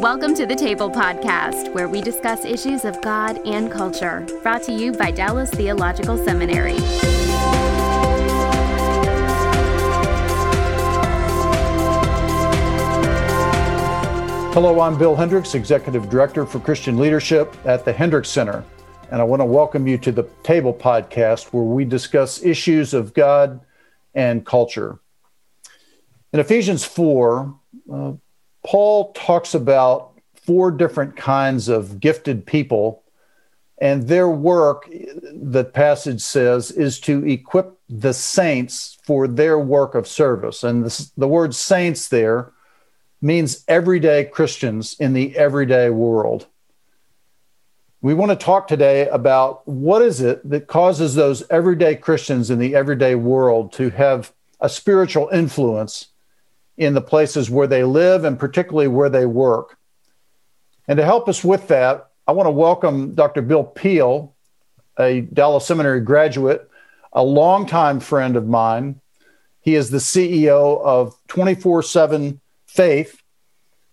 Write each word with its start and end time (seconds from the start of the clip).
Welcome 0.00 0.34
to 0.36 0.46
the 0.46 0.56
Table 0.56 0.90
Podcast, 0.90 1.74
where 1.74 1.86
we 1.86 2.00
discuss 2.00 2.46
issues 2.46 2.86
of 2.86 3.02
God 3.02 3.38
and 3.46 3.70
culture. 3.70 4.26
Brought 4.42 4.62
to 4.62 4.72
you 4.72 4.92
by 4.92 5.10
Dallas 5.10 5.50
Theological 5.50 6.16
Seminary. 6.24 6.78
Hello, 14.54 14.80
I'm 14.80 14.96
Bill 14.96 15.14
Hendricks, 15.14 15.54
Executive 15.54 16.08
Director 16.08 16.46
for 16.46 16.60
Christian 16.60 16.96
Leadership 16.96 17.54
at 17.66 17.84
the 17.84 17.92
Hendricks 17.92 18.30
Center. 18.30 18.64
And 19.10 19.20
I 19.20 19.24
want 19.24 19.40
to 19.40 19.44
welcome 19.44 19.86
you 19.86 19.98
to 19.98 20.10
the 20.10 20.22
Table 20.42 20.72
Podcast, 20.72 21.52
where 21.52 21.62
we 21.62 21.84
discuss 21.84 22.42
issues 22.42 22.94
of 22.94 23.12
God 23.12 23.60
and 24.14 24.46
culture. 24.46 24.98
In 26.32 26.40
Ephesians 26.40 26.86
4, 26.86 27.54
uh, 27.92 28.12
Paul 28.64 29.12
talks 29.12 29.54
about 29.54 30.12
four 30.34 30.70
different 30.70 31.16
kinds 31.16 31.68
of 31.68 32.00
gifted 32.00 32.46
people, 32.46 33.02
and 33.80 34.08
their 34.08 34.28
work, 34.28 34.88
the 34.90 35.64
passage 35.64 36.20
says, 36.20 36.70
is 36.70 37.00
to 37.00 37.26
equip 37.26 37.78
the 37.88 38.12
saints 38.12 38.98
for 39.04 39.26
their 39.26 39.58
work 39.58 39.94
of 39.94 40.06
service. 40.06 40.62
And 40.62 40.84
this, 40.84 41.10
the 41.16 41.28
word 41.28 41.54
saints 41.54 42.08
there 42.08 42.52
means 43.22 43.64
everyday 43.68 44.24
Christians 44.24 44.96
in 44.98 45.12
the 45.12 45.36
everyday 45.36 45.90
world. 45.90 46.46
We 48.02 48.14
want 48.14 48.30
to 48.30 48.36
talk 48.36 48.66
today 48.66 49.08
about 49.08 49.66
what 49.68 50.02
is 50.02 50.20
it 50.20 50.48
that 50.48 50.66
causes 50.66 51.14
those 51.14 51.42
everyday 51.50 51.96
Christians 51.96 52.50
in 52.50 52.58
the 52.58 52.74
everyday 52.74 53.14
world 53.14 53.72
to 53.74 53.90
have 53.90 54.32
a 54.58 54.68
spiritual 54.68 55.28
influence 55.30 56.08
in 56.80 56.94
the 56.94 57.02
places 57.02 57.50
where 57.50 57.66
they 57.66 57.84
live 57.84 58.24
and 58.24 58.38
particularly 58.38 58.88
where 58.88 59.10
they 59.10 59.26
work. 59.26 59.76
And 60.88 60.96
to 60.96 61.04
help 61.04 61.28
us 61.28 61.44
with 61.44 61.68
that, 61.68 62.08
I 62.26 62.32
want 62.32 62.46
to 62.46 62.52
welcome 62.52 63.14
Dr. 63.14 63.42
Bill 63.42 63.64
Peel, 63.64 64.34
a 64.98 65.20
Dallas 65.20 65.66
Seminary 65.66 66.00
graduate, 66.00 66.70
a 67.12 67.22
longtime 67.22 68.00
friend 68.00 68.34
of 68.34 68.48
mine. 68.48 68.98
He 69.60 69.74
is 69.74 69.90
the 69.90 69.98
CEO 69.98 70.80
of 70.80 71.14
24 71.28 71.82
7 71.82 72.40
Faith 72.64 73.20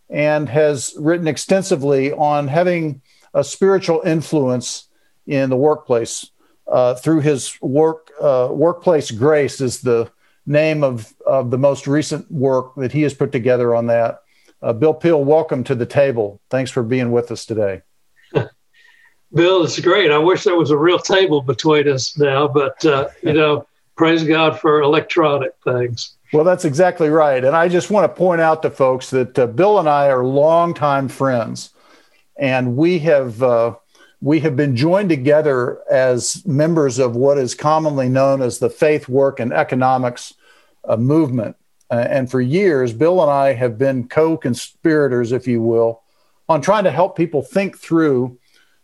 and 0.09 0.47
has 0.47 0.95
written 0.97 1.27
extensively 1.27 2.13
on 2.13 2.47
having 2.47 3.01
a 3.33 3.43
spiritual 3.43 4.01
influence 4.05 4.87
in 5.25 5.49
the 5.49 5.57
workplace 5.57 6.31
uh, 6.71 6.95
through 6.95 7.19
his 7.19 7.57
work. 7.61 8.11
Uh, 8.21 8.47
workplace 8.49 9.11
Grace 9.11 9.59
is 9.59 9.81
the 9.81 10.09
name 10.47 10.83
of, 10.83 11.13
of 11.25 11.51
the 11.51 11.57
most 11.57 11.85
recent 11.85 12.31
work 12.31 12.73
that 12.75 12.93
he 12.93 13.01
has 13.03 13.13
put 13.13 13.31
together 13.31 13.75
on 13.75 13.87
that. 13.87 14.21
Uh, 14.61 14.73
Bill 14.73 14.93
Peel, 14.93 15.23
welcome 15.23 15.63
to 15.65 15.75
the 15.75 15.85
table. 15.85 16.41
Thanks 16.49 16.71
for 16.71 16.81
being 16.81 17.11
with 17.11 17.29
us 17.29 17.45
today. 17.45 17.81
Bill, 19.33 19.63
it's 19.63 19.79
great. 19.79 20.09
I 20.09 20.17
wish 20.17 20.45
there 20.45 20.55
was 20.55 20.71
a 20.71 20.77
real 20.77 20.99
table 20.99 21.41
between 21.41 21.87
us 21.87 22.17
now, 22.17 22.47
but 22.47 22.83
uh, 22.85 23.09
you 23.21 23.33
know, 23.33 23.67
praise 23.97 24.23
God 24.23 24.59
for 24.59 24.81
electronic 24.81 25.51
things. 25.63 26.15
Well, 26.33 26.43
that's 26.43 26.65
exactly 26.65 27.09
right. 27.09 27.43
And 27.43 27.55
I 27.55 27.67
just 27.67 27.91
want 27.91 28.09
to 28.09 28.17
point 28.17 28.41
out 28.41 28.61
to 28.63 28.69
folks 28.69 29.09
that 29.11 29.37
uh, 29.37 29.47
Bill 29.47 29.79
and 29.79 29.87
I 29.87 30.07
are 30.07 30.23
longtime 30.23 31.09
friends, 31.09 31.71
and 32.37 32.75
we 32.75 32.99
have 32.99 33.43
uh, 33.43 33.75
we 34.21 34.39
have 34.39 34.55
been 34.55 34.75
joined 34.75 35.09
together 35.09 35.79
as 35.91 36.45
members 36.45 36.97
of 36.97 37.15
what 37.15 37.37
is 37.37 37.53
commonly 37.53 38.09
known 38.09 38.41
as 38.41 38.59
the 38.59 38.69
Faith 38.69 39.07
Work 39.07 39.39
and 39.39 39.53
Economics 39.53 40.33
uh, 40.87 40.97
movement. 40.97 41.55
Uh, 41.89 42.05
and 42.09 42.29
for 42.29 42.41
years, 42.41 42.93
Bill 42.93 43.21
and 43.21 43.31
I 43.31 43.53
have 43.53 43.77
been 43.77 44.07
co 44.07 44.35
conspirators, 44.35 45.31
if 45.31 45.47
you 45.47 45.61
will, 45.61 46.01
on 46.49 46.61
trying 46.61 46.83
to 46.85 46.91
help 46.91 47.15
people 47.15 47.41
think 47.41 47.77
through 47.77 48.37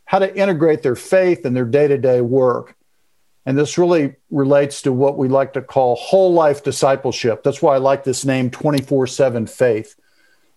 how 0.06 0.20
to 0.20 0.36
integrate 0.38 0.84
their 0.84 0.96
faith 0.96 1.46
in 1.46 1.54
their 1.54 1.66
day 1.66 1.88
to 1.88 1.98
day 1.98 2.22
work. 2.22 2.76
And 3.46 3.58
this 3.58 3.78
really 3.78 4.16
relates 4.30 4.84
to 4.84 4.94
what 4.94 5.18
we 5.18 5.28
like 5.28 5.54
to 5.54 5.62
call 5.62 5.96
whole 5.96 6.32
life 6.32 6.64
discipleship. 6.64 7.44
That's 7.44 7.62
why 7.62 7.76
I 7.76 7.80
like 7.80 8.04
this 8.04 8.24
name 8.24 8.50
24 8.52 9.08
7 9.08 9.48
faith. 9.48 9.96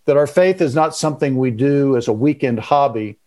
That 0.05 0.17
our 0.17 0.27
faith 0.27 0.61
is 0.61 0.75
not 0.75 0.95
something 0.95 1.37
we 1.37 1.51
do 1.51 1.97
as 1.97 2.07
a 2.07 2.13
weekend 2.13 2.61
hobby, 2.61 3.19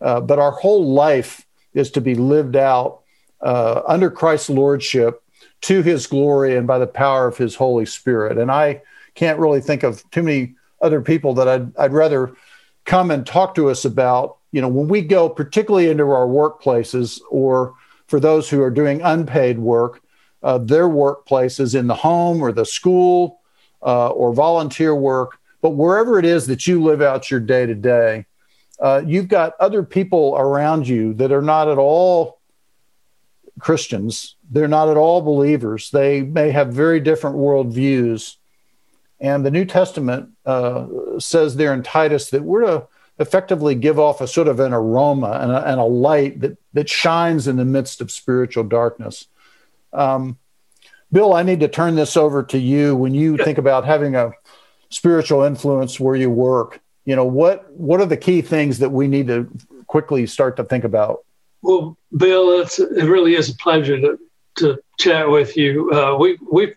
uh, 0.00 0.20
but 0.20 0.38
our 0.38 0.52
whole 0.52 0.92
life 0.92 1.46
is 1.74 1.90
to 1.92 2.00
be 2.00 2.14
lived 2.14 2.56
out 2.56 3.02
uh, 3.40 3.82
under 3.86 4.10
Christ's 4.10 4.50
lordship 4.50 5.22
to 5.62 5.82
his 5.82 6.06
glory 6.06 6.56
and 6.56 6.66
by 6.66 6.78
the 6.78 6.86
power 6.86 7.26
of 7.26 7.36
his 7.36 7.54
Holy 7.54 7.86
Spirit. 7.86 8.38
And 8.38 8.50
I 8.50 8.82
can't 9.14 9.38
really 9.38 9.60
think 9.60 9.82
of 9.82 10.08
too 10.10 10.22
many 10.22 10.54
other 10.80 11.00
people 11.00 11.34
that 11.34 11.48
I'd, 11.48 11.76
I'd 11.76 11.92
rather 11.92 12.34
come 12.84 13.10
and 13.10 13.26
talk 13.26 13.54
to 13.54 13.68
us 13.68 13.84
about, 13.84 14.38
you 14.52 14.60
know, 14.60 14.68
when 14.68 14.88
we 14.88 15.02
go 15.02 15.28
particularly 15.28 15.90
into 15.90 16.04
our 16.04 16.26
workplaces 16.26 17.20
or 17.30 17.74
for 18.06 18.18
those 18.18 18.48
who 18.48 18.62
are 18.62 18.70
doing 18.70 19.02
unpaid 19.02 19.58
work, 19.58 20.00
uh, 20.42 20.58
their 20.58 20.88
workplaces 20.88 21.78
in 21.78 21.86
the 21.86 21.94
home 21.94 22.42
or 22.42 22.52
the 22.52 22.64
school 22.64 23.40
uh, 23.82 24.08
or 24.08 24.32
volunteer 24.32 24.94
work, 24.94 25.38
but 25.60 25.70
wherever 25.70 26.18
it 26.18 26.24
is 26.24 26.46
that 26.46 26.66
you 26.66 26.82
live 26.82 27.02
out 27.02 27.30
your 27.30 27.40
day 27.40 27.66
to 27.66 27.74
day, 27.74 28.24
uh, 28.80 29.02
you've 29.04 29.28
got 29.28 29.54
other 29.60 29.82
people 29.82 30.34
around 30.36 30.88
you 30.88 31.14
that 31.14 31.32
are 31.32 31.42
not 31.42 31.68
at 31.68 31.78
all 31.78 32.40
Christians. 33.58 34.36
They're 34.50 34.68
not 34.68 34.88
at 34.88 34.96
all 34.96 35.20
believers. 35.20 35.90
They 35.90 36.22
may 36.22 36.50
have 36.50 36.72
very 36.72 36.98
different 37.00 37.36
worldviews. 37.36 38.36
And 39.20 39.44
the 39.44 39.50
New 39.50 39.66
Testament 39.66 40.30
uh, 40.46 40.86
says 41.18 41.56
there 41.56 41.74
in 41.74 41.82
Titus 41.82 42.30
that 42.30 42.42
we're 42.42 42.62
to 42.62 42.88
effectively 43.18 43.74
give 43.74 43.98
off 43.98 44.22
a 44.22 44.26
sort 44.26 44.48
of 44.48 44.60
an 44.60 44.72
aroma 44.72 45.38
and 45.42 45.52
a, 45.52 45.70
and 45.70 45.78
a 45.78 45.84
light 45.84 46.40
that, 46.40 46.56
that 46.72 46.88
shines 46.88 47.46
in 47.46 47.56
the 47.56 47.66
midst 47.66 48.00
of 48.00 48.10
spiritual 48.10 48.64
darkness. 48.64 49.26
Um, 49.92 50.38
Bill, 51.12 51.34
I 51.34 51.42
need 51.42 51.60
to 51.60 51.68
turn 51.68 51.96
this 51.96 52.16
over 52.16 52.42
to 52.44 52.58
you. 52.58 52.96
When 52.96 53.12
you 53.12 53.36
think 53.36 53.58
about 53.58 53.84
having 53.84 54.14
a 54.14 54.32
spiritual 54.88 55.42
influence 55.42 56.00
where 56.00 56.16
you 56.16 56.30
work, 56.30 56.80
you 57.04 57.16
know 57.16 57.24
what 57.24 57.70
what 57.72 58.00
are 58.00 58.06
the 58.06 58.16
key 58.16 58.42
things 58.42 58.78
that 58.78 58.90
we 58.90 59.08
need 59.08 59.26
to 59.28 59.50
quickly 59.86 60.26
start 60.26 60.56
to 60.56 60.64
think 60.64 60.84
about? 60.84 61.24
Well, 61.62 61.96
Bill, 62.16 62.60
it's, 62.60 62.78
it 62.78 63.04
really 63.04 63.34
is 63.34 63.48
a 63.48 63.54
pleasure 63.56 64.00
to 64.00 64.18
to 64.56 64.78
chat 64.98 65.28
with 65.28 65.56
you. 65.56 65.90
Uh, 65.92 66.16
we 66.18 66.38
we've 66.50 66.74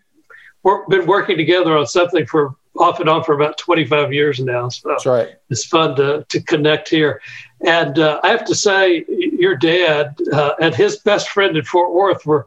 been 0.88 1.06
working 1.06 1.36
together 1.36 1.76
on 1.76 1.86
something 1.86 2.26
for 2.26 2.54
off 2.76 2.98
and 2.98 3.08
on 3.08 3.22
for 3.22 3.34
about 3.34 3.56
25 3.58 4.12
years 4.12 4.40
now. 4.40 4.68
So 4.68 4.88
That's 4.88 5.06
right. 5.06 5.36
It's 5.50 5.64
fun 5.64 5.94
to 5.96 6.26
to 6.28 6.40
connect 6.40 6.88
here. 6.88 7.20
And 7.64 7.98
uh, 7.98 8.20
I 8.22 8.28
have 8.28 8.44
to 8.46 8.54
say, 8.54 9.04
your 9.08 9.56
dad 9.56 10.18
uh, 10.32 10.54
and 10.60 10.74
his 10.74 10.98
best 10.98 11.30
friend 11.30 11.56
in 11.56 11.64
Fort 11.64 11.92
Worth 11.92 12.26
were 12.26 12.46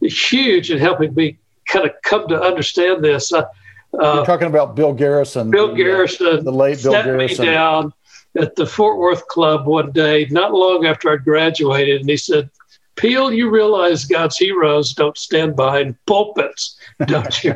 huge 0.00 0.70
in 0.70 0.78
helping 0.78 1.14
me 1.14 1.38
kind 1.66 1.86
of 1.86 1.92
come 2.02 2.28
to 2.28 2.40
understand 2.40 3.02
this. 3.02 3.32
Uh, 3.32 3.46
Uh, 3.94 4.16
you're 4.16 4.24
talking 4.26 4.48
about 4.48 4.76
Bill 4.76 4.92
Garrison. 4.92 5.50
Bill 5.50 5.74
Garrison, 5.74 6.44
the 6.44 6.52
late 6.52 6.82
Bill 6.82 6.92
Garrison, 6.92 7.46
me 7.46 7.52
down 7.52 7.92
at 8.36 8.54
the 8.56 8.66
Fort 8.66 8.98
Worth 8.98 9.26
Club 9.28 9.66
one 9.66 9.92
day, 9.92 10.26
not 10.30 10.52
long 10.52 10.86
after 10.86 11.12
I 11.12 11.16
graduated, 11.16 12.00
and 12.00 12.10
he 12.10 12.16
said, 12.16 12.50
Peel, 12.96 13.32
you 13.32 13.48
realize 13.48 14.04
God's 14.04 14.36
heroes 14.36 14.92
don't 14.92 15.16
stand 15.16 15.56
behind 15.56 15.96
pulpits, 16.06 16.77
don't 17.06 17.44
you? 17.44 17.54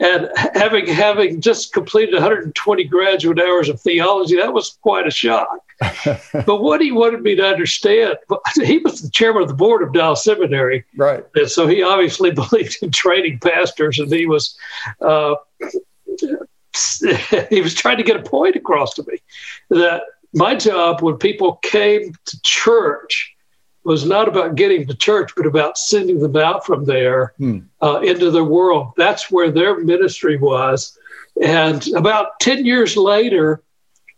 and 0.00 0.30
having 0.54 0.86
having 0.86 1.40
just 1.40 1.72
completed 1.72 2.14
120 2.14 2.84
graduate 2.84 3.40
hours 3.40 3.68
of 3.68 3.80
theology, 3.80 4.36
that 4.36 4.52
was 4.52 4.78
quite 4.82 5.06
a 5.06 5.10
shock. 5.10 5.58
but 6.32 6.62
what 6.62 6.80
he 6.80 6.92
wanted 6.92 7.22
me 7.22 7.34
to 7.34 7.46
understand, 7.46 8.16
he 8.62 8.78
was 8.78 9.02
the 9.02 9.10
chairman 9.10 9.42
of 9.42 9.48
the 9.48 9.54
board 9.54 9.82
of 9.82 9.92
Dallas 9.92 10.24
Seminary, 10.24 10.84
right? 10.96 11.24
And 11.34 11.50
so 11.50 11.66
he 11.66 11.82
obviously 11.82 12.30
believed 12.32 12.78
in 12.82 12.90
training 12.90 13.38
pastors, 13.40 13.98
and 13.98 14.12
he 14.12 14.26
was. 14.26 14.56
Uh, 15.00 15.34
he 17.50 17.62
was 17.62 17.74
trying 17.74 17.96
to 17.96 18.02
get 18.02 18.16
a 18.16 18.22
point 18.22 18.54
across 18.54 18.92
to 18.92 19.02
me 19.08 19.18
that 19.70 20.02
my 20.34 20.54
job 20.54 21.00
when 21.00 21.16
people 21.16 21.56
came 21.62 22.12
to 22.26 22.40
church 22.42 23.34
was 23.86 24.04
not 24.04 24.26
about 24.26 24.56
getting 24.56 24.84
to 24.86 24.94
church, 24.94 25.30
but 25.36 25.46
about 25.46 25.78
sending 25.78 26.18
them 26.18 26.36
out 26.36 26.66
from 26.66 26.84
there 26.84 27.34
hmm. 27.38 27.60
uh, 27.80 28.00
into 28.00 28.32
the 28.32 28.42
world. 28.42 28.92
That's 28.96 29.30
where 29.30 29.50
their 29.50 29.78
ministry 29.78 30.36
was. 30.36 30.98
And 31.40 31.86
about 31.94 32.40
10 32.40 32.66
years 32.66 32.96
later, 32.96 33.62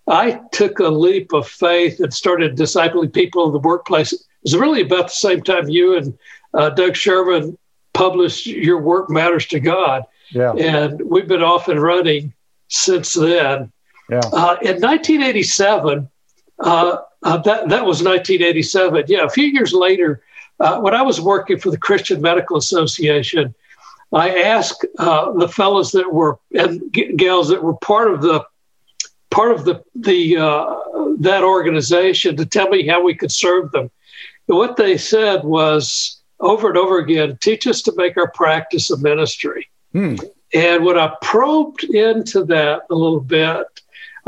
I 0.07 0.41
took 0.53 0.79
a 0.79 0.89
leap 0.89 1.35
of 1.35 1.47
faith 1.47 2.01
and 2.01 2.15
started 2.15 2.57
discipling 2.57 3.13
people 3.13 3.47
in 3.47 3.53
the 3.53 3.59
workplace. 3.59 4.15
It 4.15 4.21
was 4.43 4.57
really 4.57 4.81
about 4.81 5.09
the 5.09 5.15
same 5.15 5.43
time 5.43 5.69
you 5.69 5.99
and 5.99 6.19
uh, 6.55 6.71
Doug 6.71 6.97
Sherman 6.97 7.59
published 7.93 8.47
Your 8.47 8.81
Work 8.81 9.11
Matters 9.11 9.47
to 9.49 9.61
God. 9.61 10.05
Yeah. 10.31 10.53
And 10.53 11.03
we've 11.03 11.29
been 11.29 11.43
off 11.43 11.69
and 11.69 11.83
running 11.83 12.33
since 12.69 13.13
then. 13.13 13.71
Yeah. 14.09 14.21
Uh, 14.33 14.57
in 14.63 14.81
1987, 14.81 16.09
uh, 16.61 16.97
uh, 17.23 17.39
that 17.39 17.69
that 17.69 17.85
was 17.85 18.03
1987. 18.03 19.05
Yeah, 19.09 19.25
a 19.25 19.31
few 19.31 19.47
years 19.47 19.73
later, 19.73 20.23
uh, 20.61 20.81
when 20.81 20.95
I 20.95 21.03
was 21.03 21.21
working 21.21 21.59
for 21.59 21.71
the 21.71 21.79
Christian 21.79 22.21
Medical 22.21 22.57
Association, 22.57 23.55
I 24.13 24.41
asked 24.41 24.87
uh, 24.99 25.33
the 25.33 25.49
fellows 25.49 25.93
that 25.93 26.13
were 26.13 26.39
and 26.55 26.81
g- 26.93 27.15
gals 27.15 27.49
that 27.49 27.63
were 27.63 27.77
part 27.77 28.13
of 28.13 28.23
the 28.23 28.45
part 29.31 29.53
of 29.53 29.65
the 29.65 29.83
the 29.95 30.37
uh, 30.37 30.75
that 31.19 31.43
organization 31.43 32.37
to 32.37 32.47
tell 32.47 32.69
me 32.69 32.87
how 32.87 33.03
we 33.03 33.15
could 33.15 33.33
serve 33.33 33.73
them. 33.73 33.91
And 34.49 34.57
what 34.57 34.77
they 34.77 34.97
said 34.97 35.45
was 35.45 36.21
over 36.41 36.69
and 36.69 36.79
over 36.79 36.99
again, 36.99 37.37
teach 37.41 37.67
us 37.67 37.83
to 37.83 37.93
make 37.97 38.17
our 38.17 38.31
practice 38.31 38.91
a 38.91 38.97
ministry. 38.99 39.69
Hmm. 39.93 40.17
And 40.55 40.85
when 40.85 40.99
I 40.99 41.15
probed 41.21 41.85
into 41.85 42.45
that 42.45 42.83
a 42.91 42.95
little 42.95 43.21
bit, 43.21 43.78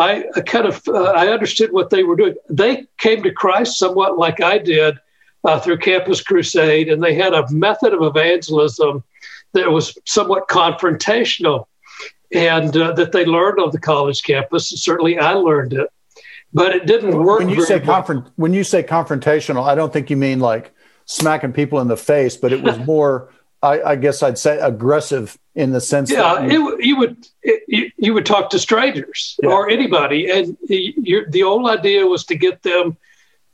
I, 0.00 0.25
I 0.35 0.41
kind 0.41 0.64
of 0.64 0.82
uh, 0.88 1.12
I 1.14 1.29
understood 1.29 1.73
what 1.73 1.91
they 1.91 2.05
were 2.05 2.17
doing. 2.17 2.35
They 2.49 2.87
came 2.97 3.23
to 3.23 3.31
Christ 3.31 3.79
somewhat 3.79 4.17
like 4.17 4.41
I 4.41 4.56
did 4.56 4.99
uh, 5.44 5.61
through 5.61 5.76
Campus 5.79 6.23
Crusade, 6.23 6.88
and 6.88 7.02
they 7.02 7.14
had 7.14 7.35
a 7.35 7.49
method 7.50 7.93
of 7.93 8.02
evangelism 8.02 9.05
that 9.52 9.70
was 9.70 9.99
somewhat 10.06 10.49
confrontational, 10.49 11.67
and 12.32 12.75
uh, 12.75 12.93
that 12.93 13.12
they 13.12 13.26
learned 13.26 13.61
on 13.61 13.73
the 13.73 13.79
college 13.79 14.23
campus. 14.23 14.70
certainly, 14.70 15.19
I 15.19 15.35
learned 15.35 15.75
it, 15.75 15.88
but 16.55 16.75
it 16.75 16.87
didn't 16.87 17.23
work. 17.23 17.41
When 17.41 17.50
you 17.50 17.62
say 17.62 17.79
confront, 17.79 18.29
when 18.37 18.55
you 18.55 18.64
say 18.64 18.82
confrontational, 18.82 19.64
I 19.67 19.75
don't 19.75 19.93
think 19.93 20.08
you 20.08 20.17
mean 20.17 20.41
like 20.41 20.73
smacking 21.05 21.52
people 21.52 21.79
in 21.81 21.88
the 21.88 21.97
face, 21.99 22.38
but 22.38 22.55
it 22.55 22.62
was 22.62 22.79
more. 22.87 23.35
I, 23.62 23.82
I, 23.82 23.96
guess 23.96 24.22
I'd 24.22 24.38
say 24.38 24.58
aggressive 24.58 25.38
in 25.54 25.70
the 25.70 25.80
sense 25.80 26.10
yeah, 26.10 26.46
you, 26.46 26.76
it, 26.78 26.84
you 26.84 26.96
would 26.96 27.26
it, 27.42 27.62
you, 27.68 27.90
you, 27.98 28.14
would 28.14 28.24
talk 28.24 28.48
to 28.50 28.58
strangers 28.58 29.36
yeah. 29.42 29.50
or 29.50 29.68
anybody, 29.68 30.30
and 30.30 30.56
the 30.66 31.42
old 31.42 31.68
idea 31.68 32.06
was 32.06 32.24
to 32.26 32.36
get 32.36 32.62
them, 32.62 32.96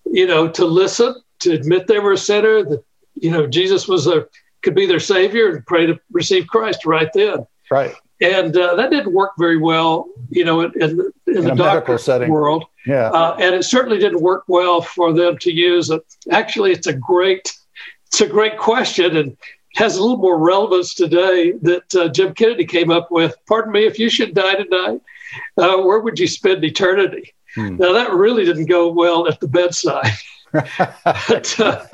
you 0.04 0.26
know, 0.26 0.48
to 0.48 0.64
listen, 0.64 1.14
to 1.40 1.52
admit 1.52 1.88
they 1.88 1.98
were 1.98 2.12
a 2.12 2.18
sinner, 2.18 2.62
that 2.62 2.84
you 3.14 3.30
know 3.30 3.46
Jesus 3.46 3.88
was 3.88 4.06
a 4.06 4.26
could 4.62 4.74
be 4.74 4.86
their 4.86 5.00
savior, 5.00 5.54
and 5.54 5.66
pray 5.66 5.86
to 5.86 5.98
receive 6.10 6.46
Christ 6.46 6.86
right 6.86 7.10
then. 7.12 7.46
Right. 7.70 7.94
And 8.20 8.56
uh, 8.56 8.74
that 8.76 8.90
didn't 8.90 9.12
work 9.12 9.32
very 9.38 9.58
well, 9.58 10.08
you 10.30 10.44
know, 10.44 10.62
in, 10.62 10.72
in, 10.80 10.90
in, 11.26 11.36
in 11.36 11.44
the 11.44 11.54
medical 11.54 11.98
setting 11.98 12.30
world. 12.30 12.64
Yeah. 12.86 13.10
Uh, 13.10 13.36
and 13.38 13.54
it 13.54 13.64
certainly 13.64 13.98
didn't 13.98 14.22
work 14.22 14.44
well 14.48 14.80
for 14.80 15.12
them 15.12 15.36
to 15.38 15.52
use 15.52 15.90
it. 15.90 16.02
Actually, 16.30 16.72
it's 16.72 16.86
a 16.86 16.94
great, 16.94 17.52
it's 18.06 18.20
a 18.22 18.26
great 18.26 18.56
question, 18.56 19.16
and 19.16 19.36
has 19.76 19.96
a 19.96 20.00
little 20.00 20.16
more 20.16 20.38
relevance 20.38 20.94
today 20.94 21.52
that 21.62 21.94
uh, 21.94 22.08
Jim 22.08 22.32
Kennedy 22.34 22.64
came 22.64 22.90
up 22.90 23.10
with. 23.10 23.34
Pardon 23.46 23.72
me, 23.72 23.84
if 23.84 23.98
you 23.98 24.08
should 24.08 24.34
die 24.34 24.54
tonight, 24.54 25.02
uh, 25.58 25.76
where 25.82 26.00
would 26.00 26.18
you 26.18 26.26
spend 26.26 26.64
eternity? 26.64 27.34
Hmm. 27.54 27.76
Now 27.76 27.92
that 27.92 28.12
really 28.12 28.46
didn't 28.46 28.66
go 28.66 28.90
well 28.90 29.28
at 29.28 29.38
the 29.38 29.48
bedside. 29.48 30.12
but, 30.52 31.60
uh, 31.60 31.84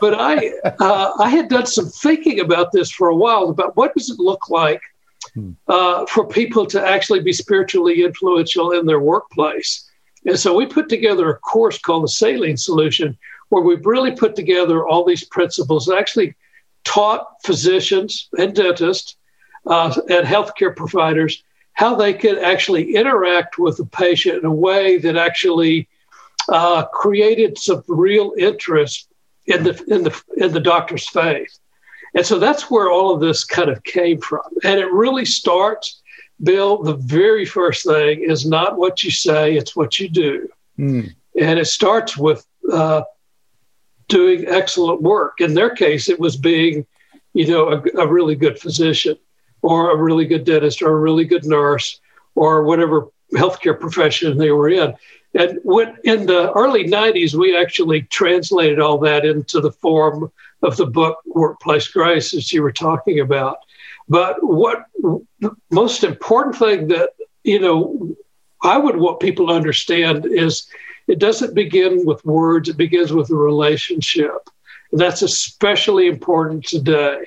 but 0.00 0.14
I 0.14 0.52
uh, 0.80 1.12
I 1.20 1.28
had 1.28 1.48
done 1.48 1.66
some 1.66 1.86
thinking 1.86 2.40
about 2.40 2.72
this 2.72 2.90
for 2.90 3.08
a 3.08 3.14
while 3.14 3.50
about 3.50 3.76
what 3.76 3.94
does 3.94 4.10
it 4.10 4.18
look 4.18 4.50
like 4.50 4.82
hmm. 5.34 5.52
uh, 5.68 6.06
for 6.06 6.26
people 6.26 6.66
to 6.66 6.84
actually 6.84 7.20
be 7.20 7.32
spiritually 7.32 8.02
influential 8.02 8.72
in 8.72 8.84
their 8.84 9.00
workplace. 9.00 9.88
And 10.26 10.38
so 10.38 10.54
we 10.54 10.66
put 10.66 10.88
together 10.88 11.30
a 11.30 11.38
course 11.38 11.78
called 11.78 12.02
the 12.02 12.08
Saline 12.08 12.56
Solution, 12.56 13.16
where 13.50 13.62
we've 13.62 13.86
really 13.86 14.10
put 14.10 14.34
together 14.34 14.84
all 14.84 15.04
these 15.04 15.24
principles 15.24 15.86
and 15.86 15.96
actually 15.96 16.34
taught 16.84 17.26
physicians 17.44 18.28
and 18.38 18.54
dentists 18.54 19.16
uh, 19.66 19.94
and 20.08 20.26
healthcare 20.26 20.74
providers 20.74 21.42
how 21.78 21.94
they 21.94 22.12
could 22.12 22.38
actually 22.38 22.96
interact 22.96 23.56
with 23.56 23.76
the 23.76 23.86
patient 23.86 24.38
in 24.38 24.44
a 24.44 24.52
way 24.52 24.98
that 24.98 25.16
actually 25.16 25.88
uh, 26.48 26.84
created 26.86 27.56
some 27.56 27.84
real 27.86 28.34
interest 28.36 29.08
in 29.46 29.62
the 29.62 29.84
in 29.86 30.02
the 30.02 30.22
in 30.36 30.52
the 30.52 30.60
doctor's 30.60 31.08
faith, 31.08 31.56
and 32.14 32.26
so 32.26 32.38
that's 32.38 32.68
where 32.68 32.90
all 32.90 33.14
of 33.14 33.20
this 33.20 33.44
kind 33.44 33.70
of 33.70 33.82
came 33.84 34.20
from. 34.20 34.42
And 34.64 34.80
it 34.80 34.90
really 34.90 35.24
starts, 35.24 36.02
Bill. 36.42 36.82
The 36.82 36.96
very 36.96 37.44
first 37.44 37.86
thing 37.86 38.24
is 38.28 38.44
not 38.44 38.76
what 38.76 39.04
you 39.04 39.12
say; 39.12 39.54
it's 39.56 39.76
what 39.76 40.00
you 40.00 40.08
do, 40.08 40.48
mm. 40.78 41.14
and 41.40 41.58
it 41.60 41.66
starts 41.66 42.16
with 42.16 42.44
uh, 42.72 43.02
doing 44.08 44.46
excellent 44.48 45.02
work. 45.02 45.40
In 45.40 45.54
their 45.54 45.70
case, 45.70 46.08
it 46.08 46.18
was 46.18 46.36
being, 46.36 46.86
you 47.34 47.46
know, 47.46 47.68
a, 47.68 47.82
a 48.00 48.06
really 48.06 48.34
good 48.34 48.58
physician 48.58 49.16
or 49.62 49.90
a 49.90 49.96
really 49.96 50.24
good 50.24 50.44
dentist 50.44 50.82
or 50.82 50.92
a 50.92 51.00
really 51.00 51.24
good 51.24 51.44
nurse 51.44 52.00
or 52.34 52.64
whatever 52.64 53.08
healthcare 53.32 53.78
profession 53.78 54.38
they 54.38 54.50
were 54.50 54.70
in. 54.70 54.94
And 55.34 55.58
when, 55.62 55.96
in 56.04 56.26
the 56.26 56.52
early 56.52 56.84
90s, 56.84 57.34
we 57.34 57.56
actually 57.56 58.02
translated 58.02 58.80
all 58.80 58.98
that 58.98 59.26
into 59.26 59.60
the 59.60 59.72
form 59.72 60.32
of 60.62 60.76
the 60.76 60.86
book 60.86 61.18
Workplace 61.26 61.88
Grace, 61.88 62.34
as 62.34 62.52
you 62.52 62.62
were 62.62 62.72
talking 62.72 63.20
about. 63.20 63.58
But 64.08 64.42
what 64.42 64.86
the 65.40 65.54
most 65.70 66.02
important 66.02 66.56
thing 66.56 66.88
that, 66.88 67.10
you 67.44 67.60
know, 67.60 68.16
I 68.62 68.78
would 68.78 68.96
want 68.96 69.20
people 69.20 69.48
to 69.48 69.52
understand 69.52 70.26
is 70.26 70.66
it 71.08 71.18
doesn't 71.18 71.54
begin 71.54 72.04
with 72.06 72.24
words, 72.24 72.68
it 72.68 72.76
begins 72.76 73.12
with 73.12 73.30
a 73.30 73.34
relationship. 73.34 74.48
And 74.92 75.00
that's 75.00 75.22
especially 75.22 76.06
important 76.06 76.64
today 76.64 77.26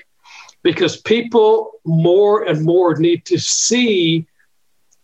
because 0.63 0.97
people 1.01 1.71
more 1.83 2.43
and 2.43 2.63
more 2.63 2.95
need 2.95 3.25
to 3.25 3.39
see 3.39 4.25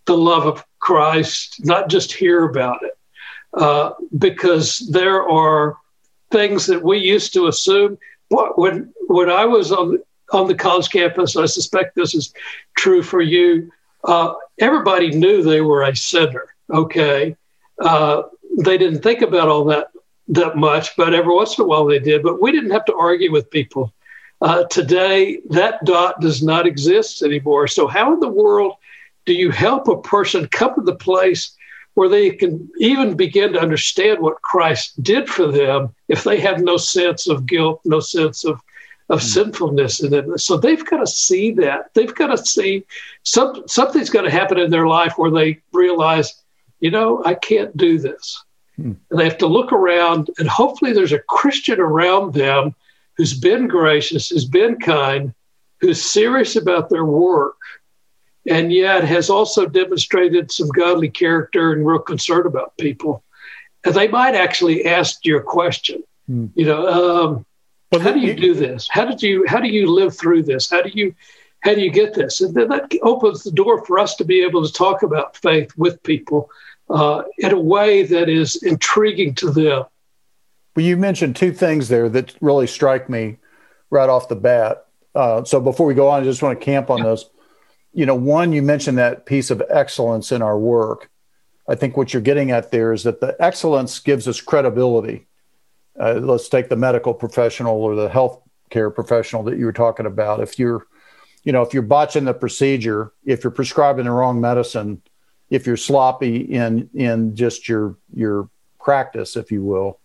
the 0.06 0.18
love 0.18 0.46
of 0.46 0.64
Christ, 0.80 1.66
not 1.66 1.90
just 1.90 2.14
hear 2.14 2.46
about 2.46 2.84
it. 2.84 2.98
Uh, 3.54 3.92
because 4.18 4.80
there 4.92 5.28
are 5.28 5.78
things 6.32 6.66
that 6.68 6.84
we 6.84 7.00
used 7.00 7.34
to 7.34 7.48
assume. 7.48 7.98
When 8.30 8.94
when 9.08 9.30
I 9.30 9.46
was 9.46 9.72
on 9.72 10.00
on 10.32 10.48
the 10.48 10.56
college 10.56 10.90
campus, 10.90 11.36
I 11.38 11.46
suspect 11.46 11.96
this 11.96 12.14
is 12.14 12.34
true 12.78 13.02
for 13.02 13.22
you. 13.22 13.72
Uh, 14.04 14.34
everybody 14.60 15.12
knew 15.12 15.42
they 15.42 15.62
were 15.62 15.84
a 15.84 15.96
sinner. 15.96 16.54
Okay, 16.70 17.36
uh, 17.82 18.24
they 18.58 18.78
didn't 18.78 19.02
think 19.02 19.22
about 19.22 19.48
all 19.48 19.66
that 19.66 19.92
that 20.30 20.58
much, 20.58 20.96
but 20.98 21.14
every 21.14 21.34
once 21.34 21.58
in 21.58 21.64
a 21.64 21.68
while 21.68 21.86
they 21.86 22.00
did. 22.00 22.22
But 22.22 22.42
we 22.42 22.52
didn't 22.52 22.72
have 22.72 22.86
to 22.86 22.96
argue 22.96 23.32
with 23.32 23.50
people. 23.50 23.94
Uh, 24.42 24.66
today, 24.66 25.40
that 25.50 25.84
dot 25.86 26.20
does 26.20 26.44
not 26.44 26.68
exist 26.68 27.24
anymore. 27.24 27.68
So, 27.68 27.88
how 27.88 28.14
in 28.14 28.20
the 28.20 28.28
world 28.28 28.74
do 29.26 29.34
you 29.34 29.52
help 29.52 29.88
a 29.88 30.02
person 30.02 30.48
come 30.48 30.76
to 30.76 30.82
the 30.82 30.96
place 30.96 31.56
where 31.96 32.10
they 32.10 32.30
can 32.30 32.70
even 32.78 33.16
begin 33.16 33.54
to 33.54 33.62
understand 33.62 34.20
what 34.20 34.42
Christ 34.42 35.02
did 35.02 35.28
for 35.28 35.48
them 35.48 35.96
if 36.08 36.24
they 36.24 36.40
have 36.40 36.62
no 36.62 36.78
sense 36.78 37.28
of 37.28 37.48
guilt, 37.48 37.82
no 37.86 38.00
sense 38.00 38.44
of 38.46 38.60
of 39.10 39.20
mm-hmm. 39.20 39.28
sinfulness 39.28 40.02
in 40.02 40.14
it. 40.14 40.40
So 40.40 40.58
they've 40.58 40.86
got 40.86 40.98
to 40.98 41.08
see 41.08 41.52
that. 41.54 41.94
They've 41.94 42.14
got 42.14 42.28
to 42.28 42.38
see 42.38 42.86
some, 43.24 43.64
something's 43.68 44.10
going 44.10 44.26
to 44.26 44.32
happen 44.32 44.60
in 44.60 44.70
their 44.70 44.88
life 44.88 45.14
where 45.18 45.32
they 45.32 45.62
realize, 45.72 46.44
you 46.80 46.92
know, 46.92 47.24
I 47.26 47.34
can't 47.34 47.76
do 47.78 48.00
this. 48.00 48.44
Hmm. 48.78 48.94
And 49.10 49.20
they 49.20 49.24
have 49.24 49.38
to 49.40 49.48
look 49.48 49.72
around, 49.72 50.30
and 50.38 50.48
hopefully 50.48 50.94
there's 50.94 51.12
a 51.12 51.20
Christian 51.20 51.80
around 51.80 52.34
them 52.34 52.76
who's 53.16 53.38
been 53.38 53.68
gracious, 53.68 54.30
who's 54.30 54.46
been 54.46 54.80
kind, 54.80 55.34
who's 55.82 56.02
serious 56.02 56.56
about 56.56 56.90
their 56.90 57.06
work, 57.06 57.58
and 58.48 58.72
yet 58.72 59.04
has 59.04 59.30
also 59.30 59.66
demonstrated 59.66 60.52
some 60.52 60.70
godly 60.70 61.10
character 61.10 61.74
and 61.74 61.86
real 61.86 62.00
concern 62.00 62.46
about 62.46 62.78
people. 62.78 63.24
And 63.84 63.94
they 63.94 64.08
might 64.08 64.36
actually 64.36 64.86
ask 64.86 65.26
you 65.26 65.38
a 65.38 65.44
question. 65.44 66.04
Hmm. 66.28 66.48
You 66.56 66.66
know, 66.66 66.88
um, 66.88 67.46
well, 67.92 68.02
how 68.02 68.12
do 68.12 68.20
you 68.20 68.34
do 68.34 68.54
this? 68.54 68.88
How 68.90 69.06
did 69.06 69.24
you 69.24 69.46
how 69.48 69.60
do 69.60 69.70
you 69.70 69.92
live 69.92 70.16
through 70.16 70.44
this? 70.44 70.70
How 70.70 70.82
do 70.82 70.90
you 70.94 71.16
how 71.62 71.74
do 71.74 71.82
you 71.82 71.92
get 71.92 72.14
this? 72.14 72.42
And 72.42 72.54
then 72.54 72.68
that 72.70 72.92
opens 73.02 73.44
the 73.44 73.52
door 73.52 73.84
for 73.86 73.98
us 73.98 74.16
to 74.16 74.26
be 74.26 74.42
able 74.44 74.66
to 74.66 74.72
talk 74.72 75.04
about 75.04 75.38
faith 75.38 75.72
with 75.78 76.04
people 76.04 76.50
uh, 76.90 77.24
in 77.38 77.52
a 77.52 77.60
way 77.60 78.04
that 78.04 78.30
is 78.30 78.62
intriguing 78.64 79.34
to 79.36 79.52
them. 79.52 79.86
Well, 80.76 80.86
you 80.86 80.96
mentioned 80.98 81.36
two 81.36 81.52
things 81.52 81.90
there 81.90 82.08
that 82.10 82.36
really 82.40 82.68
strike 82.68 83.10
me 83.10 83.38
right 83.90 84.10
off 84.10 84.30
the 84.30 84.36
bat. 84.36 84.86
Uh, 85.16 85.44
so 85.44 85.60
before 85.60 85.88
we 85.88 85.96
go 85.96 86.10
on, 86.10 86.22
I 86.22 86.24
just 86.24 86.44
want 86.44 86.60
to 86.60 86.64
camp 86.64 86.90
on 86.90 87.02
those. 87.02 87.30
You 87.94 88.06
know, 88.06 88.16
one, 88.16 88.54
you 88.54 88.62
mentioned 88.62 89.00
that 89.00 89.26
piece 89.26 89.50
of 89.50 89.64
excellence 89.70 90.32
in 90.32 90.42
our 90.42 90.58
work. 90.58 91.10
I 91.68 91.76
think 91.76 91.98
what 91.98 92.14
you're 92.14 92.22
getting 92.22 92.52
at 92.52 92.72
there 92.72 92.94
is 92.94 93.04
that 93.04 93.20
the 93.20 93.36
excellence 93.40 94.00
gives 94.00 94.28
us 94.28 94.40
credibility. 94.40 95.26
Uh, 96.00 96.14
let's 96.14 96.48
take 96.48 96.70
the 96.70 96.76
medical 96.76 97.14
professional 97.14 97.82
or 97.82 97.96
the 97.96 98.08
health 98.08 98.40
care 98.70 98.90
professional 98.92 99.44
that 99.44 99.58
you 99.58 99.66
were 99.66 99.74
talking 99.74 100.06
about. 100.06 100.42
If 100.42 100.60
you're, 100.60 100.86
you 101.44 101.52
know, 101.52 101.64
if 101.64 101.74
you're 101.74 101.82
botching 101.82 102.26
the 102.26 102.34
procedure, 102.34 103.14
if 103.26 103.44
you're 103.44 103.52
prescribing 103.52 104.06
the 104.06 104.12
wrong 104.12 104.40
medicine, 104.40 105.02
if 105.50 105.66
you're 105.66 105.78
sloppy 105.78 106.38
in 106.38 106.90
in 106.94 107.36
just 107.36 107.70
your 107.70 107.98
your 108.14 108.50
practice, 108.80 109.36
if 109.36 109.52
you 109.52 109.64
will, 109.64 110.00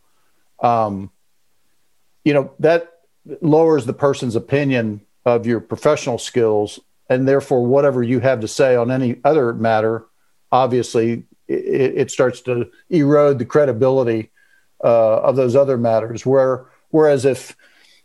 um, 0.60 1.10
you 2.24 2.34
know 2.34 2.52
that 2.60 2.92
lowers 3.40 3.86
the 3.86 3.92
person's 3.92 4.36
opinion 4.36 5.00
of 5.24 5.46
your 5.46 5.60
professional 5.60 6.18
skills, 6.18 6.80
and 7.08 7.26
therefore 7.26 7.64
whatever 7.66 8.02
you 8.02 8.20
have 8.20 8.40
to 8.40 8.48
say 8.48 8.76
on 8.76 8.90
any 8.90 9.20
other 9.24 9.52
matter, 9.52 10.04
obviously 10.50 11.24
it, 11.48 11.94
it 11.96 12.10
starts 12.10 12.40
to 12.42 12.70
erode 12.90 13.38
the 13.38 13.44
credibility 13.44 14.30
uh, 14.82 15.20
of 15.20 15.36
those 15.36 15.56
other 15.56 15.76
matters. 15.76 16.24
Where 16.24 16.66
whereas 16.90 17.24
if 17.24 17.56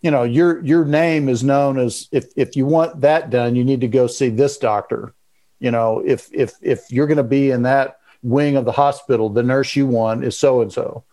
you 0.01 0.09
know 0.09 0.23
your 0.23 0.63
your 0.65 0.85
name 0.85 1.29
is 1.29 1.43
known 1.43 1.77
as 1.77 2.07
if 2.11 2.25
if 2.35 2.55
you 2.55 2.65
want 2.65 3.01
that 3.01 3.29
done, 3.29 3.55
you 3.55 3.63
need 3.63 3.81
to 3.81 3.87
go 3.87 4.07
see 4.07 4.29
this 4.29 4.57
doctor 4.57 5.13
you 5.59 5.71
know 5.71 6.01
if 6.05 6.29
if 6.33 6.53
if 6.61 6.91
you're 6.91 7.07
going 7.07 7.17
to 7.17 7.23
be 7.23 7.51
in 7.51 7.63
that 7.63 7.99
wing 8.23 8.55
of 8.55 8.65
the 8.65 8.71
hospital, 8.71 9.29
the 9.29 9.43
nurse 9.43 9.75
you 9.75 9.87
want 9.87 10.23
is 10.23 10.37
so 10.37 10.61
and 10.61 10.71
so. 10.71 11.03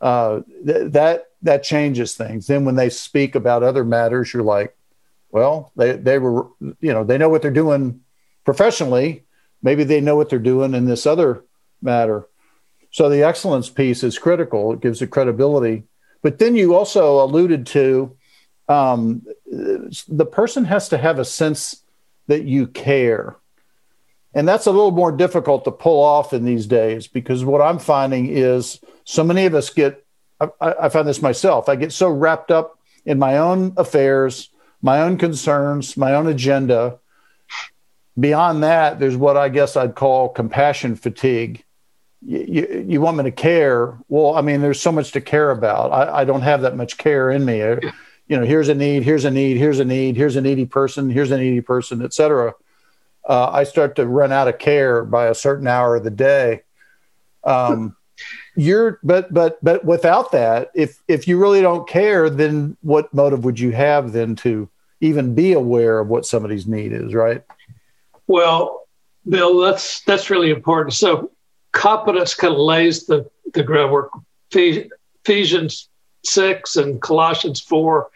That 0.00 1.26
that 1.42 1.62
changes 1.62 2.14
things. 2.14 2.46
Then 2.46 2.64
when 2.64 2.76
they 2.76 2.90
speak 2.90 3.34
about 3.34 3.62
other 3.62 3.84
matters, 3.84 4.32
you're 4.32 4.42
like, 4.42 4.76
well, 5.30 5.72
they 5.76 5.92
they 5.92 6.18
were 6.18 6.46
you 6.60 6.92
know 6.92 7.04
they 7.04 7.18
know 7.18 7.28
what 7.28 7.42
they're 7.42 7.50
doing 7.50 8.00
professionally. 8.44 9.24
Maybe 9.62 9.84
they 9.84 10.00
know 10.00 10.16
what 10.16 10.30
they're 10.30 10.38
doing 10.38 10.74
in 10.74 10.86
this 10.86 11.06
other 11.06 11.44
matter. 11.82 12.26
So 12.90 13.08
the 13.08 13.22
excellence 13.22 13.68
piece 13.68 14.02
is 14.02 14.18
critical. 14.18 14.72
It 14.72 14.80
gives 14.80 15.02
it 15.02 15.08
credibility. 15.08 15.84
But 16.22 16.38
then 16.38 16.56
you 16.56 16.74
also 16.74 17.22
alluded 17.22 17.66
to 17.66 18.16
um, 18.68 19.22
the 19.46 20.28
person 20.30 20.64
has 20.64 20.88
to 20.90 20.98
have 20.98 21.18
a 21.18 21.24
sense 21.24 21.82
that 22.26 22.44
you 22.44 22.66
care. 22.66 23.36
And 24.34 24.46
that's 24.46 24.66
a 24.66 24.70
little 24.70 24.92
more 24.92 25.12
difficult 25.12 25.64
to 25.64 25.72
pull 25.72 26.02
off 26.02 26.32
in 26.32 26.44
these 26.44 26.66
days 26.66 27.08
because 27.08 27.44
what 27.44 27.60
I'm 27.60 27.78
finding 27.78 28.28
is 28.28 28.80
so 29.04 29.24
many 29.24 29.46
of 29.46 29.54
us 29.54 29.70
get, 29.70 30.04
I, 30.40 30.48
I 30.60 30.88
find 30.88 31.06
this 31.06 31.20
myself, 31.20 31.68
I 31.68 31.76
get 31.76 31.92
so 31.92 32.08
wrapped 32.08 32.50
up 32.50 32.78
in 33.04 33.18
my 33.18 33.38
own 33.38 33.72
affairs, 33.76 34.50
my 34.82 35.02
own 35.02 35.18
concerns, 35.18 35.96
my 35.96 36.14
own 36.14 36.28
agenda. 36.28 36.98
Beyond 38.18 38.62
that, 38.62 39.00
there's 39.00 39.16
what 39.16 39.36
I 39.36 39.48
guess 39.48 39.76
I'd 39.76 39.94
call 39.94 40.28
compassion 40.28 40.94
fatigue. 40.94 41.64
You, 42.22 42.84
you 42.86 43.00
want 43.00 43.16
me 43.16 43.24
to 43.24 43.30
care? 43.30 43.98
Well 44.08 44.34
i 44.34 44.42
mean 44.42 44.60
there's 44.60 44.80
so 44.80 44.92
much 44.92 45.12
to 45.12 45.20
care 45.20 45.50
about. 45.50 45.90
I, 45.90 46.20
I, 46.20 46.24
don't 46.24 46.42
have 46.42 46.62
that 46.62 46.76
much 46.76 46.98
care 46.98 47.30
in 47.30 47.46
me. 47.46 47.58
You 47.58 48.36
know 48.38 48.44
here's 48.44 48.68
a 48.68 48.74
need 48.74 49.02
here's 49.02 49.24
a 49.24 49.30
need 49.30 49.56
here's 49.56 49.80
a 49.80 49.84
need 49.84 50.16
here's 50.16 50.36
a 50.36 50.40
needy 50.40 50.66
person 50.66 51.10
here's 51.10 51.30
a 51.30 51.38
needy 51.38 51.62
person 51.62 52.02
etc 52.02 52.54
uh, 53.28 53.50
i 53.52 53.64
start 53.64 53.96
to 53.96 54.06
run 54.06 54.32
out 54.32 54.48
of 54.48 54.58
care 54.58 55.04
by 55.04 55.26
a 55.26 55.34
certain 55.34 55.66
hour 55.66 55.96
of 55.96 56.04
the 56.04 56.10
day. 56.10 56.62
Um, 57.44 57.96
you're 58.56 58.98
but 59.02 59.32
but 59.32 59.62
but 59.64 59.84
without 59.84 60.32
that 60.32 60.70
if 60.74 61.02
if 61.08 61.26
you 61.26 61.38
really 61.38 61.62
don't 61.62 61.88
care 61.88 62.28
then 62.28 62.76
what 62.82 63.12
motive 63.14 63.44
would 63.44 63.58
you 63.58 63.70
have 63.70 64.12
then 64.12 64.36
to 64.36 64.68
even 65.00 65.34
be 65.34 65.54
aware 65.54 66.00
of 66.00 66.08
what 66.08 66.26
somebody's 66.26 66.66
need 66.66 66.92
is 66.92 67.14
right? 67.14 67.42
Well 68.26 68.86
bill 69.28 69.60
that's 69.60 70.02
that's 70.02 70.28
really 70.30 70.50
important. 70.50 70.94
So 70.94 71.30
competence 71.72 72.34
kind 72.34 72.52
of 72.52 72.60
lays 72.60 73.06
the, 73.06 73.28
the 73.54 73.62
groundwork. 73.62 74.10
Ephesians 74.52 75.88
6 76.24 76.76
and 76.76 77.00
Colossians 77.00 77.60
4 77.60 78.10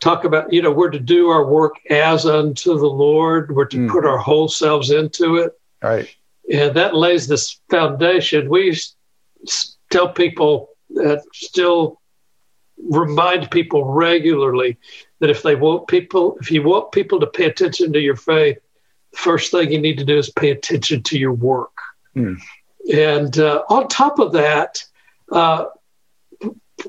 talk 0.00 0.24
about, 0.24 0.52
you 0.52 0.62
know, 0.62 0.70
we're 0.70 0.90
to 0.90 0.98
do 0.98 1.28
our 1.28 1.46
work 1.46 1.74
as 1.90 2.26
unto 2.26 2.78
the 2.78 2.86
Lord, 2.86 3.54
we're 3.54 3.66
to 3.66 3.76
mm. 3.76 3.90
put 3.90 4.04
our 4.04 4.18
whole 4.18 4.48
selves 4.48 4.90
into 4.90 5.36
it. 5.36 5.52
Right. 5.82 6.14
And 6.52 6.74
that 6.76 6.94
lays 6.94 7.26
this 7.26 7.60
foundation. 7.70 8.48
We 8.48 8.76
tell 9.90 10.08
people 10.12 10.70
that 10.90 11.22
still 11.32 12.00
remind 12.88 13.50
people 13.50 13.84
regularly 13.84 14.76
that 15.20 15.30
if 15.30 15.42
they 15.42 15.54
want 15.54 15.88
people, 15.88 16.36
if 16.40 16.50
you 16.50 16.62
want 16.62 16.92
people 16.92 17.18
to 17.20 17.26
pay 17.26 17.46
attention 17.46 17.92
to 17.92 18.00
your 18.00 18.16
faith, 18.16 18.58
the 19.12 19.18
first 19.18 19.50
thing 19.50 19.72
you 19.72 19.80
need 19.80 19.98
to 19.98 20.04
do 20.04 20.18
is 20.18 20.30
pay 20.30 20.50
attention 20.50 21.02
to 21.04 21.18
your 21.18 21.32
work. 21.32 21.72
Mm. 22.14 22.38
And 22.92 23.38
uh, 23.38 23.62
on 23.68 23.88
top 23.88 24.18
of 24.18 24.32
that, 24.32 24.84
uh, 25.32 25.66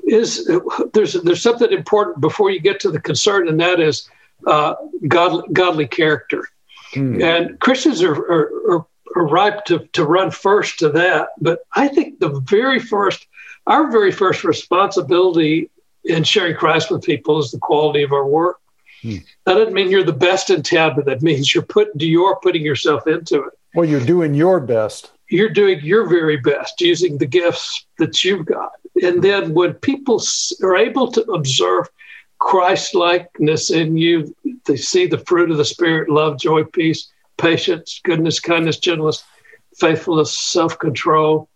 is 0.03 0.49
there's 0.93 1.13
there's 1.13 1.41
something 1.41 1.71
important 1.71 2.19
before 2.21 2.51
you 2.51 2.59
get 2.59 2.79
to 2.81 2.91
the 2.91 2.99
concern, 2.99 3.47
and 3.47 3.59
that 3.59 3.79
is 3.79 4.09
uh, 4.45 4.75
godly, 5.07 5.43
godly 5.53 5.87
character. 5.87 6.47
Mm. 6.93 7.23
And 7.23 7.59
Christians 7.59 8.01
are, 8.01 8.13
are, 8.13 8.71
are, 8.71 8.85
are 9.15 9.27
ripe 9.27 9.65
to, 9.65 9.79
to 9.93 10.05
run 10.05 10.31
first 10.31 10.79
to 10.79 10.89
that. 10.89 11.29
But 11.39 11.59
I 11.73 11.87
think 11.87 12.19
the 12.19 12.39
very 12.41 12.79
first, 12.79 13.27
our 13.65 13.91
very 13.91 14.11
first 14.11 14.43
responsibility 14.43 15.69
in 16.03 16.23
sharing 16.23 16.55
Christ 16.55 16.89
with 16.91 17.03
people 17.03 17.39
is 17.39 17.51
the 17.51 17.59
quality 17.59 18.03
of 18.03 18.13
our 18.13 18.25
work. 18.25 18.59
Mm. 19.03 19.23
That 19.45 19.55
doesn't 19.55 19.73
mean 19.73 19.91
you're 19.91 20.03
the 20.03 20.13
best 20.13 20.49
in 20.49 20.63
town, 20.63 20.93
but 20.95 21.05
that 21.05 21.21
means 21.21 21.53
you're 21.53 21.63
putting 21.63 21.99
you're 21.99 22.39
putting 22.41 22.63
yourself 22.63 23.05
into 23.07 23.43
it. 23.43 23.53
Well, 23.75 23.85
you're 23.85 23.99
doing 24.03 24.33
your 24.33 24.59
best 24.59 25.11
you're 25.29 25.49
doing 25.49 25.79
your 25.81 26.07
very 26.07 26.37
best 26.37 26.79
using 26.79 27.17
the 27.17 27.25
gifts 27.25 27.85
that 27.97 28.23
you've 28.23 28.45
got. 28.45 28.71
And 29.01 29.21
then 29.21 29.53
when 29.53 29.73
people 29.73 30.21
are 30.63 30.77
able 30.77 31.11
to 31.11 31.21
observe 31.31 31.89
Christ 32.39 32.95
likeness 32.95 33.69
in 33.71 33.97
you, 33.97 34.35
they 34.65 34.77
see 34.77 35.07
the 35.07 35.17
fruit 35.19 35.51
of 35.51 35.57
the 35.57 35.65
Spirit 35.65 36.09
love, 36.09 36.39
joy, 36.39 36.63
peace, 36.63 37.11
patience, 37.37 37.99
goodness, 38.03 38.39
kindness, 38.39 38.77
gentleness, 38.77 39.23
faithfulness, 39.77 40.37
self 40.37 40.77
control. 40.79 41.49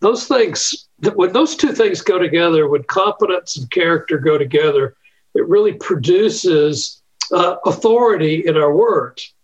Those 0.00 0.28
things, 0.28 0.88
when 1.14 1.32
those 1.32 1.56
two 1.56 1.72
things 1.72 2.02
go 2.02 2.18
together, 2.18 2.68
when 2.68 2.84
competence 2.84 3.56
and 3.56 3.70
character 3.70 4.18
go 4.18 4.38
together, 4.38 4.94
it 5.34 5.46
really 5.48 5.72
produces 5.72 7.02
uh, 7.32 7.56
authority 7.66 8.46
in 8.46 8.56
our 8.56 8.72
words. 8.72 9.34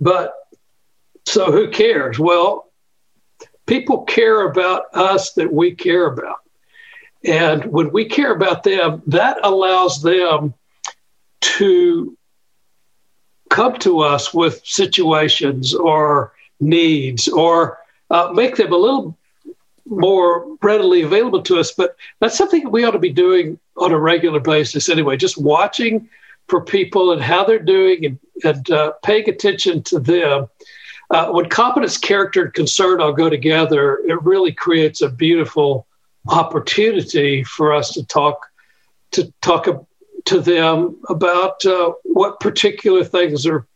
But 0.00 0.32
so 1.26 1.50
who 1.50 1.68
cares? 1.70 2.18
Well, 2.18 2.63
people 3.66 4.02
care 4.02 4.46
about 4.46 4.94
us 4.94 5.32
that 5.32 5.52
we 5.52 5.74
care 5.74 6.06
about. 6.06 6.40
And 7.24 7.64
when 7.66 7.90
we 7.92 8.04
care 8.04 8.32
about 8.32 8.64
them, 8.64 9.02
that 9.06 9.38
allows 9.42 10.02
them 10.02 10.54
to 11.40 12.16
come 13.48 13.78
to 13.78 14.00
us 14.00 14.34
with 14.34 14.60
situations 14.64 15.74
or 15.74 16.32
needs 16.60 17.28
or 17.28 17.78
uh, 18.10 18.30
make 18.34 18.56
them 18.56 18.72
a 18.72 18.76
little 18.76 19.16
more 19.86 20.56
readily 20.62 21.02
available 21.02 21.42
to 21.42 21.58
us. 21.58 21.72
But 21.72 21.96
that's 22.20 22.36
something 22.36 22.70
we 22.70 22.84
ought 22.84 22.92
to 22.92 22.98
be 22.98 23.12
doing 23.12 23.58
on 23.76 23.92
a 23.92 23.98
regular 23.98 24.40
basis 24.40 24.88
anyway, 24.88 25.16
just 25.16 25.38
watching 25.38 26.08
for 26.48 26.62
people 26.62 27.12
and 27.12 27.22
how 27.22 27.44
they're 27.44 27.58
doing 27.58 28.04
and, 28.04 28.18
and 28.44 28.70
uh, 28.70 28.92
paying 29.02 29.28
attention 29.28 29.82
to 29.84 29.98
them 29.98 30.48
uh, 31.10 31.28
when 31.30 31.48
competence, 31.48 31.98
character, 31.98 32.44
and 32.44 32.54
concern 32.54 33.00
all 33.00 33.12
go 33.12 33.28
together, 33.28 34.00
it 34.06 34.22
really 34.22 34.52
creates 34.52 35.02
a 35.02 35.08
beautiful 35.08 35.86
opportunity 36.28 37.44
for 37.44 37.72
us 37.72 37.92
to 37.92 38.04
talk 38.04 38.46
to 39.12 39.32
talk 39.42 39.86
to 40.24 40.40
them 40.40 40.96
about 41.08 41.64
uh, 41.66 41.92
what 42.04 42.40
particular 42.40 43.04
things 43.04 43.46
are 43.46 43.66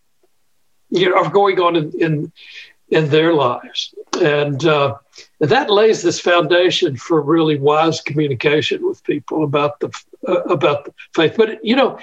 you 0.90 1.08
know 1.08 1.16
are 1.16 1.30
going 1.30 1.61
on 1.61 1.76
in 1.76 1.92
in, 2.00 2.32
in 2.88 3.08
their 3.11 3.35
lives, 3.35 3.94
and 4.23 4.64
uh, 4.64 4.94
that 5.40 5.70
lays 5.70 6.02
this 6.02 6.18
foundation 6.18 6.97
for 6.97 7.20
really 7.20 7.58
wise 7.58 8.00
communication 8.00 8.87
with 8.87 9.04
people 9.04 9.44
about 9.44 9.80
the 9.80 9.90
uh, 10.26 10.42
about 10.44 10.87
the 10.87 10.94
faith. 11.14 11.35
But 11.37 11.64
you 11.64 11.76
know, 11.76 11.99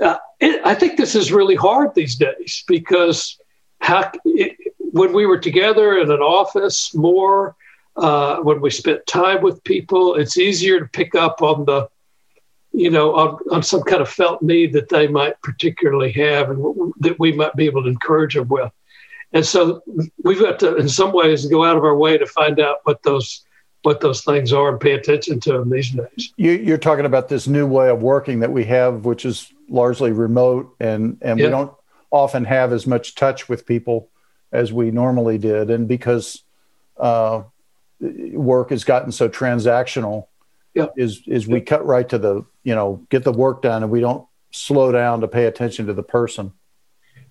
uh, 0.00 0.18
it, 0.40 0.60
I 0.64 0.74
think 0.74 0.96
this 0.96 1.14
is 1.16 1.32
really 1.32 1.56
hard 1.56 1.94
these 1.94 2.14
days 2.14 2.62
because 2.68 3.38
how 3.80 4.10
it, 4.24 4.56
when 4.78 5.12
we 5.12 5.26
were 5.26 5.38
together 5.38 5.98
in 5.98 6.10
an 6.10 6.20
office 6.20 6.94
more, 6.94 7.56
uh, 7.96 8.38
when 8.38 8.60
we 8.60 8.70
spent 8.70 9.06
time 9.06 9.42
with 9.42 9.62
people, 9.64 10.14
it's 10.14 10.38
easier 10.38 10.80
to 10.80 10.86
pick 10.86 11.14
up 11.14 11.42
on 11.42 11.64
the, 11.64 11.88
you 12.72 12.90
know, 12.90 13.14
on, 13.14 13.38
on 13.50 13.62
some 13.62 13.82
kind 13.82 14.00
of 14.00 14.08
felt 14.08 14.40
need 14.42 14.72
that 14.72 14.88
they 14.88 15.08
might 15.08 15.40
particularly 15.42 16.12
have 16.12 16.50
and 16.50 16.58
w- 16.58 16.92
that 17.00 17.18
we 17.18 17.32
might 17.32 17.54
be 17.54 17.66
able 17.66 17.82
to 17.82 17.88
encourage 17.88 18.34
them 18.34 18.48
with. 18.48 18.70
And 19.32 19.44
so 19.44 19.82
we've 20.22 20.40
got 20.40 20.58
to, 20.60 20.76
in 20.76 20.88
some 20.88 21.12
ways, 21.12 21.46
go 21.46 21.64
out 21.64 21.76
of 21.76 21.84
our 21.84 21.96
way 21.96 22.16
to 22.16 22.26
find 22.26 22.60
out 22.60 22.78
what 22.84 23.02
those 23.02 23.44
what 23.82 24.00
those 24.00 24.22
things 24.22 24.52
are 24.52 24.70
and 24.70 24.80
pay 24.80 24.92
attention 24.92 25.38
to 25.38 25.52
them 25.52 25.70
these 25.70 25.90
days. 25.90 26.32
You, 26.36 26.74
are 26.74 26.78
talking 26.78 27.04
about 27.04 27.28
this 27.28 27.46
new 27.46 27.64
way 27.64 27.88
of 27.90 28.02
working 28.02 28.40
that 28.40 28.50
we 28.50 28.64
have, 28.64 29.04
which 29.04 29.24
is 29.24 29.52
largely 29.68 30.12
remote, 30.12 30.74
and 30.80 31.18
and 31.20 31.38
yeah. 31.38 31.46
we 31.46 31.50
don't 31.50 31.72
often 32.10 32.44
have 32.44 32.72
as 32.72 32.86
much 32.86 33.14
touch 33.14 33.48
with 33.48 33.66
people 33.66 34.10
as 34.52 34.72
we 34.72 34.90
normally 34.90 35.38
did. 35.38 35.70
And 35.70 35.86
because 35.86 36.42
uh, 36.96 37.42
work 38.00 38.70
has 38.70 38.84
gotten 38.84 39.12
so 39.12 39.28
transactional, 39.28 40.26
yep. 40.74 40.94
is 40.96 41.22
is 41.26 41.46
we 41.46 41.60
cut 41.60 41.84
right 41.84 42.08
to 42.08 42.18
the 42.18 42.44
you 42.64 42.74
know 42.74 43.06
get 43.10 43.24
the 43.24 43.32
work 43.32 43.62
done, 43.62 43.82
and 43.82 43.92
we 43.92 44.00
don't 44.00 44.26
slow 44.50 44.92
down 44.92 45.20
to 45.20 45.28
pay 45.28 45.46
attention 45.46 45.86
to 45.86 45.92
the 45.92 46.02
person. 46.02 46.52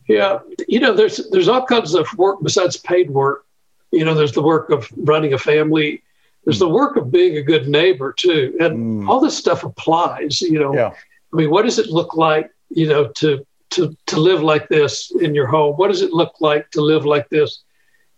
Yeah, 0.07 0.39
you 0.67 0.79
know, 0.79 0.93
there's 0.93 1.29
there's 1.31 1.47
all 1.47 1.65
kinds 1.65 1.93
of 1.93 2.07
work 2.17 2.39
besides 2.41 2.77
paid 2.77 3.09
work. 3.11 3.45
You 3.91 4.05
know, 4.05 4.13
there's 4.13 4.33
the 4.33 4.41
work 4.41 4.69
of 4.69 4.89
running 4.95 5.33
a 5.33 5.37
family. 5.37 6.03
There's 6.45 6.59
the 6.59 6.69
work 6.69 6.95
of 6.95 7.11
being 7.11 7.37
a 7.37 7.41
good 7.41 7.67
neighbor 7.67 8.13
too, 8.13 8.55
and 8.59 9.03
mm. 9.03 9.09
all 9.09 9.19
this 9.19 9.37
stuff 9.37 9.63
applies. 9.63 10.41
You 10.41 10.59
know, 10.59 10.73
yeah. 10.73 10.93
I 11.33 11.35
mean, 11.35 11.49
what 11.49 11.63
does 11.63 11.79
it 11.79 11.87
look 11.87 12.15
like? 12.15 12.51
You 12.69 12.87
know, 12.87 13.07
to 13.15 13.45
to, 13.71 13.95
to 14.07 14.19
live 14.19 14.41
like 14.41 14.67
this 14.69 15.11
in 15.19 15.35
your 15.35 15.47
home? 15.47 15.75
What 15.75 15.89
does 15.89 16.01
it 16.01 16.13
look 16.13 16.35
like 16.39 16.69
to 16.71 16.81
live 16.81 17.05
like 17.05 17.29
this, 17.29 17.63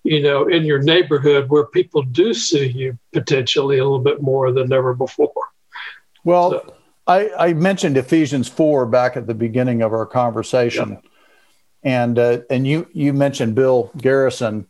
you 0.04 0.22
know, 0.22 0.48
in 0.48 0.64
your 0.64 0.82
neighborhood 0.82 1.50
where 1.50 1.66
people 1.66 2.02
do 2.02 2.34
see 2.34 2.68
you 2.68 2.98
potentially 3.14 3.78
a 3.78 3.84
little 3.84 4.00
bit 4.00 4.22
more 4.22 4.52
than 4.52 4.72
ever 4.72 4.94
before? 4.94 5.32
Well, 6.24 6.52
so. 6.52 6.76
I, 7.08 7.32
I, 7.38 7.54
mentioned 7.54 7.98
Ephesians 7.98 8.48
4 8.48 8.86
back 8.86 9.18
at 9.18 9.26
the 9.26 9.34
beginning 9.34 9.82
of 9.82 9.94
our 9.94 10.06
conversation. 10.06 10.92
Yeah. 10.92 10.98
And 11.82 12.20
uh, 12.20 12.40
and 12.50 12.68
you 12.68 12.88
you 12.92 13.14
mentioned 13.14 13.56
Bill 13.56 13.90
Garrison. 13.96 14.68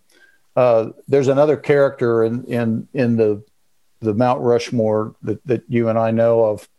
uh, 0.55 0.89
there's 1.07 1.27
another 1.27 1.57
character 1.57 2.23
in 2.23 2.43
in 2.45 2.87
in 2.93 3.17
the 3.17 3.43
the 4.01 4.13
Mount 4.13 4.41
Rushmore 4.41 5.15
that, 5.23 5.45
that 5.45 5.63
you 5.67 5.89
and 5.89 5.97
I 5.97 6.11
know 6.11 6.45
of 6.45 6.69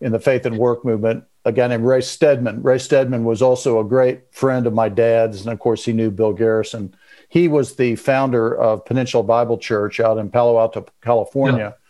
in 0.00 0.12
the 0.12 0.20
faith 0.20 0.46
and 0.46 0.58
work 0.58 0.84
movement, 0.84 1.24
a 1.44 1.52
guy 1.52 1.66
named 1.66 1.84
Ray 1.84 2.00
Stedman. 2.00 2.62
Ray 2.62 2.78
Stedman 2.78 3.24
was 3.24 3.42
also 3.42 3.78
a 3.78 3.84
great 3.84 4.32
friend 4.32 4.66
of 4.66 4.72
my 4.72 4.88
dad's, 4.88 5.42
and 5.42 5.52
of 5.52 5.58
course, 5.58 5.84
he 5.84 5.92
knew 5.92 6.10
Bill 6.10 6.32
Garrison. 6.32 6.94
He 7.28 7.48
was 7.48 7.76
the 7.76 7.96
founder 7.96 8.56
of 8.56 8.84
Peninsula 8.84 9.24
Bible 9.24 9.58
Church 9.58 10.00
out 10.00 10.18
in 10.18 10.30
Palo 10.30 10.58
Alto, 10.58 10.86
California. 11.02 11.74
Yeah. 11.76 11.80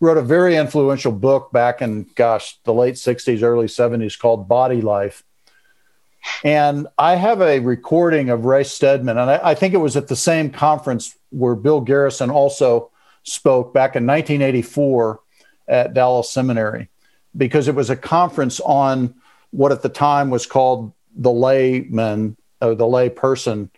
Wrote 0.00 0.16
a 0.16 0.22
very 0.22 0.56
influential 0.56 1.12
book 1.12 1.52
back 1.52 1.82
in, 1.82 2.06
gosh, 2.14 2.58
the 2.64 2.74
late 2.74 2.94
60s, 2.94 3.42
early 3.42 3.66
70s 3.66 4.18
called 4.18 4.48
Body 4.48 4.80
Life. 4.80 5.22
And 6.42 6.86
I 6.98 7.16
have 7.16 7.40
a 7.40 7.60
recording 7.60 8.30
of 8.30 8.44
Ray 8.44 8.64
Stedman, 8.64 9.18
and 9.18 9.30
I, 9.30 9.40
I 9.50 9.54
think 9.54 9.74
it 9.74 9.78
was 9.78 9.96
at 9.96 10.08
the 10.08 10.16
same 10.16 10.50
conference 10.50 11.16
where 11.30 11.54
Bill 11.54 11.80
Garrison 11.80 12.30
also 12.30 12.90
spoke 13.24 13.74
back 13.74 13.94
in 13.94 14.06
1984 14.06 15.20
at 15.68 15.94
Dallas 15.94 16.30
Seminary 16.30 16.88
because 17.36 17.68
it 17.68 17.74
was 17.74 17.90
a 17.90 17.96
conference 17.96 18.60
on 18.60 19.14
what 19.50 19.72
at 19.72 19.82
the 19.82 19.88
time 19.88 20.30
was 20.30 20.46
called 20.46 20.92
the 21.14 21.30
layman 21.30 22.36
or 22.60 22.74
the 22.74 22.86
lay 22.86 23.08
person, 23.08 23.70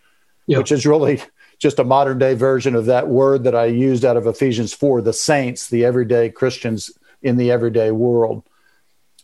yeah. 0.47 0.59
which 0.59 0.73
is 0.73 0.87
really 0.87 1.23
just 1.59 1.79
a 1.79 1.85
modern 1.85 2.19
day 2.19 2.35
version 2.35 2.75
of 2.75 2.87
that 2.87 3.09
word 3.09 3.45
that 3.45 3.55
I 3.55 3.67
used 3.67 4.05
out 4.05 4.17
of 4.17 4.27
Ephesians 4.27 4.73
4 4.73 5.03
the 5.03 5.13
saints, 5.13 5.69
the 5.69 5.85
everyday 5.85 6.31
Christians 6.31 6.91
in 7.23 7.37
the 7.37 7.51
everyday 7.51 7.91
world. 7.91 8.45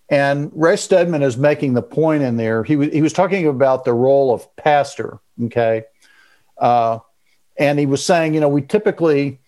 And 0.09 0.51
Ray 0.55 0.77
Stedman 0.77 1.23
is 1.23 1.37
making 1.37 1.75
the 1.75 1.83
point 1.83 2.25
in 2.25 2.37
there. 2.37 2.65
He, 2.65 2.75
w- 2.75 2.91
he 2.91 3.03
was 3.03 3.13
talking 3.13 3.47
about 3.47 3.85
the 3.85 3.93
role 3.93 4.35
of 4.35 4.57
pastor, 4.57 5.21
okay? 5.45 5.85
Uh, 6.59 6.99
and 7.57 7.79
he 7.79 7.87
was 7.87 8.05
saying, 8.05 8.35
you 8.35 8.41
know, 8.41 8.49
we 8.49 8.63
typically 8.63 9.39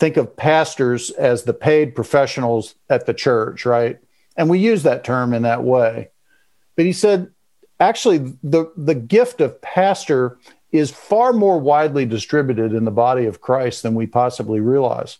think 0.00 0.16
of 0.16 0.36
pastors 0.36 1.10
as 1.10 1.44
the 1.44 1.52
paid 1.52 1.94
professionals 1.94 2.74
at 2.88 3.06
the 3.06 3.14
church, 3.14 3.64
right? 3.64 4.00
And 4.36 4.48
we 4.48 4.58
use 4.58 4.84
that 4.84 5.04
term 5.04 5.34
in 5.34 5.42
that 5.42 5.62
way. 5.62 6.10
But 6.76 6.86
he 6.86 6.92
said, 6.92 7.30
actually, 7.78 8.18
the, 8.42 8.72
the 8.76 8.94
gift 8.94 9.40
of 9.40 9.60
pastor 9.60 10.38
is 10.72 10.90
far 10.90 11.32
more 11.32 11.58
widely 11.58 12.06
distributed 12.06 12.72
in 12.72 12.84
the 12.84 12.90
body 12.90 13.26
of 13.26 13.40
Christ 13.40 13.82
than 13.82 13.94
we 13.94 14.06
possibly 14.06 14.60
realize. 14.60 15.18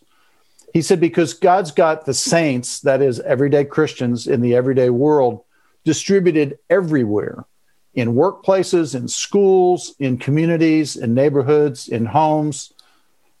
He 0.73 0.81
said, 0.81 0.99
because 1.01 1.33
God's 1.33 1.71
got 1.71 2.05
the 2.05 2.13
saints, 2.13 2.79
that 2.81 3.01
is, 3.01 3.19
everyday 3.19 3.65
Christians 3.65 4.27
in 4.27 4.41
the 4.41 4.55
everyday 4.55 4.89
world, 4.89 5.43
distributed 5.83 6.57
everywhere 6.69 7.45
in 7.93 8.13
workplaces, 8.13 8.95
in 8.95 9.07
schools, 9.07 9.93
in 9.99 10.17
communities, 10.17 10.95
in 10.95 11.13
neighborhoods, 11.13 11.89
in 11.89 12.05
homes, 12.05 12.71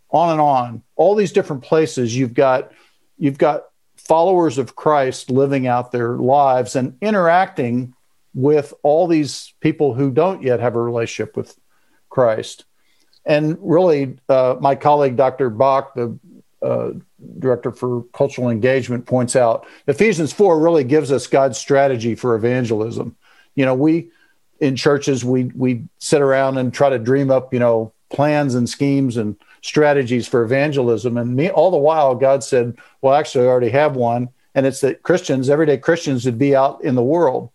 on 0.09 0.31
and 0.31 0.41
on. 0.41 0.83
All 0.97 1.15
these 1.15 1.31
different 1.31 1.63
places, 1.63 2.15
you've 2.15 2.33
got 2.33 2.71
you've 3.17 3.37
got 3.37 3.63
followers 4.07 4.57
of 4.57 4.75
Christ 4.75 5.29
living 5.29 5.67
out 5.67 5.91
their 5.91 6.17
lives 6.17 6.75
and 6.75 6.97
interacting 7.01 7.93
with 8.33 8.73
all 8.83 9.07
these 9.07 9.53
people 9.59 9.93
who 9.93 10.11
don't 10.11 10.43
yet 10.43 10.59
have 10.59 10.75
a 10.75 10.81
relationship 10.81 11.35
with 11.35 11.57
Christ. 12.09 12.65
And 13.25 13.57
really, 13.61 14.17
uh, 14.29 14.55
my 14.59 14.75
colleague, 14.75 15.15
Dr. 15.15 15.49
Bock, 15.49 15.93
the 15.93 16.17
uh, 16.61 16.91
director 17.39 17.71
for 17.71 18.03
cultural 18.13 18.49
engagement, 18.49 19.05
points 19.05 19.35
out 19.35 19.67
Ephesians 19.87 20.33
4 20.33 20.59
really 20.59 20.83
gives 20.83 21.11
us 21.11 21.27
God's 21.27 21.57
strategy 21.57 22.15
for 22.15 22.35
evangelism. 22.35 23.15
You 23.55 23.65
know, 23.65 23.75
we 23.75 24.09
in 24.59 24.75
churches, 24.75 25.25
we, 25.25 25.45
we 25.55 25.83
sit 25.97 26.21
around 26.21 26.57
and 26.57 26.73
try 26.73 26.89
to 26.89 26.99
dream 26.99 27.31
up, 27.31 27.53
you 27.53 27.59
know, 27.59 27.91
plans 28.11 28.55
and 28.55 28.69
schemes 28.69 29.17
and 29.17 29.35
strategies 29.61 30.27
for 30.27 30.43
evangelism. 30.43 31.17
And 31.17 31.35
me, 31.35 31.49
all 31.49 31.71
the 31.71 31.77
while, 31.77 32.15
God 32.15 32.43
said, 32.43 32.77
Well, 33.01 33.13
actually, 33.13 33.45
I 33.45 33.49
already 33.49 33.69
have 33.69 33.95
one. 33.95 34.29
And 34.53 34.65
it's 34.65 34.81
that 34.81 35.03
Christians, 35.03 35.49
everyday 35.49 35.77
Christians, 35.77 36.25
would 36.25 36.37
be 36.37 36.55
out 36.55 36.83
in 36.83 36.95
the 36.95 37.03
world 37.03 37.51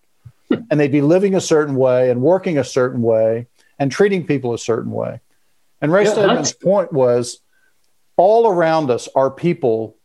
hmm. 0.49 0.61
and 0.71 0.81
they'd 0.81 0.93
be 0.93 1.03
living 1.03 1.35
a 1.35 1.41
certain 1.41 1.77
way 1.77 2.11
and 2.11 2.23
working 2.23 2.57
a 2.57 2.65
certain 2.65 3.03
way 3.03 3.47
and 3.79 3.93
treating 3.93 4.27
people 4.27 4.55
a 4.55 4.59
certain 4.59 4.91
way. 4.91 5.21
And 5.81 5.93
Ray 5.93 6.05
yeah, 6.05 6.13
Stedman's 6.13 6.53
point 6.53 6.93
was 6.93 7.41
all 8.17 8.49
around 8.49 8.91
us 8.91 9.09
are 9.15 9.31
people 9.31 9.97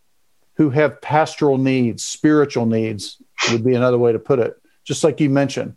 who 0.55 0.69
have 0.69 1.01
pastoral 1.01 1.57
needs, 1.57 2.03
spiritual 2.03 2.65
needs, 2.65 3.21
would 3.51 3.63
be 3.63 3.73
another 3.73 3.97
way 3.97 4.11
to 4.11 4.19
put 4.19 4.39
it, 4.39 4.61
just 4.83 5.03
like 5.03 5.19
you 5.19 5.29
mentioned. 5.29 5.75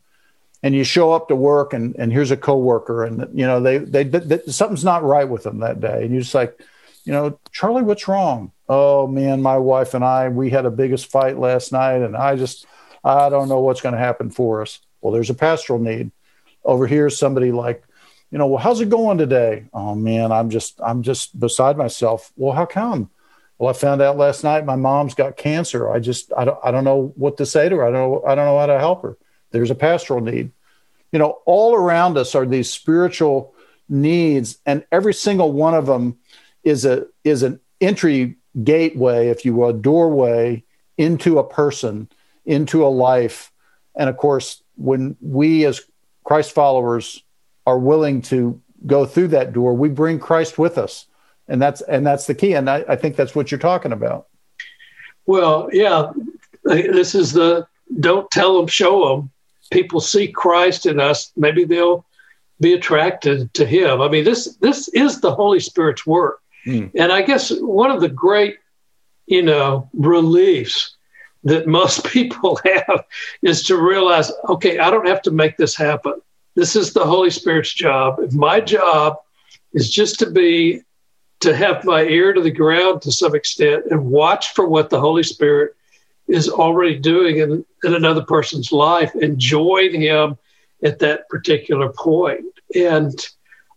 And 0.65 0.75
you 0.75 0.83
show 0.83 1.13
up 1.13 1.29
to 1.29 1.37
work, 1.37 1.75
and, 1.75 1.95
and 1.99 2.11
here's 2.11 2.31
a 2.31 2.39
coworker, 2.39 3.05
and 3.05 3.29
you 3.39 3.47
know 3.47 3.61
they, 3.61 3.77
they, 3.77 4.05
they 4.05 4.41
something's 4.51 4.83
not 4.83 5.05
right 5.05 5.29
with 5.29 5.43
them 5.43 5.59
that 5.59 5.79
day, 5.79 6.03
and 6.03 6.11
you're 6.11 6.23
just 6.23 6.35
like, 6.35 6.59
you 7.05 7.13
know, 7.13 7.39
Charlie, 7.53 7.83
what's 7.83 8.09
wrong? 8.09 8.51
Oh 8.67 9.07
man, 9.07 9.43
my 9.43 9.59
wife 9.59 9.93
and 9.93 10.03
I, 10.03 10.31
we 10.31 10.49
had 10.49 10.65
a 10.65 10.71
biggest 10.71 11.11
fight 11.11 11.39
last 11.39 11.71
night, 11.71 12.01
and 12.01 12.17
I 12.17 12.37
just, 12.37 12.65
I 13.05 13.29
don't 13.29 13.51
know 13.51 13.61
what's 13.61 13.83
going 13.83 13.93
to 13.93 13.99
happen 13.99 14.31
for 14.31 14.63
us. 14.63 14.81
Well, 15.03 15.13
there's 15.13 15.29
a 15.29 15.35
pastoral 15.35 15.79
need 15.79 16.11
over 16.65 16.87
here. 16.87 17.11
Somebody 17.11 17.53
like, 17.53 17.85
you 18.31 18.39
know, 18.39 18.47
well, 18.47 18.63
how's 18.63 18.81
it 18.81 18.89
going 18.89 19.19
today? 19.19 19.67
Oh 19.75 19.95
man, 19.95 20.33
I'm 20.33 20.49
just 20.49 20.81
I'm 20.83 21.03
just 21.03 21.39
beside 21.39 21.77
myself. 21.77 22.33
Well, 22.37 22.55
how 22.55 22.65
come? 22.65 23.11
Well, 23.59 23.69
I 23.69 23.75
found 23.75 24.01
out 24.01 24.17
last 24.17 24.43
night 24.43 24.65
my 24.65 24.77
mom's 24.77 25.15
got 25.15 25.37
cancer. 25.37 25.91
I 25.91 26.01
just 26.01 26.33
I 26.35 26.47
don't 26.47 26.59
I 26.65 26.71
don't 26.71 26.85
know 26.85 27.13
what 27.17 27.37
to 27.37 27.45
say 27.45 27.69
to 27.69 27.77
her. 27.77 27.87
I 27.87 27.91
don't 27.91 28.27
I 28.27 28.35
don't 28.35 28.47
know 28.47 28.59
how 28.59 28.67
to 28.67 28.79
help 28.79 29.03
her. 29.03 29.19
There's 29.55 29.71
a 29.71 29.77
pastoral 29.77 30.21
need. 30.21 30.51
You 31.13 31.21
know, 31.21 31.39
all 31.47 31.77
around 31.77 32.19
us 32.19 32.35
are 32.35 32.45
these 32.45 32.69
spiritual 32.69 33.55
needs, 33.89 34.59
and 34.67 34.85
every 34.91 35.15
single 35.15 35.53
one 35.53 35.75
of 35.75 35.87
them 35.87 36.19
is 36.65 36.85
a 36.85 37.07
is 37.23 37.45
an 37.45 37.61
entry 37.81 38.37
gateway, 38.65 39.29
if 39.29 39.45
you 39.45 39.55
will, 39.55 39.69
a 39.69 39.73
doorway 39.73 40.65
into 40.99 41.39
a 41.39 41.49
person, 41.49 42.09
into 42.45 42.85
a 42.85 42.89
life. 42.89 43.53
And 43.95 44.11
of 44.11 44.17
course, 44.17 44.61
when 44.77 45.17
we 45.21 45.65
as 45.67 45.83
Christ 46.25 46.51
followers 46.51 47.23
are 47.65 47.79
willing 47.79 48.23
to 48.23 48.61
go 48.85 49.07
through 49.07 49.29
that 49.29 49.53
door, 49.53 49.75
we 49.75 49.89
bring 49.89 50.19
Christ 50.19 50.59
with 50.59 50.79
us. 50.79 51.07
And 51.47 51.63
that's 51.63 51.81
and 51.83 52.05
that's 52.05 52.27
the 52.27 52.35
key. 52.35 52.55
And 52.55 52.69
I, 52.69 52.85
I 52.89 52.97
think 52.97 53.15
that's 53.15 53.37
what 53.37 53.53
you're 53.53 53.61
talking 53.61 53.93
about. 53.93 54.27
Well, 55.27 55.69
yeah. 55.73 56.11
This 56.65 57.15
is 57.15 57.33
the 57.33 57.69
don't 58.01 58.31
tell 58.31 58.57
them, 58.57 58.67
show 58.67 59.17
them. 59.17 59.31
People 59.75 60.01
see 60.01 60.29
Christ 60.29 60.87
in 60.87 61.01
us. 61.01 61.33
Maybe 61.37 61.65
they'll 61.65 62.07
be 62.61 62.75
attracted 62.75 63.53
to 63.55 63.67
him. 63.67 64.01
I 64.01 64.09
mean, 64.09 64.23
this 64.23 64.57
this 64.61 64.87
is 64.89 65.21
the 65.21 65.35
Holy 65.35 65.59
Spirit's 65.59 66.07
work. 66.07 66.41
Mm. 66.65 66.93
And 66.95 67.11
I 67.11 67.23
guess 67.23 67.51
one 67.61 67.91
of 67.91 68.01
the 68.01 68.09
great, 68.09 68.59
you 69.27 69.43
know, 69.43 69.91
reliefs 69.93 70.97
that 71.43 71.67
most 71.67 72.05
people 72.17 72.61
have 72.65 73.05
is 73.43 73.65
to 73.65 73.77
realize, 73.77 74.31
okay, 74.49 74.79
I 74.79 74.91
don't 74.91 75.09
have 75.09 75.23
to 75.23 75.33
make 75.33 75.57
this 75.57 75.75
happen. 75.75 76.21
This 76.55 76.77
is 76.77 76.93
the 76.93 77.05
Holy 77.05 77.31
Spirit's 77.31 77.75
job. 77.75 78.21
My 78.33 78.61
job 78.61 79.17
is 79.73 79.91
just 79.91 80.21
to 80.21 80.31
be, 80.31 80.83
to 81.41 81.55
have 81.55 81.85
my 81.85 82.05
ear 82.05 82.33
to 82.33 82.41
the 82.41 82.51
ground 82.53 83.03
to 83.03 83.11
some 83.11 83.35
extent 83.35 83.87
and 83.91 84.07
watch 84.07 84.55
for 84.55 84.69
what 84.69 84.89
the 84.89 85.01
Holy 85.01 85.25
Spirit 85.25 85.75
is 86.29 86.49
already 86.49 86.99
doing 86.99 87.39
in, 87.39 87.65
in 87.85 87.95
another 87.95 88.23
person's 88.23 88.73
life 88.73 89.15
and 89.15 89.39
join 89.39 89.93
him 89.95 90.39
at 90.83 90.99
that 91.01 91.29
particular 91.29 91.93
point. 91.93 92.45
And 92.75 93.15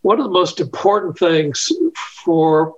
one 0.02 0.18
of 0.18 0.24
the 0.24 0.30
most 0.30 0.60
important 0.60 1.18
things 1.18 1.70
for 2.24 2.74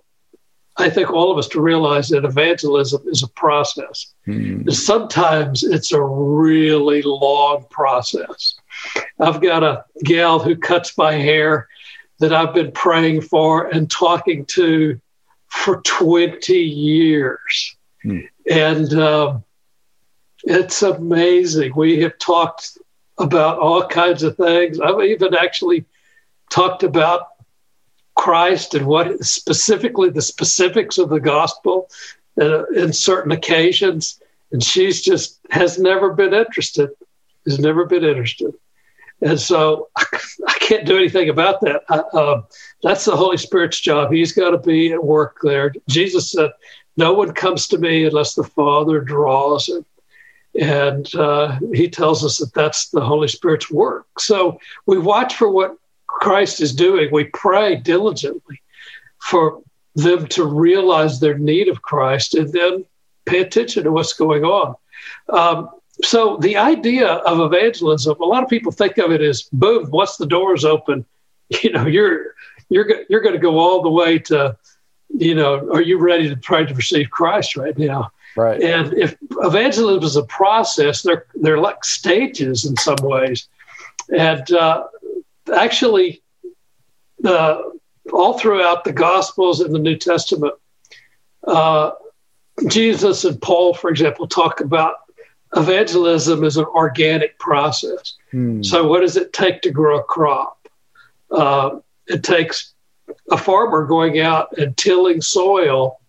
I 0.76 0.88
think 0.88 1.10
all 1.10 1.30
of 1.30 1.36
us 1.36 1.48
to 1.48 1.60
realize 1.60 2.08
that 2.08 2.24
evangelism 2.24 3.02
is 3.06 3.22
a 3.22 3.28
process. 3.28 4.14
Mm. 4.26 4.72
Sometimes 4.72 5.62
it's 5.62 5.92
a 5.92 6.02
really 6.02 7.02
long 7.02 7.66
process. 7.70 8.54
I've 9.18 9.42
got 9.42 9.62
a 9.62 9.84
gal 10.04 10.38
who 10.38 10.56
cuts 10.56 10.96
my 10.96 11.12
hair 11.12 11.68
that 12.20 12.32
I've 12.32 12.54
been 12.54 12.72
praying 12.72 13.22
for 13.22 13.66
and 13.66 13.90
talking 13.90 14.46
to 14.46 14.98
for 15.48 15.82
20 15.82 16.54
years. 16.54 17.76
Hmm. 18.02 18.20
And 18.50 18.94
um, 18.94 19.44
it's 20.44 20.82
amazing. 20.82 21.72
We 21.74 22.00
have 22.00 22.18
talked 22.18 22.78
about 23.18 23.58
all 23.58 23.86
kinds 23.86 24.22
of 24.22 24.36
things. 24.36 24.80
I've 24.80 25.00
even 25.02 25.34
actually 25.34 25.84
talked 26.50 26.82
about 26.82 27.28
Christ 28.14 28.74
and 28.74 28.86
what 28.86 29.22
specifically 29.24 30.10
the 30.10 30.22
specifics 30.22 30.98
of 30.98 31.10
the 31.10 31.20
gospel 31.20 31.90
uh, 32.40 32.66
in 32.68 32.92
certain 32.92 33.32
occasions. 33.32 34.20
And 34.52 34.62
she's 34.62 35.02
just 35.02 35.38
has 35.50 35.78
never 35.78 36.12
been 36.12 36.34
interested, 36.34 36.90
has 37.46 37.58
never 37.58 37.84
been 37.84 38.04
interested. 38.04 38.52
And 39.22 39.38
so 39.38 39.88
I 39.96 40.54
can't 40.60 40.86
do 40.86 40.96
anything 40.96 41.28
about 41.28 41.60
that. 41.60 41.82
Uh, 41.88 42.42
that's 42.82 43.04
the 43.04 43.16
Holy 43.16 43.36
Spirit's 43.36 43.80
job. 43.80 44.12
He's 44.12 44.32
got 44.32 44.50
to 44.50 44.58
be 44.58 44.92
at 44.92 45.04
work 45.04 45.38
there. 45.42 45.72
Jesus 45.88 46.30
said, 46.30 46.50
No 46.96 47.12
one 47.12 47.32
comes 47.32 47.68
to 47.68 47.78
me 47.78 48.04
unless 48.04 48.34
the 48.34 48.44
Father 48.44 49.00
draws 49.00 49.68
him. 49.68 49.84
And 50.58 51.12
uh, 51.14 51.58
he 51.72 51.88
tells 51.88 52.24
us 52.24 52.38
that 52.38 52.52
that's 52.54 52.88
the 52.88 53.00
Holy 53.00 53.28
Spirit's 53.28 53.70
work. 53.70 54.06
So 54.18 54.58
we 54.86 54.98
watch 54.98 55.36
for 55.36 55.50
what 55.50 55.76
Christ 56.06 56.60
is 56.60 56.74
doing. 56.74 57.08
We 57.12 57.24
pray 57.24 57.76
diligently. 57.76 58.60
for 59.20 59.62
them 59.94 60.26
to 60.28 60.44
realize 60.44 61.18
their 61.20 61.38
need 61.38 61.68
of 61.68 61.82
Christ 61.82 62.34
and 62.34 62.52
then 62.52 62.84
pay 63.26 63.40
attention 63.40 63.84
to 63.84 63.92
what's 63.92 64.12
going 64.12 64.44
on. 64.44 64.74
Um, 65.28 65.70
so 66.02 66.38
the 66.38 66.56
idea 66.56 67.08
of 67.08 67.40
evangelism, 67.40 68.16
a 68.20 68.24
lot 68.24 68.42
of 68.42 68.48
people 68.48 68.72
think 68.72 68.98
of 68.98 69.10
it 69.10 69.20
as 69.20 69.42
boom, 69.52 69.90
once 69.90 70.16
the 70.16 70.26
doors 70.26 70.64
open, 70.64 71.04
you 71.62 71.72
know, 71.72 71.86
you're 71.86 72.34
you're 72.68 73.04
you're 73.08 73.20
going 73.20 73.34
to 73.34 73.40
go 73.40 73.58
all 73.58 73.82
the 73.82 73.90
way 73.90 74.18
to, 74.18 74.56
you 75.08 75.34
know, 75.34 75.68
are 75.72 75.82
you 75.82 75.98
ready 75.98 76.28
to 76.28 76.36
try 76.36 76.64
to 76.64 76.74
receive 76.74 77.10
Christ 77.10 77.56
right 77.56 77.76
now? 77.76 78.12
Right. 78.36 78.62
And 78.62 78.92
if 78.94 79.16
evangelism 79.42 80.04
is 80.04 80.16
a 80.16 80.24
process, 80.24 81.02
they're 81.02 81.26
they're 81.34 81.58
like 81.58 81.84
stages 81.84 82.64
in 82.64 82.76
some 82.76 82.98
ways, 83.02 83.48
and 84.16 84.50
uh, 84.52 84.86
actually, 85.54 86.22
uh, 87.24 87.62
all 88.12 88.38
throughout 88.38 88.84
the 88.84 88.92
Gospels 88.92 89.60
and 89.60 89.74
the 89.74 89.78
New 89.78 89.96
Testament, 89.96 90.54
uh, 91.46 91.92
Jesus 92.68 93.24
and 93.24 93.40
Paul, 93.40 93.74
for 93.74 93.90
example, 93.90 94.26
talk 94.26 94.60
about 94.60 94.94
evangelism 95.56 96.44
as 96.44 96.56
an 96.56 96.66
organic 96.66 97.38
process. 97.38 98.14
Hmm. 98.30 98.62
So, 98.62 98.86
what 98.86 99.00
does 99.00 99.16
it 99.16 99.32
take 99.32 99.62
to 99.62 99.70
grow 99.70 99.98
a 99.98 100.04
crop? 100.04 100.68
Uh, 101.30 101.78
it 102.06 102.22
takes 102.22 102.74
a 103.30 103.36
farmer 103.36 103.86
going 103.86 104.20
out 104.20 104.56
and 104.58 104.76
tilling 104.76 105.20
soil 105.20 105.99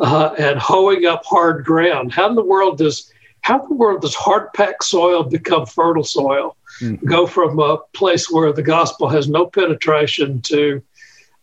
uh, 0.00 0.34
and 0.38 0.58
hoeing 0.58 1.06
up 1.06 1.24
hard 1.24 1.64
ground. 1.64 2.12
How 2.12 2.28
in 2.28 2.34
the 2.34 2.44
world 2.44 2.78
does 2.78 3.12
how 3.42 3.62
in 3.62 3.68
the 3.68 3.74
world 3.74 4.02
does 4.02 4.14
hard 4.14 4.52
packed 4.52 4.84
soil 4.84 5.22
become 5.22 5.64
fertile 5.64 6.04
soil? 6.04 6.56
Mm-hmm. 6.80 7.06
Go 7.06 7.26
from 7.26 7.58
a 7.58 7.78
place 7.94 8.30
where 8.30 8.52
the 8.52 8.62
gospel 8.62 9.08
has 9.08 9.28
no 9.28 9.46
penetration 9.46 10.42
to 10.42 10.82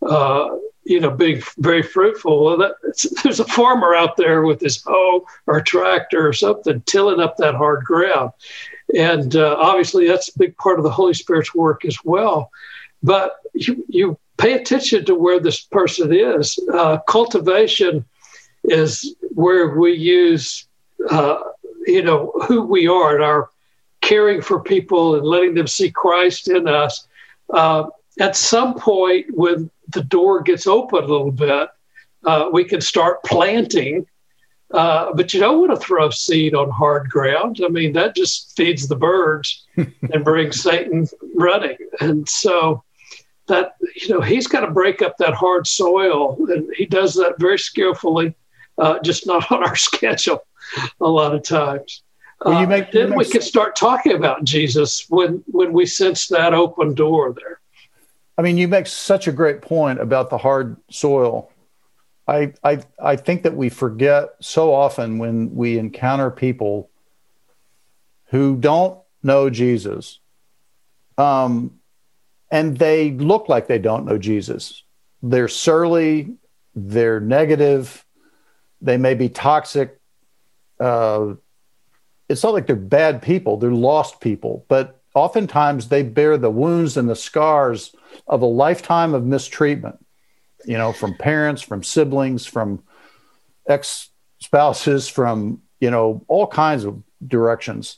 uh, 0.01 0.49
you 0.87 1.01
know, 1.01 1.11
being 1.11 1.41
very 1.57 1.83
fruitful. 1.83 2.45
Well, 2.45 2.57
that, 2.57 2.75
there's 3.23 3.39
a 3.39 3.45
farmer 3.45 3.93
out 3.93 4.15
there 4.17 4.43
with 4.43 4.61
his 4.61 4.81
hoe 4.83 5.25
or 5.45 5.61
tractor 5.61 6.27
or 6.27 6.33
something 6.33 6.81
tilling 6.81 7.19
up 7.19 7.37
that 7.37 7.55
hard 7.55 7.83
ground. 7.83 8.31
And 8.95 9.35
uh, 9.35 9.57
obviously, 9.59 10.07
that's 10.07 10.29
a 10.29 10.39
big 10.39 10.55
part 10.57 10.79
of 10.79 10.83
the 10.83 10.91
Holy 10.91 11.13
Spirit's 11.13 11.53
work 11.53 11.83
as 11.83 11.97
well. 12.05 12.51
But 13.03 13.35
you, 13.53 13.83
you 13.89 14.17
pay 14.37 14.53
attention 14.53 15.03
to 15.05 15.15
where 15.15 15.39
this 15.39 15.61
person 15.61 16.13
is. 16.13 16.57
Uh, 16.73 16.99
cultivation 16.99 18.05
is 18.67 19.15
where 19.33 19.77
we 19.77 19.93
use, 19.93 20.67
uh, 21.09 21.39
you 21.85 22.03
know, 22.03 22.31
who 22.47 22.63
we 22.63 22.87
are 22.87 23.15
and 23.15 23.23
our 23.23 23.49
caring 24.01 24.41
for 24.41 24.61
people 24.61 25.15
and 25.15 25.25
letting 25.25 25.53
them 25.53 25.67
see 25.67 25.91
Christ 25.91 26.49
in 26.49 26.67
us. 26.67 27.07
Uh, 27.49 27.87
at 28.19 28.35
some 28.35 28.73
point, 28.75 29.25
when 29.31 29.69
the 29.89 30.03
door 30.03 30.41
gets 30.41 30.67
open 30.67 31.03
a 31.03 31.07
little 31.07 31.31
bit, 31.31 31.69
uh, 32.25 32.49
we 32.51 32.63
can 32.63 32.81
start 32.81 33.23
planting. 33.23 34.05
Uh, 34.71 35.13
but 35.13 35.33
you 35.33 35.39
don't 35.39 35.59
want 35.59 35.71
to 35.71 35.85
throw 35.85 36.09
seed 36.09 36.53
on 36.53 36.69
hard 36.69 37.09
ground. 37.09 37.61
I 37.63 37.69
mean, 37.69 37.93
that 37.93 38.15
just 38.15 38.55
feeds 38.57 38.87
the 38.87 38.97
birds 38.97 39.65
and 39.77 40.25
brings 40.25 40.61
Satan 40.61 41.07
running. 41.35 41.77
And 42.01 42.27
so 42.27 42.83
that, 43.47 43.75
you 43.95 44.09
know, 44.09 44.21
he's 44.21 44.47
got 44.47 44.61
to 44.61 44.71
break 44.71 45.01
up 45.01 45.17
that 45.17 45.33
hard 45.33 45.67
soil. 45.67 46.37
And 46.49 46.69
he 46.75 46.85
does 46.85 47.13
that 47.15 47.39
very 47.39 47.57
skillfully, 47.57 48.35
uh, 48.77 48.99
just 48.99 49.27
not 49.27 49.51
on 49.51 49.63
our 49.63 49.75
schedule 49.89 50.45
a 51.01 51.07
lot 51.07 51.33
of 51.33 51.43
times. 51.43 52.03
Well, 52.43 52.61
you 52.61 52.67
make, 52.67 52.85
uh, 52.85 52.91
then 52.93 53.09
make... 53.09 53.19
we 53.19 53.25
can 53.25 53.41
start 53.41 53.75
talking 53.75 54.13
about 54.13 54.43
Jesus 54.43 55.05
when, 55.09 55.43
when 55.47 55.73
we 55.73 55.85
sense 55.85 56.27
that 56.27 56.53
open 56.53 56.93
door 56.93 57.33
there. 57.33 57.59
I 58.37 58.43
mean, 58.43 58.57
you 58.57 58.67
make 58.67 58.85
such 58.85 59.27
a 59.27 59.31
great 59.31 59.61
point 59.61 59.99
about 59.99 60.29
the 60.29 60.37
hard 60.37 60.77
soil. 60.91 61.51
I, 62.27 62.53
I, 62.63 62.83
I 63.01 63.15
think 63.15 63.43
that 63.43 63.55
we 63.55 63.69
forget 63.69 64.29
so 64.41 64.73
often 64.73 65.17
when 65.17 65.55
we 65.55 65.79
encounter 65.79 66.29
people 66.29 66.89
who 68.25 68.57
don't 68.57 68.99
know 69.23 69.49
Jesus, 69.49 70.19
um, 71.17 71.79
and 72.51 72.77
they 72.77 73.11
look 73.11 73.49
like 73.49 73.67
they 73.67 73.79
don't 73.79 74.05
know 74.05 74.17
Jesus. 74.17 74.83
They're 75.23 75.47
surly, 75.47 76.35
they're 76.75 77.19
negative, 77.19 78.05
they 78.81 78.97
may 78.97 79.13
be 79.13 79.29
toxic. 79.29 79.99
Uh, 80.79 81.35
it's 82.29 82.43
not 82.43 82.53
like 82.53 82.67
they're 82.67 82.75
bad 82.75 83.21
people, 83.21 83.57
they're 83.57 83.71
lost 83.71 84.19
people, 84.19 84.65
but 84.67 85.01
oftentimes 85.15 85.89
they 85.89 86.03
bear 86.03 86.37
the 86.37 86.49
wounds 86.49 86.97
and 86.97 87.09
the 87.09 87.15
scars 87.15 87.95
of 88.27 88.41
a 88.41 88.45
lifetime 88.45 89.13
of 89.13 89.25
mistreatment, 89.25 89.97
you 90.65 90.77
know, 90.77 90.91
from 90.91 91.15
parents, 91.15 91.61
from 91.61 91.83
siblings, 91.83 92.45
from 92.45 92.83
ex 93.67 94.09
spouses, 94.39 95.07
from, 95.07 95.61
you 95.79 95.89
know, 95.89 96.23
all 96.27 96.47
kinds 96.47 96.83
of 96.83 97.01
directions. 97.25 97.97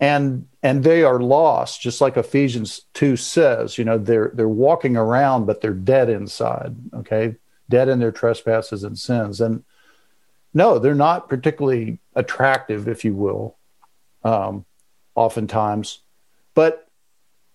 And 0.00 0.46
and 0.62 0.84
they 0.84 1.02
are 1.02 1.20
lost, 1.20 1.80
just 1.80 2.00
like 2.00 2.16
Ephesians 2.16 2.82
2 2.94 3.16
says, 3.16 3.78
you 3.78 3.84
know, 3.84 3.96
they're 3.96 4.32
they're 4.34 4.48
walking 4.48 4.96
around, 4.96 5.46
but 5.46 5.60
they're 5.60 5.72
dead 5.72 6.10
inside. 6.10 6.74
Okay. 6.94 7.36
Dead 7.68 7.88
in 7.88 7.98
their 7.98 8.12
trespasses 8.12 8.84
and 8.84 8.98
sins. 8.98 9.40
And 9.40 9.64
no, 10.52 10.78
they're 10.78 10.94
not 10.94 11.28
particularly 11.28 11.98
attractive, 12.14 12.88
if 12.88 13.04
you 13.04 13.14
will, 13.14 13.56
um, 14.22 14.64
oftentimes. 15.14 16.00
But 16.54 16.88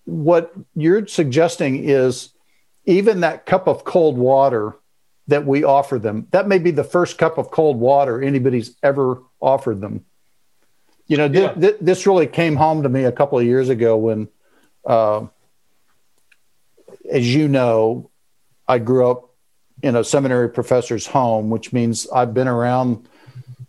what 0.06 0.54
you're 0.76 1.08
suggesting 1.08 1.88
is 1.88 2.30
even 2.86 3.22
that 3.22 3.46
cup 3.46 3.68
of 3.68 3.84
cold 3.84 4.18
water 4.18 4.76
that 5.28 5.46
we 5.46 5.64
offer 5.64 6.00
them, 6.00 6.28
that 6.32 6.48
may 6.48 6.58
be 6.58 6.72
the 6.72 6.84
first 6.84 7.18
cup 7.18 7.38
of 7.38 7.52
cold 7.52 7.80
water 7.80 8.22
anybody's 8.22 8.76
ever 8.82 9.22
offered 9.40 9.80
them. 9.80 10.04
You 11.08 11.18
know, 11.18 11.30
th- 11.30 11.52
yeah. 11.56 11.62
th- 11.62 11.78
this 11.80 12.06
really 12.06 12.28
came 12.28 12.56
home 12.56 12.84
to 12.84 12.90
me 12.90 13.04
a 13.04 13.12
couple 13.12 13.40
of 13.40 13.46
years 13.46 13.70
ago 13.70 13.96
when, 13.98 14.28
uh, 14.86 15.28
as 17.10 17.34
you 17.34 17.48
know, 17.48 18.10
I 18.68 18.80
grew 18.80 19.10
up 19.10 19.29
in 19.82 19.96
a 19.96 20.04
seminary 20.04 20.50
professor's 20.50 21.08
home, 21.08 21.50
which 21.50 21.72
means 21.74 22.08
I've 22.10 22.34
been 22.34 22.48
around 22.48 23.08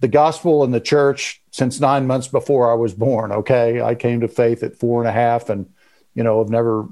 the 0.01 0.09
gospel 0.09 0.65
and 0.65 0.73
the 0.73 0.81
church 0.81 1.43
since 1.51 1.81
nine 1.81 2.07
months 2.07 2.29
before 2.29 2.71
I 2.71 2.75
was 2.75 2.95
born. 2.95 3.33
Okay. 3.33 3.81
I 3.81 3.95
came 3.95 4.21
to 4.21 4.29
faith 4.29 4.63
at 4.63 4.77
four 4.77 5.01
and 5.01 5.09
a 5.09 5.13
half 5.13 5.51
and 5.51 5.67
you 6.15 6.25
know, 6.25 6.39
have 6.39 6.51
never 6.51 6.89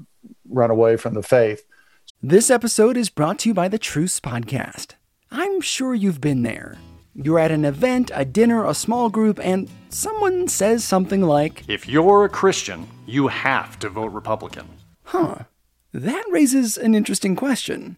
run 0.49 0.71
away 0.71 0.97
from 0.97 1.13
the 1.13 1.23
faith. 1.23 1.63
This 2.21 2.49
episode 2.49 2.97
is 2.97 3.09
brought 3.09 3.39
to 3.39 3.49
you 3.49 3.53
by 3.53 3.67
the 3.67 3.79
Truce 3.79 4.19
Podcast. 4.19 4.95
I'm 5.31 5.61
sure 5.61 5.93
you've 5.93 6.21
been 6.21 6.43
there. 6.43 6.77
You're 7.15 7.39
at 7.39 7.51
an 7.51 7.65
event, 7.65 8.11
a 8.13 8.25
dinner, 8.25 8.65
a 8.65 8.73
small 8.73 9.09
group, 9.09 9.39
and 9.43 9.69
someone 9.89 10.47
says 10.47 10.83
something 10.83 11.21
like, 11.21 11.63
If 11.67 11.87
you're 11.87 12.25
a 12.25 12.29
Christian, 12.29 12.87
you 13.05 13.27
have 13.27 13.77
to 13.79 13.89
vote 13.89 14.11
Republican. 14.11 14.67
Huh. 15.03 15.39
That 15.93 16.23
raises 16.29 16.77
an 16.77 16.95
interesting 16.95 17.35
question. 17.35 17.97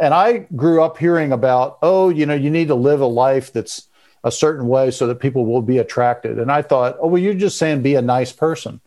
And 0.00 0.14
I 0.14 0.46
grew 0.56 0.82
up 0.82 0.98
hearing 0.98 1.32
about, 1.32 1.78
oh, 1.82 2.08
you 2.08 2.26
know, 2.26 2.34
you 2.34 2.50
need 2.50 2.68
to 2.68 2.74
live 2.74 3.00
a 3.00 3.06
life 3.06 3.52
that's 3.52 3.88
a 4.24 4.32
certain 4.32 4.68
way 4.68 4.90
so 4.90 5.06
that 5.06 5.20
people 5.20 5.46
will 5.46 5.62
be 5.62 5.78
attracted. 5.78 6.38
And 6.38 6.50
I 6.50 6.62
thought, 6.62 6.96
oh, 7.00 7.08
well, 7.08 7.22
you're 7.22 7.34
just 7.34 7.58
saying 7.58 7.82
be 7.82 7.94
a 7.94 8.02
nice 8.02 8.32
person. 8.32 8.80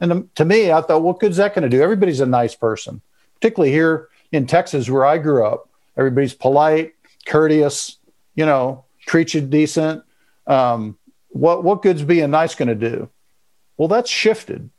And 0.00 0.34
to 0.36 0.44
me, 0.44 0.72
I 0.72 0.80
thought, 0.80 1.02
what 1.02 1.20
good's 1.20 1.36
that 1.36 1.54
going 1.54 1.62
to 1.62 1.68
do? 1.68 1.82
Everybody's 1.82 2.20
a 2.20 2.26
nice 2.26 2.54
person, 2.54 3.00
particularly 3.34 3.72
here 3.72 4.08
in 4.32 4.46
Texas 4.46 4.88
where 4.88 5.04
I 5.04 5.18
grew 5.18 5.44
up. 5.44 5.68
Everybody's 5.96 6.34
polite, 6.34 6.94
courteous, 7.26 7.98
you 8.34 8.46
know, 8.46 8.84
treat 9.06 9.34
you 9.34 9.40
decent. 9.40 10.02
Um, 10.46 10.96
what 11.28 11.62
what 11.62 11.82
good's 11.82 12.02
being 12.02 12.30
nice 12.30 12.54
going 12.54 12.68
to 12.68 12.74
do? 12.74 13.08
Well, 13.76 13.88
that's 13.88 14.10
shifted. 14.10 14.70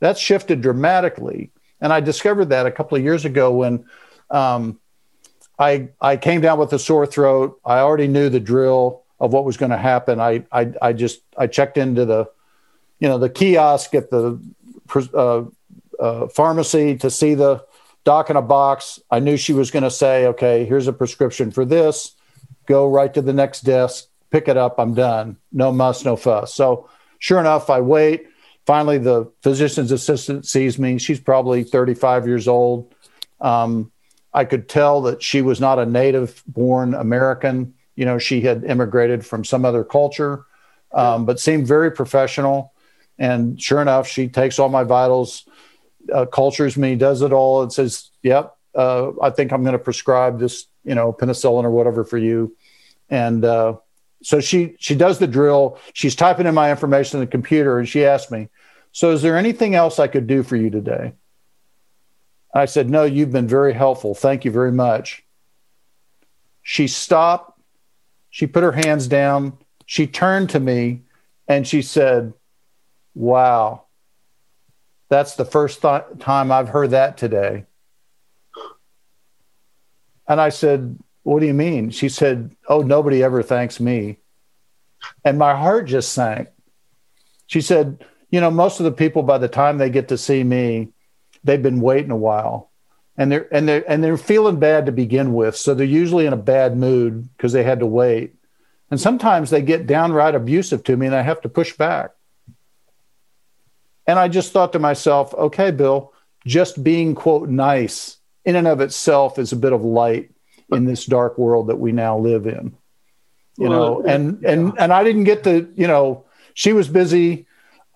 That's 0.00 0.20
shifted 0.20 0.60
dramatically 0.60 1.50
And 1.80 1.92
I 1.92 2.00
discovered 2.00 2.46
that 2.46 2.66
a 2.66 2.70
couple 2.70 2.96
of 2.96 3.04
years 3.04 3.24
ago 3.24 3.52
when 3.52 3.84
um, 4.30 4.78
I 5.58 5.88
I 6.00 6.16
came 6.16 6.40
down 6.40 6.58
with 6.58 6.72
a 6.72 6.78
sore 6.78 7.06
throat. 7.06 7.60
I 7.64 7.78
already 7.78 8.08
knew 8.08 8.28
the 8.28 8.40
drill 8.40 9.02
of 9.20 9.32
what 9.32 9.44
was 9.44 9.56
going 9.56 9.70
to 9.70 9.78
happen. 9.78 10.20
I, 10.20 10.44
I 10.52 10.72
I 10.80 10.92
just 10.92 11.20
I 11.36 11.46
checked 11.46 11.76
into 11.76 12.04
the 12.04 12.30
you 13.00 13.08
know 13.08 13.18
the 13.18 13.28
kiosk 13.28 13.94
at 13.94 14.10
the 14.10 14.40
uh, 15.14 15.44
uh, 15.98 16.28
pharmacy 16.28 16.96
to 16.98 17.10
see 17.10 17.34
the 17.34 17.64
doc 18.04 18.30
in 18.30 18.36
a 18.36 18.42
box. 18.42 19.00
I 19.10 19.18
knew 19.18 19.36
she 19.36 19.52
was 19.52 19.70
going 19.70 19.82
to 19.82 19.90
say, 19.90 20.26
"Okay, 20.26 20.64
here's 20.64 20.86
a 20.86 20.92
prescription 20.92 21.50
for 21.50 21.64
this. 21.64 22.12
Go 22.66 22.88
right 22.88 23.12
to 23.14 23.22
the 23.22 23.32
next 23.32 23.62
desk, 23.62 24.06
pick 24.30 24.46
it 24.48 24.56
up. 24.56 24.78
I'm 24.78 24.94
done. 24.94 25.36
No 25.52 25.72
muss, 25.72 26.04
no 26.04 26.16
fuss." 26.16 26.54
So 26.54 26.88
sure 27.18 27.40
enough, 27.40 27.70
I 27.70 27.80
wait. 27.80 28.26
Finally, 28.66 28.98
the 28.98 29.32
physician's 29.42 29.90
assistant 29.90 30.46
sees 30.46 30.78
me. 30.78 30.98
She's 30.98 31.18
probably 31.18 31.64
35 31.64 32.26
years 32.26 32.46
old. 32.46 32.92
Um, 33.40 33.90
I 34.32 34.44
could 34.44 34.68
tell 34.68 35.02
that 35.02 35.22
she 35.22 35.42
was 35.42 35.60
not 35.60 35.78
a 35.78 35.86
native 35.86 36.42
born 36.46 36.94
American. 36.94 37.74
You 37.96 38.04
know, 38.04 38.18
she 38.18 38.40
had 38.42 38.64
immigrated 38.64 39.24
from 39.24 39.44
some 39.44 39.64
other 39.64 39.84
culture, 39.84 40.44
um, 40.92 41.24
but 41.24 41.40
seemed 41.40 41.66
very 41.66 41.90
professional. 41.90 42.72
And 43.18 43.60
sure 43.60 43.82
enough, 43.82 44.06
she 44.06 44.28
takes 44.28 44.58
all 44.58 44.68
my 44.68 44.84
vitals, 44.84 45.48
uh, 46.12 46.26
cultures 46.26 46.76
me, 46.76 46.94
does 46.94 47.22
it 47.22 47.32
all, 47.32 47.62
and 47.62 47.72
says, 47.72 48.10
"Yep, 48.22 48.54
uh, 48.74 49.10
I 49.20 49.30
think 49.30 49.52
I'm 49.52 49.62
going 49.62 49.72
to 49.72 49.78
prescribe 49.78 50.38
this, 50.38 50.66
you 50.84 50.94
know, 50.94 51.12
penicillin 51.12 51.64
or 51.64 51.70
whatever 51.70 52.04
for 52.04 52.18
you." 52.18 52.56
And 53.10 53.44
uh, 53.44 53.76
so 54.22 54.40
she 54.40 54.76
she 54.78 54.94
does 54.94 55.18
the 55.18 55.26
drill. 55.26 55.78
She's 55.94 56.14
typing 56.14 56.46
in 56.46 56.54
my 56.54 56.70
information 56.70 57.18
in 57.18 57.24
the 57.24 57.30
computer, 57.30 57.78
and 57.78 57.88
she 57.88 58.04
asked 58.04 58.30
me, 58.30 58.48
"So 58.92 59.10
is 59.10 59.22
there 59.22 59.36
anything 59.36 59.74
else 59.74 59.98
I 59.98 60.06
could 60.06 60.26
do 60.26 60.42
for 60.42 60.56
you 60.56 60.70
today?" 60.70 61.14
I 62.58 62.66
said, 62.66 62.90
"No, 62.90 63.04
you've 63.04 63.32
been 63.32 63.48
very 63.48 63.72
helpful. 63.72 64.14
Thank 64.14 64.44
you 64.44 64.50
very 64.50 64.72
much." 64.72 65.24
She 66.62 66.86
stopped. 66.86 67.60
She 68.30 68.46
put 68.46 68.62
her 68.62 68.72
hands 68.72 69.06
down. 69.06 69.58
She 69.86 70.06
turned 70.06 70.50
to 70.50 70.60
me, 70.60 71.02
and 71.46 71.66
she 71.66 71.82
said, 71.82 72.32
"Wow." 73.14 73.84
That's 75.08 75.36
the 75.36 75.46
first 75.46 75.80
th- 75.80 76.02
time 76.18 76.52
I've 76.52 76.68
heard 76.68 76.90
that 76.90 77.16
today. 77.16 77.64
And 80.28 80.38
I 80.38 80.50
said, 80.50 80.98
what 81.28 81.40
do 81.40 81.46
you 81.46 81.52
mean? 81.52 81.90
She 81.90 82.08
said, 82.08 82.56
Oh, 82.70 82.80
nobody 82.80 83.22
ever 83.22 83.42
thanks 83.42 83.80
me. 83.80 84.16
And 85.26 85.38
my 85.38 85.54
heart 85.54 85.86
just 85.86 86.14
sank. 86.14 86.48
She 87.46 87.60
said, 87.60 88.02
You 88.30 88.40
know, 88.40 88.50
most 88.50 88.80
of 88.80 88.84
the 88.84 88.92
people, 88.92 89.22
by 89.22 89.36
the 89.36 89.46
time 89.46 89.76
they 89.76 89.90
get 89.90 90.08
to 90.08 90.16
see 90.16 90.42
me, 90.42 90.88
they've 91.44 91.62
been 91.62 91.80
waiting 91.80 92.10
a 92.10 92.16
while. 92.16 92.70
And 93.16 93.32
they're 93.32 93.52
and 93.52 93.68
they're 93.68 93.90
and 93.90 94.02
they're 94.02 94.16
feeling 94.16 94.60
bad 94.60 94.86
to 94.86 94.92
begin 94.92 95.34
with. 95.34 95.56
So 95.56 95.74
they're 95.74 95.86
usually 95.86 96.26
in 96.26 96.32
a 96.32 96.36
bad 96.36 96.76
mood 96.76 97.28
because 97.36 97.52
they 97.52 97.64
had 97.64 97.80
to 97.80 97.86
wait. 97.86 98.34
And 98.90 99.00
sometimes 99.00 99.50
they 99.50 99.60
get 99.60 99.86
downright 99.86 100.34
abusive 100.34 100.84
to 100.84 100.96
me 100.96 101.06
and 101.06 101.14
I 101.14 101.22
have 101.22 101.40
to 101.42 101.48
push 101.48 101.76
back. 101.76 102.12
And 104.06 104.18
I 104.18 104.28
just 104.28 104.52
thought 104.52 104.72
to 104.72 104.78
myself, 104.78 105.34
okay, 105.34 105.70
Bill, 105.70 106.14
just 106.46 106.82
being 106.82 107.14
quote 107.14 107.48
nice 107.48 108.16
in 108.44 108.56
and 108.56 108.68
of 108.68 108.80
itself 108.80 109.38
is 109.38 109.52
a 109.52 109.56
bit 109.56 109.72
of 109.72 109.84
light 109.84 110.30
in 110.70 110.84
this 110.84 111.04
dark 111.04 111.36
world 111.38 111.68
that 111.68 111.76
we 111.76 111.92
now 111.92 112.18
live 112.18 112.46
in 112.46 112.76
you 113.58 113.68
know 113.68 114.02
and 114.02 114.44
and 114.44 114.72
and 114.78 114.92
i 114.92 115.02
didn't 115.02 115.24
get 115.24 115.44
to 115.44 115.70
you 115.74 115.86
know 115.86 116.24
she 116.54 116.72
was 116.72 116.88
busy 116.88 117.46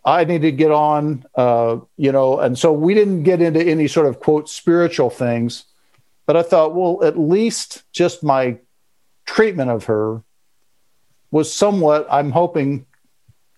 i 0.04 0.24
needed 0.24 0.42
to 0.42 0.52
get 0.52 0.70
on 0.70 1.24
uh 1.34 1.78
you 1.96 2.12
know 2.12 2.38
and 2.38 2.58
so 2.58 2.72
we 2.72 2.94
didn't 2.94 3.22
get 3.22 3.40
into 3.40 3.62
any 3.62 3.88
sort 3.88 4.06
of 4.06 4.20
quote 4.20 4.48
spiritual 4.48 5.10
things 5.10 5.64
but 6.26 6.36
i 6.36 6.42
thought 6.42 6.74
well 6.74 7.02
at 7.04 7.18
least 7.18 7.82
just 7.92 8.22
my 8.22 8.56
treatment 9.24 9.70
of 9.70 9.84
her 9.84 10.22
was 11.30 11.52
somewhat 11.52 12.06
i'm 12.10 12.30
hoping 12.30 12.86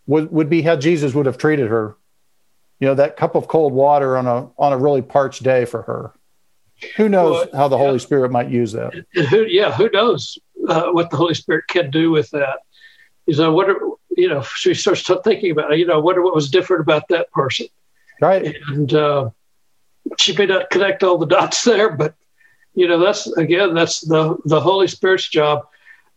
would, 0.06 0.30
would 0.30 0.50
be 0.50 0.62
how 0.62 0.76
jesus 0.76 1.14
would 1.14 1.26
have 1.26 1.38
treated 1.38 1.68
her 1.68 1.96
you 2.80 2.88
know 2.88 2.94
that 2.94 3.16
cup 3.16 3.34
of 3.34 3.48
cold 3.48 3.72
water 3.72 4.16
on 4.16 4.26
a 4.26 4.48
on 4.58 4.72
a 4.72 4.78
really 4.78 5.02
parched 5.02 5.42
day 5.42 5.64
for 5.64 5.82
her 5.82 6.12
who 6.96 7.08
knows 7.08 7.46
well, 7.52 7.60
how 7.62 7.68
the 7.68 7.78
Holy 7.78 7.98
Spirit 7.98 8.30
might 8.30 8.50
use 8.50 8.72
that? 8.72 8.92
Who, 9.30 9.44
yeah, 9.46 9.72
who 9.72 9.88
knows 9.90 10.38
uh, 10.68 10.90
what 10.90 11.10
the 11.10 11.16
Holy 11.16 11.34
Spirit 11.34 11.66
can 11.68 11.90
do 11.90 12.10
with 12.10 12.30
that? 12.30 12.60
You 13.26 13.36
know, 13.36 13.52
what 13.52 13.70
are, 13.70 13.78
you 14.16 14.28
know, 14.28 14.42
she 14.42 14.74
starts 14.74 15.08
thinking 15.24 15.50
about, 15.50 15.76
you 15.76 15.86
know, 15.86 16.00
what 16.00 16.20
what 16.22 16.34
was 16.34 16.50
different 16.50 16.82
about 16.82 17.08
that 17.08 17.30
person, 17.32 17.66
right? 18.20 18.56
And 18.68 18.92
uh, 18.94 19.30
she 20.18 20.36
may 20.36 20.46
not 20.46 20.70
connect 20.70 21.02
all 21.02 21.18
the 21.18 21.26
dots 21.26 21.64
there, 21.64 21.90
but 21.90 22.14
you 22.74 22.88
know, 22.88 22.98
that's 22.98 23.26
again, 23.36 23.74
that's 23.74 24.00
the 24.00 24.36
the 24.44 24.60
Holy 24.60 24.88
Spirit's 24.88 25.28
job. 25.28 25.66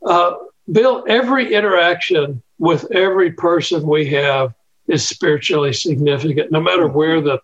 Uh, 0.05 0.35
Bill, 0.71 1.05
every 1.07 1.53
interaction 1.53 2.41
with 2.59 2.91
every 2.91 3.31
person 3.31 3.87
we 3.87 4.07
have 4.09 4.53
is 4.87 5.07
spiritually 5.07 5.73
significant, 5.73 6.51
no 6.51 6.59
matter 6.59 6.87
where 6.87 7.21
the 7.21 7.39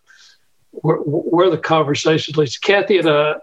where, 0.72 0.98
where 0.98 1.50
the 1.50 1.58
conversation 1.58 2.36
leads. 2.36 2.58
Kathy 2.58 3.00
and 3.00 3.10
I 3.10 3.36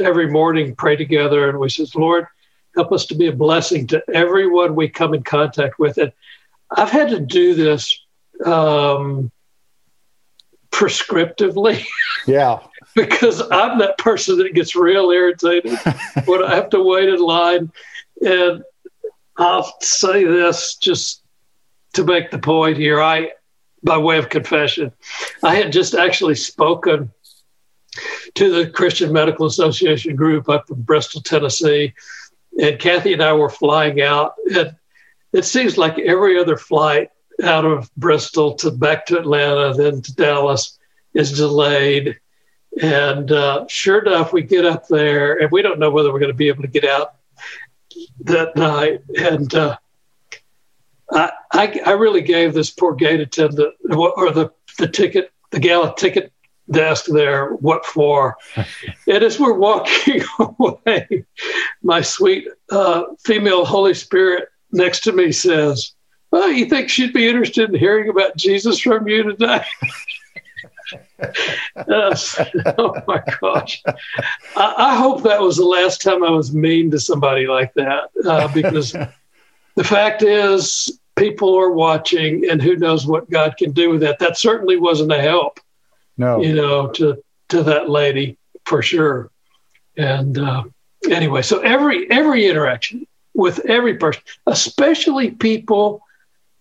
every 0.00 0.28
morning 0.28 0.74
pray 0.74 0.96
together, 0.96 1.48
and 1.48 1.58
we 1.58 1.68
says, 1.68 1.94
Lord, 1.94 2.26
help 2.74 2.92
us 2.92 3.06
to 3.06 3.14
be 3.14 3.26
a 3.26 3.32
blessing 3.32 3.86
to 3.88 4.02
everyone 4.12 4.74
we 4.74 4.88
come 4.88 5.14
in 5.14 5.22
contact 5.22 5.78
with. 5.78 5.98
And 5.98 6.12
I've 6.76 6.90
had 6.90 7.10
to 7.10 7.20
do 7.20 7.54
this 7.54 7.98
um, 8.44 9.30
prescriptively. 10.70 11.84
Yeah. 12.26 12.60
because 12.94 13.40
I'm 13.50 13.78
that 13.78 13.98
person 13.98 14.38
that 14.38 14.54
gets 14.54 14.76
real 14.76 15.10
irritated 15.10 15.78
when 16.24 16.42
I 16.42 16.54
have 16.54 16.70
to 16.70 16.82
wait 16.82 17.08
in 17.08 17.20
line. 17.20 17.72
And 18.20 18.62
I'll 19.36 19.74
say 19.80 20.24
this 20.24 20.76
just 20.76 21.22
to 21.94 22.04
make 22.04 22.30
the 22.30 22.38
point 22.38 22.76
here. 22.76 23.00
I 23.00 23.32
by 23.82 23.98
way 23.98 24.18
of 24.18 24.28
confession. 24.28 24.92
I 25.42 25.56
had 25.56 25.72
just 25.72 25.94
actually 25.94 26.36
spoken 26.36 27.10
to 28.34 28.50
the 28.50 28.70
Christian 28.70 29.12
Medical 29.12 29.46
Association 29.46 30.14
group 30.16 30.48
up 30.48 30.70
in 30.70 30.80
Bristol, 30.82 31.20
Tennessee, 31.20 31.92
and 32.60 32.78
Kathy 32.78 33.12
and 33.12 33.22
I 33.22 33.32
were 33.32 33.50
flying 33.50 34.00
out. 34.00 34.34
And 34.54 34.76
it 35.32 35.44
seems 35.44 35.78
like 35.78 35.98
every 35.98 36.38
other 36.38 36.56
flight 36.56 37.10
out 37.42 37.64
of 37.64 37.94
Bristol 37.96 38.54
to 38.56 38.70
back 38.70 39.06
to 39.06 39.18
Atlanta, 39.18 39.74
then 39.74 40.02
to 40.02 40.14
Dallas, 40.14 40.78
is 41.14 41.32
delayed. 41.32 42.18
And 42.80 43.30
uh, 43.30 43.66
sure 43.68 44.00
enough, 44.00 44.32
we 44.32 44.42
get 44.42 44.64
up 44.64 44.88
there, 44.88 45.40
and 45.40 45.50
we 45.50 45.62
don't 45.62 45.78
know 45.78 45.90
whether 45.90 46.12
we're 46.12 46.20
going 46.20 46.32
to 46.32 46.36
be 46.36 46.48
able 46.48 46.62
to 46.62 46.68
get 46.68 46.84
out 46.84 47.14
that 48.20 48.56
night. 48.56 49.00
And 49.18 49.54
uh, 49.54 49.76
I, 51.10 51.32
I, 51.52 51.80
I 51.86 51.90
really 51.92 52.22
gave 52.22 52.54
this 52.54 52.70
poor 52.70 52.94
gate 52.94 53.20
attendant 53.20 53.74
or 53.90 54.30
the, 54.30 54.50
the 54.78 54.88
ticket, 54.88 55.32
the 55.50 55.60
gala 55.60 55.94
ticket 55.96 56.32
desk 56.70 57.06
there, 57.06 57.50
what 57.54 57.84
for? 57.84 58.36
and 58.56 59.22
as 59.22 59.38
we're 59.38 59.52
walking 59.52 60.22
away, 60.38 61.24
my 61.82 62.00
sweet 62.00 62.48
uh, 62.70 63.04
female 63.22 63.64
Holy 63.64 63.94
Spirit 63.94 64.48
next 64.72 65.00
to 65.00 65.12
me 65.12 65.32
says, 65.32 65.92
"Oh, 66.32 66.46
you 66.46 66.66
think 66.66 66.88
she'd 66.88 67.12
be 67.12 67.28
interested 67.28 67.70
in 67.70 67.78
hearing 67.78 68.08
about 68.08 68.36
Jesus 68.36 68.80
from 68.80 69.08
you 69.08 69.22
today?" 69.22 69.64
oh 71.88 73.02
my 73.06 73.22
gosh! 73.40 73.82
I, 74.56 74.74
I, 74.76 74.96
hope 74.96 75.22
that 75.22 75.40
was 75.40 75.56
the 75.56 75.64
last 75.64 76.02
time 76.02 76.24
I 76.24 76.30
was 76.30 76.52
mean 76.52 76.90
to 76.90 77.00
somebody 77.00 77.46
like 77.46 77.72
that, 77.74 78.10
uh, 78.26 78.48
because 78.52 78.92
the 79.76 79.84
fact 79.84 80.22
is, 80.22 80.98
people 81.16 81.58
are 81.58 81.70
watching, 81.70 82.48
and 82.50 82.60
who 82.60 82.76
knows 82.76 83.06
what 83.06 83.30
God 83.30 83.56
can 83.56 83.72
do 83.72 83.90
with 83.90 84.00
that. 84.00 84.18
That 84.18 84.36
certainly 84.36 84.76
wasn't 84.76 85.12
a 85.12 85.20
help. 85.20 85.60
No, 86.16 86.42
you 86.42 86.54
know, 86.54 86.88
to 86.88 87.22
to 87.50 87.62
that 87.64 87.88
lady 87.88 88.36
for 88.64 88.82
sure. 88.82 89.30
And 89.96 90.38
uh, 90.38 90.64
anyway, 91.08 91.42
so 91.42 91.60
every 91.60 92.10
every 92.10 92.46
interaction 92.46 93.06
with 93.34 93.60
every 93.66 93.96
person, 93.96 94.22
especially 94.46 95.30
people 95.30 96.02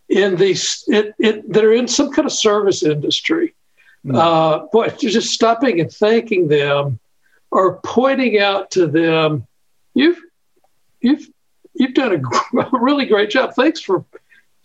in 0.10 0.36
these 0.36 0.84
it, 0.88 1.13
it, 1.19 1.51
that 1.51 1.63
are 1.63 1.73
in 1.73 1.88
some 1.88 2.12
kind 2.12 2.25
of 2.25 2.34
service 2.34 2.84
industry, 2.84 3.53
mm. 4.05 4.15
uh, 4.15 4.67
boy, 4.71 4.89
just 4.89 5.31
stopping 5.31 5.79
and 5.79 5.91
thanking 5.91 6.47
them 6.47 6.99
or 7.49 7.79
pointing 7.84 8.39
out 8.39 8.71
to 8.71 8.88
them, 8.88 9.47
you've 9.93 10.19
you've 11.01 11.27
you've 11.73 11.93
done 11.93 12.13
a 12.53 12.69
really 12.73 13.05
great 13.05 13.29
job. 13.29 13.53
Thanks 13.53 13.81
for 13.81 14.05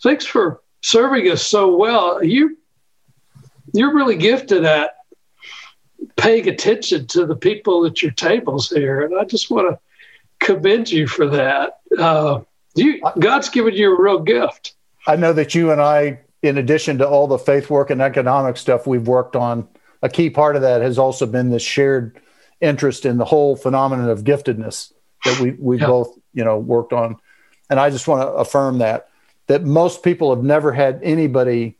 thanks 0.02 0.24
for 0.24 0.60
serving 0.82 1.30
us 1.30 1.46
so 1.46 1.76
well. 1.76 2.22
You 2.22 2.56
you're 3.72 3.94
really 3.94 4.16
gifted 4.16 4.64
at 4.64 4.90
paying 6.16 6.48
attention 6.48 7.06
to 7.08 7.26
the 7.26 7.36
people 7.36 7.84
at 7.86 8.02
your 8.02 8.12
tables 8.12 8.70
here, 8.70 9.02
and 9.02 9.18
I 9.18 9.24
just 9.24 9.50
want 9.50 9.68
to 9.70 9.78
commend 10.46 10.90
you 10.90 11.06
for 11.06 11.26
that. 11.28 11.80
Uh, 11.98 12.40
you, 12.76 13.02
God's 13.18 13.48
given 13.48 13.74
you 13.74 13.94
a 13.94 14.00
real 14.00 14.20
gift. 14.20 14.74
I 15.06 15.16
know 15.16 15.32
that 15.32 15.54
you 15.54 15.72
and 15.72 15.80
I, 15.80 16.20
in 16.42 16.56
addition 16.56 16.98
to 16.98 17.08
all 17.08 17.26
the 17.26 17.38
faith 17.38 17.68
work 17.68 17.90
and 17.90 18.00
economic 18.00 18.56
stuff 18.56 18.86
we've 18.86 19.06
worked 19.06 19.34
on 19.34 19.68
a 20.02 20.08
key 20.08 20.30
part 20.30 20.56
of 20.56 20.62
that 20.62 20.82
has 20.82 20.98
also 20.98 21.26
been 21.26 21.50
this 21.50 21.62
shared 21.62 22.20
interest 22.60 23.04
in 23.04 23.18
the 23.18 23.24
whole 23.24 23.56
phenomenon 23.56 24.08
of 24.08 24.24
giftedness 24.24 24.92
that 25.24 25.40
we 25.40 25.52
we 25.52 25.80
yeah. 25.80 25.86
both 25.86 26.16
you 26.32 26.44
know 26.44 26.58
worked 26.58 26.92
on, 26.92 27.16
and 27.68 27.80
I 27.80 27.90
just 27.90 28.06
want 28.06 28.22
to 28.22 28.28
affirm 28.28 28.78
that 28.78 29.08
that 29.46 29.64
most 29.64 30.02
people 30.02 30.34
have 30.34 30.44
never 30.44 30.72
had 30.72 31.00
anybody 31.02 31.76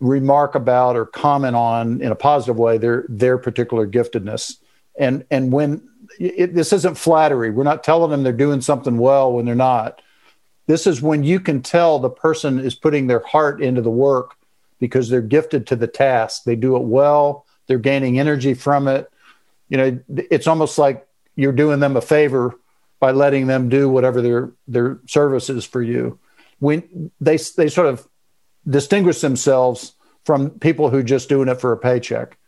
remark 0.00 0.54
about 0.54 0.96
or 0.96 1.06
comment 1.06 1.56
on 1.56 2.00
in 2.02 2.10
a 2.12 2.16
positive 2.16 2.58
way 2.58 2.76
their 2.76 3.06
their 3.08 3.38
particular 3.38 3.86
giftedness 3.86 4.58
and 4.98 5.24
and 5.30 5.52
when 5.52 5.88
it, 6.18 6.54
this 6.54 6.72
isn't 6.72 6.96
flattery. 6.96 7.50
We're 7.50 7.64
not 7.64 7.84
telling 7.84 8.10
them 8.10 8.22
they're 8.22 8.32
doing 8.32 8.60
something 8.60 8.98
well 8.98 9.32
when 9.32 9.46
they're 9.46 9.54
not. 9.54 10.00
This 10.66 10.86
is 10.86 11.02
when 11.02 11.24
you 11.24 11.40
can 11.40 11.62
tell 11.62 11.98
the 11.98 12.10
person 12.10 12.58
is 12.58 12.74
putting 12.74 13.06
their 13.06 13.20
heart 13.20 13.62
into 13.62 13.82
the 13.82 13.90
work 13.90 14.34
because 14.78 15.08
they're 15.08 15.22
gifted 15.22 15.66
to 15.68 15.76
the 15.76 15.86
task. 15.86 16.44
They 16.44 16.56
do 16.56 16.76
it 16.76 16.82
well. 16.82 17.46
They're 17.66 17.78
gaining 17.78 18.18
energy 18.18 18.54
from 18.54 18.88
it. 18.88 19.10
You 19.68 19.76
know 19.78 20.00
it's 20.08 20.46
almost 20.46 20.78
like 20.78 21.06
you're 21.36 21.52
doing 21.52 21.80
them 21.80 21.96
a 21.96 22.00
favor 22.00 22.54
by 23.00 23.10
letting 23.10 23.46
them 23.46 23.68
do 23.68 23.88
whatever 23.88 24.22
their 24.22 24.52
their 24.68 25.00
service 25.06 25.50
is 25.50 25.64
for 25.64 25.82
you. 25.82 26.18
When 26.58 27.10
they 27.20 27.36
they 27.36 27.68
sort 27.68 27.88
of 27.88 28.06
distinguish 28.68 29.20
themselves 29.20 29.94
from 30.24 30.50
people 30.50 30.90
who 30.90 31.02
just 31.02 31.28
doing 31.28 31.48
it 31.48 31.60
for 31.60 31.72
a 31.72 31.76
paycheck. 31.76 32.38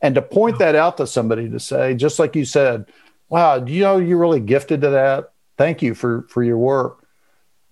And 0.00 0.14
to 0.16 0.22
point 0.22 0.58
that 0.58 0.74
out 0.74 0.98
to 0.98 1.06
somebody 1.06 1.48
to 1.48 1.58
say, 1.58 1.94
just 1.94 2.18
like 2.18 2.36
you 2.36 2.44
said, 2.44 2.86
wow, 3.28 3.58
do 3.58 3.72
you 3.72 3.82
know 3.82 3.98
you're 3.98 4.18
really 4.18 4.40
gifted 4.40 4.80
to 4.82 4.90
that? 4.90 5.32
Thank 5.56 5.82
you 5.82 5.94
for 5.94 6.22
for 6.28 6.42
your 6.42 6.58
work. 6.58 7.06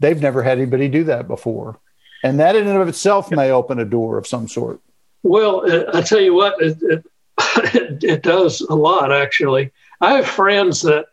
They've 0.01 0.21
never 0.21 0.43
had 0.43 0.59
anybody 0.59 0.89
do 0.89 1.05
that 1.05 1.29
before. 1.29 1.79
And 2.25 2.39
that 2.41 2.57
in 2.57 2.69
and 2.69 2.79
of 2.79 2.89
itself 2.89 3.31
may 3.31 3.51
open 3.51 3.79
a 3.79 3.85
door 3.85 4.17
of 4.19 4.27
some 4.27 4.49
sort. 4.49 4.81
Well, 5.23 5.65
I 5.93 6.03
tell 6.03 6.21
you 6.21 6.35
what, 6.35 6.61
it, 6.61 6.79
it, 6.83 7.05
it 8.03 8.23
does 8.23 8.61
a 8.61 8.75
lot 8.75 9.13
actually. 9.13 9.71
I 10.01 10.15
have 10.15 10.27
friends 10.27 10.83
that 10.83 11.07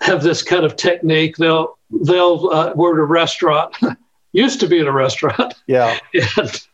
have 0.00 0.22
this 0.22 0.42
kind 0.42 0.64
of 0.64 0.76
technique. 0.76 1.36
They'll 1.36 1.78
they'll 1.90 2.50
uh, 2.50 2.72
we're 2.74 2.98
at 2.98 3.02
a 3.02 3.04
restaurant 3.04 3.76
used 4.38 4.60
to 4.60 4.68
be 4.68 4.78
in 4.78 4.86
a 4.86 4.92
restaurant. 4.92 5.54
Yeah. 5.66 5.98
And, 6.14 6.66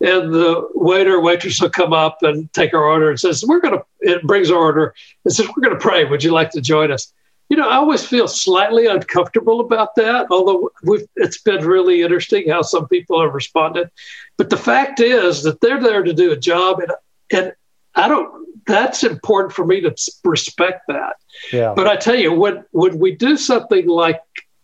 and 0.00 0.34
the 0.34 0.68
waiter 0.74 1.20
waitress 1.20 1.60
will 1.60 1.70
come 1.70 1.92
up 1.92 2.18
and 2.22 2.52
take 2.52 2.74
our 2.74 2.82
order 2.82 3.10
and 3.10 3.20
says, 3.20 3.44
We're 3.46 3.60
going 3.60 3.74
to, 3.74 3.84
it 4.00 4.22
brings 4.24 4.50
our 4.50 4.58
order 4.58 4.94
and 5.24 5.32
says, 5.32 5.46
We're 5.46 5.62
going 5.62 5.78
to 5.78 5.80
pray. 5.80 6.04
Would 6.04 6.24
you 6.24 6.32
like 6.32 6.50
to 6.52 6.60
join 6.60 6.90
us? 6.90 7.12
You 7.48 7.56
know, 7.56 7.68
I 7.68 7.76
always 7.76 8.04
feel 8.04 8.26
slightly 8.26 8.86
uncomfortable 8.86 9.60
about 9.60 9.94
that, 9.96 10.26
although 10.30 10.70
it's 11.16 11.40
been 11.42 11.64
really 11.64 12.02
interesting 12.02 12.48
how 12.48 12.62
some 12.62 12.88
people 12.88 13.20
have 13.22 13.34
responded. 13.34 13.90
But 14.36 14.50
the 14.50 14.56
fact 14.56 15.00
is 15.00 15.42
that 15.44 15.60
they're 15.60 15.80
there 15.80 16.02
to 16.02 16.12
do 16.12 16.32
a 16.32 16.36
job, 16.36 16.80
and, 16.80 16.92
and 17.32 17.52
I 17.94 18.08
don't, 18.08 18.64
that's 18.66 19.04
important 19.04 19.52
for 19.52 19.64
me 19.64 19.80
to 19.80 19.94
respect 20.24 20.82
that. 20.88 21.16
Yeah. 21.52 21.74
But 21.74 21.86
I 21.86 21.96
tell 21.96 22.16
you, 22.16 22.32
when, 22.32 22.64
when 22.70 22.98
we 22.98 23.14
do 23.14 23.36
something 23.36 23.86
like 23.86 24.20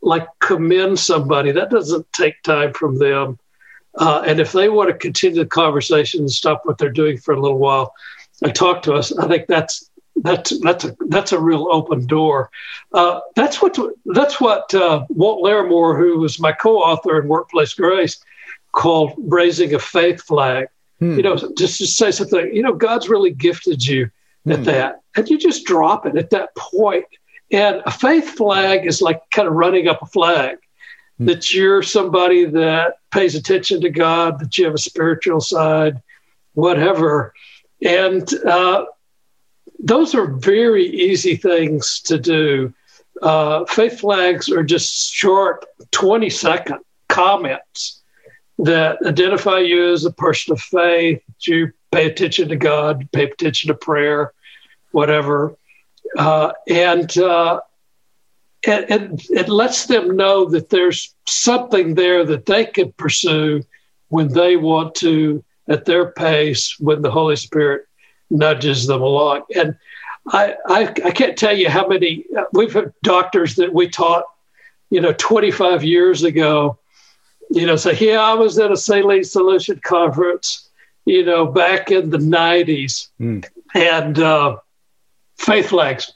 like 0.06 0.26
commend 0.38 0.98
somebody. 0.98 1.50
That 1.50 1.68
doesn't 1.68 2.10
take 2.12 2.40
time 2.42 2.72
from 2.72 2.98
them. 2.98 3.38
Uh, 3.98 4.22
and 4.24 4.38
if 4.38 4.52
they 4.52 4.68
want 4.68 4.88
to 4.88 4.94
continue 4.94 5.42
the 5.42 5.48
conversation 5.48 6.20
and 6.20 6.30
stop 6.30 6.62
what 6.64 6.78
they're 6.78 6.90
doing 6.90 7.18
for 7.18 7.34
a 7.34 7.40
little 7.40 7.58
while 7.58 7.92
and 8.42 8.54
talk 8.54 8.82
to 8.82 8.94
us, 8.94 9.16
I 9.18 9.26
think 9.26 9.48
that's 9.48 9.90
that's 10.22 10.58
that's 10.60 10.84
a 10.84 10.96
that's 11.08 11.32
a 11.32 11.40
real 11.40 11.68
open 11.72 12.06
door. 12.06 12.50
Uh, 12.92 13.20
that's 13.34 13.60
what 13.60 13.76
that's 14.06 14.40
what 14.40 14.72
uh, 14.74 15.04
Walt 15.08 15.44
Larimore, 15.44 15.98
who 15.98 16.18
was 16.18 16.38
my 16.38 16.52
co-author 16.52 17.20
in 17.20 17.28
Workplace 17.28 17.74
Grace, 17.74 18.18
called 18.72 19.14
raising 19.18 19.74
a 19.74 19.78
faith 19.78 20.22
flag. 20.22 20.68
Hmm. 21.00 21.16
You 21.16 21.22
know, 21.22 21.36
just 21.58 21.78
to 21.78 21.86
say 21.86 22.12
something. 22.12 22.54
You 22.54 22.62
know, 22.62 22.74
God's 22.74 23.08
really 23.08 23.32
gifted 23.32 23.84
you 23.84 24.10
hmm. 24.44 24.52
at 24.52 24.64
that, 24.64 25.00
and 25.16 25.28
you 25.28 25.36
just 25.36 25.64
drop 25.64 26.06
it 26.06 26.16
at 26.16 26.30
that 26.30 26.54
point 26.54 27.06
and 27.50 27.82
a 27.86 27.90
faith 27.90 28.30
flag 28.30 28.86
is 28.86 29.00
like 29.00 29.22
kind 29.30 29.46
of 29.46 29.54
running 29.54 29.88
up 29.88 30.02
a 30.02 30.06
flag 30.06 30.56
mm-hmm. 30.56 31.26
that 31.26 31.54
you're 31.54 31.82
somebody 31.82 32.44
that 32.44 32.98
pays 33.10 33.34
attention 33.34 33.80
to 33.82 33.90
God, 33.90 34.40
that 34.40 34.58
you 34.58 34.64
have 34.64 34.74
a 34.74 34.78
spiritual 34.78 35.40
side, 35.40 36.02
whatever. 36.54 37.32
And 37.82 38.28
uh, 38.44 38.86
those 39.78 40.14
are 40.14 40.26
very 40.26 40.86
easy 40.86 41.36
things 41.36 42.00
to 42.02 42.18
do. 42.18 42.74
Uh, 43.22 43.64
faith 43.66 44.00
flags 44.00 44.50
are 44.50 44.62
just 44.62 45.12
short 45.12 45.64
20 45.92 46.28
second 46.30 46.78
comments 47.08 48.02
that 48.58 48.98
identify 49.04 49.58
you 49.58 49.92
as 49.92 50.04
a 50.04 50.12
person 50.12 50.52
of 50.52 50.60
faith, 50.60 51.22
you 51.40 51.72
pay 51.92 52.06
attention 52.06 52.48
to 52.48 52.56
God, 52.56 53.08
pay 53.12 53.24
attention 53.24 53.68
to 53.68 53.74
prayer, 53.74 54.32
whatever. 54.92 55.54
Uh, 56.16 56.52
and, 56.68 57.16
uh, 57.18 57.60
and, 58.66 58.90
and 58.90 59.22
it 59.30 59.48
lets 59.48 59.86
them 59.86 60.16
know 60.16 60.46
that 60.46 60.70
there's 60.70 61.14
something 61.26 61.94
there 61.94 62.24
that 62.24 62.46
they 62.46 62.64
can 62.64 62.92
pursue 62.92 63.62
when 64.08 64.28
they 64.28 64.56
want 64.56 64.94
to 64.96 65.44
at 65.68 65.84
their 65.84 66.10
pace 66.12 66.76
when 66.78 67.02
the 67.02 67.10
Holy 67.10 67.36
Spirit 67.36 67.86
nudges 68.30 68.86
them 68.86 69.02
along. 69.02 69.42
And 69.54 69.76
I, 70.28 70.54
I, 70.66 70.82
I 71.04 71.10
can't 71.10 71.36
tell 71.36 71.56
you 71.56 71.68
how 71.68 71.86
many 71.86 72.24
we've 72.52 72.72
had 72.72 72.92
doctors 73.02 73.56
that 73.56 73.72
we 73.72 73.88
taught, 73.88 74.24
you 74.90 75.00
know, 75.00 75.12
25 75.12 75.84
years 75.84 76.24
ago, 76.24 76.78
you 77.50 77.66
know, 77.66 77.76
say, 77.76 77.96
yeah, 77.98 78.20
I 78.20 78.34
was 78.34 78.58
at 78.58 78.72
a 78.72 78.76
saline 78.76 79.24
solution 79.24 79.80
conference, 79.84 80.68
you 81.04 81.24
know, 81.24 81.46
back 81.46 81.90
in 81.90 82.10
the 82.10 82.18
90s. 82.18 83.08
Mm. 83.20 83.46
And 83.74 84.18
uh, 84.18 84.56
faith 85.38 85.68
flags. 85.68 86.12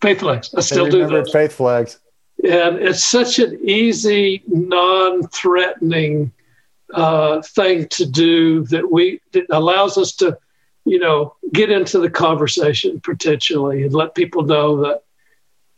Faith 0.00 0.20
flags. 0.20 0.54
I 0.54 0.60
still 0.60 0.88
do 0.88 1.06
those. 1.06 1.32
Faith 1.32 1.52
flags. 1.52 1.98
And 2.42 2.76
it's 2.78 3.04
such 3.04 3.38
an 3.38 3.58
easy, 3.62 4.42
non-threatening 4.46 6.32
uh, 6.92 7.40
thing 7.42 7.88
to 7.88 8.04
do 8.04 8.64
that 8.64 8.90
we 8.90 9.20
that 9.32 9.46
allows 9.50 9.96
us 9.96 10.14
to, 10.16 10.36
you 10.84 10.98
know, 10.98 11.34
get 11.52 11.70
into 11.70 11.98
the 11.98 12.10
conversation 12.10 13.00
potentially 13.00 13.84
and 13.84 13.94
let 13.94 14.14
people 14.14 14.42
know 14.42 14.76
that 14.82 15.02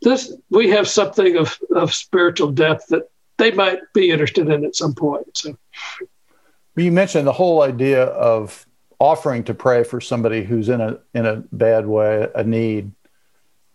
this 0.01 0.33
we 0.49 0.69
have 0.69 0.87
something 0.87 1.37
of, 1.37 1.57
of 1.75 1.93
spiritual 1.93 2.51
depth 2.51 2.87
that 2.87 3.09
they 3.37 3.51
might 3.51 3.79
be 3.93 4.11
interested 4.11 4.49
in 4.49 4.65
at 4.65 4.75
some 4.75 4.93
point. 4.93 5.25
So 5.37 5.57
you 6.75 6.91
mentioned 6.91 7.25
the 7.25 7.33
whole 7.33 7.61
idea 7.63 8.03
of 8.03 8.66
offering 8.99 9.43
to 9.45 9.53
pray 9.53 9.83
for 9.83 10.01
somebody 10.01 10.43
who's 10.43 10.69
in 10.69 10.81
a 10.81 10.99
in 11.13 11.25
a 11.25 11.43
bad 11.51 11.85
way, 11.85 12.27
a 12.33 12.43
need. 12.43 12.91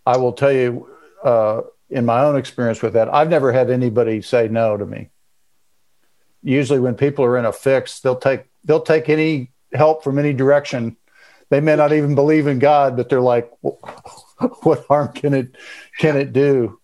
I 0.05 0.17
will 0.17 0.33
tell 0.33 0.53
you, 0.53 0.89
uh, 1.23 1.63
in 1.91 2.05
my 2.05 2.25
own 2.25 2.37
experience 2.37 2.83
with 2.83 2.95
that, 2.95 3.13
I've 3.13 3.29
never 3.29 3.53
had 3.53 3.71
anybody 3.71 4.23
say 4.23 4.49
no 4.49 4.77
to 4.77 4.85
me. 4.85 5.11
Usually, 6.43 6.81
when 6.81 6.95
people 6.95 7.25
are 7.25 7.39
in 7.39 7.45
a 7.45 7.53
fix, 7.53 8.01
they'll 8.01 8.17
take 8.17 8.47
they'll 8.65 8.81
take 8.81 9.09
any 9.09 9.53
help 9.73 10.03
from 10.03 10.19
any 10.19 10.33
direction. 10.33 10.97
They 11.51 11.61
may 11.61 11.77
not 11.77 11.93
even 11.93 12.15
believe 12.15 12.47
in 12.47 12.59
God, 12.59 12.97
but 12.97 13.09
they're 13.09 13.21
like, 13.21 13.51
"What 13.61 14.87
harm 14.87 15.13
can 15.13 15.35
it 15.35 15.57
can 15.99 16.17
it 16.17 16.33
do?" 16.33 16.81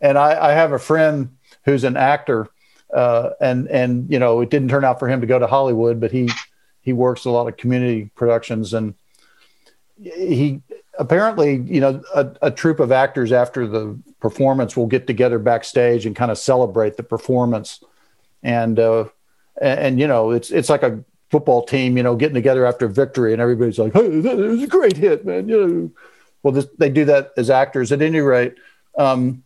And 0.00 0.16
I, 0.16 0.50
I 0.50 0.52
have 0.52 0.72
a 0.72 0.78
friend 0.78 1.36
who's 1.66 1.84
an 1.84 1.98
actor, 1.98 2.48
uh, 2.94 3.30
and 3.38 3.68
and 3.68 4.10
you 4.10 4.18
know, 4.18 4.40
it 4.40 4.48
didn't 4.48 4.68
turn 4.70 4.84
out 4.84 4.98
for 4.98 5.08
him 5.08 5.20
to 5.20 5.26
go 5.26 5.38
to 5.38 5.46
Hollywood, 5.46 6.00
but 6.00 6.10
he 6.10 6.30
he 6.82 6.92
works 6.92 7.24
a 7.24 7.30
lot 7.30 7.48
of 7.48 7.56
community 7.56 8.10
productions 8.14 8.74
and 8.74 8.94
he 10.02 10.60
apparently 10.98 11.56
you 11.56 11.80
know 11.80 12.02
a, 12.14 12.30
a 12.42 12.50
troupe 12.50 12.80
of 12.80 12.92
actors 12.92 13.32
after 13.32 13.66
the 13.66 13.98
performance 14.20 14.76
will 14.76 14.86
get 14.86 15.06
together 15.06 15.38
backstage 15.38 16.06
and 16.06 16.14
kind 16.16 16.30
of 16.30 16.38
celebrate 16.38 16.96
the 16.96 17.02
performance. 17.02 17.82
And 18.42 18.78
uh 18.78 19.04
and, 19.60 19.80
and 19.80 20.00
you 20.00 20.06
know 20.06 20.30
it's 20.30 20.50
it's 20.50 20.68
like 20.68 20.82
a 20.82 21.02
football 21.30 21.64
team 21.64 21.96
you 21.96 22.02
know 22.02 22.16
getting 22.16 22.34
together 22.34 22.66
after 22.66 22.88
victory 22.88 23.32
and 23.32 23.40
everybody's 23.40 23.78
like 23.78 23.92
hey 23.92 24.06
it 24.06 24.36
was 24.36 24.62
a 24.62 24.66
great 24.66 24.96
hit 24.96 25.24
man 25.24 25.48
you 25.48 25.66
know. 25.66 25.90
Well 26.42 26.54
this, 26.54 26.66
they 26.78 26.88
do 26.88 27.04
that 27.04 27.32
as 27.36 27.50
actors. 27.50 27.92
At 27.92 28.02
any 28.02 28.20
rate 28.20 28.54
um 28.98 29.44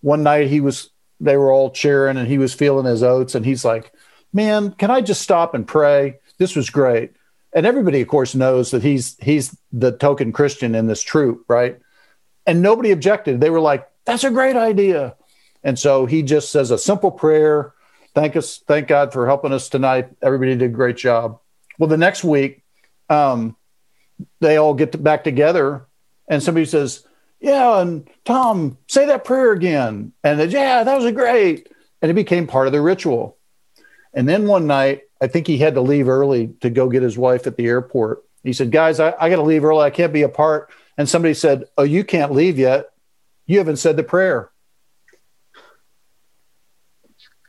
one 0.00 0.22
night 0.22 0.48
he 0.48 0.60
was 0.60 0.90
they 1.20 1.36
were 1.36 1.52
all 1.52 1.70
cheering 1.70 2.16
and 2.16 2.28
he 2.28 2.38
was 2.38 2.52
feeling 2.52 2.86
his 2.86 3.02
oats 3.02 3.34
and 3.34 3.46
he's 3.46 3.64
like 3.64 3.92
man 4.32 4.72
can 4.72 4.90
i 4.90 5.00
just 5.00 5.22
stop 5.22 5.54
and 5.54 5.66
pray 5.66 6.18
this 6.38 6.56
was 6.56 6.70
great. 6.70 7.12
And 7.52 7.66
everybody, 7.66 8.00
of 8.00 8.08
course, 8.08 8.34
knows 8.34 8.72
that 8.72 8.82
he's 8.82 9.16
he's 9.22 9.56
the 9.72 9.92
token 9.92 10.32
Christian 10.32 10.74
in 10.74 10.86
this 10.86 11.02
troupe, 11.02 11.44
right? 11.48 11.78
And 12.46 12.62
nobody 12.62 12.90
objected. 12.90 13.40
They 13.40 13.50
were 13.50 13.60
like, 13.60 13.88
"That's 14.04 14.24
a 14.24 14.30
great 14.30 14.56
idea." 14.56 15.14
And 15.62 15.78
so 15.78 16.06
he 16.06 16.22
just 16.22 16.50
says 16.50 16.70
a 16.70 16.78
simple 16.78 17.10
prayer. 17.10 17.72
Thank 18.14 18.36
us, 18.36 18.58
thank 18.66 18.86
God 18.86 19.12
for 19.12 19.26
helping 19.26 19.52
us 19.52 19.68
tonight. 19.68 20.10
Everybody 20.22 20.56
did 20.56 20.62
a 20.62 20.68
great 20.68 20.96
job. 20.96 21.40
Well, 21.78 21.88
the 21.88 21.96
next 21.96 22.22
week, 22.22 22.62
um, 23.08 23.56
they 24.40 24.56
all 24.56 24.74
get 24.74 24.92
to, 24.92 24.98
back 24.98 25.24
together, 25.24 25.86
and 26.28 26.42
somebody 26.42 26.66
says, 26.66 27.06
"Yeah, 27.40 27.80
and 27.80 28.08
Tom, 28.24 28.78
say 28.88 29.06
that 29.06 29.24
prayer 29.24 29.52
again." 29.52 30.12
And 30.22 30.40
they, 30.40 30.46
yeah, 30.46 30.84
that 30.84 31.00
was 31.00 31.10
great. 31.12 31.68
And 32.02 32.10
it 32.10 32.14
became 32.14 32.46
part 32.46 32.66
of 32.66 32.72
the 32.72 32.80
ritual. 32.80 33.38
And 34.12 34.28
then 34.28 34.46
one 34.46 34.66
night, 34.66 35.03
I 35.20 35.26
think 35.26 35.46
he 35.46 35.58
had 35.58 35.74
to 35.74 35.80
leave 35.80 36.08
early 36.08 36.48
to 36.60 36.70
go 36.70 36.88
get 36.88 37.02
his 37.02 37.16
wife 37.16 37.46
at 37.46 37.56
the 37.56 37.66
airport. 37.66 38.24
He 38.42 38.52
said, 38.52 38.70
Guys, 38.70 39.00
I, 39.00 39.14
I 39.18 39.30
got 39.30 39.36
to 39.36 39.42
leave 39.42 39.64
early. 39.64 39.82
I 39.82 39.90
can't 39.90 40.12
be 40.12 40.22
a 40.22 40.28
part. 40.28 40.70
And 40.98 41.08
somebody 41.08 41.34
said, 41.34 41.64
Oh, 41.78 41.82
you 41.82 42.04
can't 42.04 42.32
leave 42.32 42.58
yet. 42.58 42.90
You 43.46 43.58
haven't 43.58 43.76
said 43.76 43.96
the 43.96 44.02
prayer. 44.02 44.50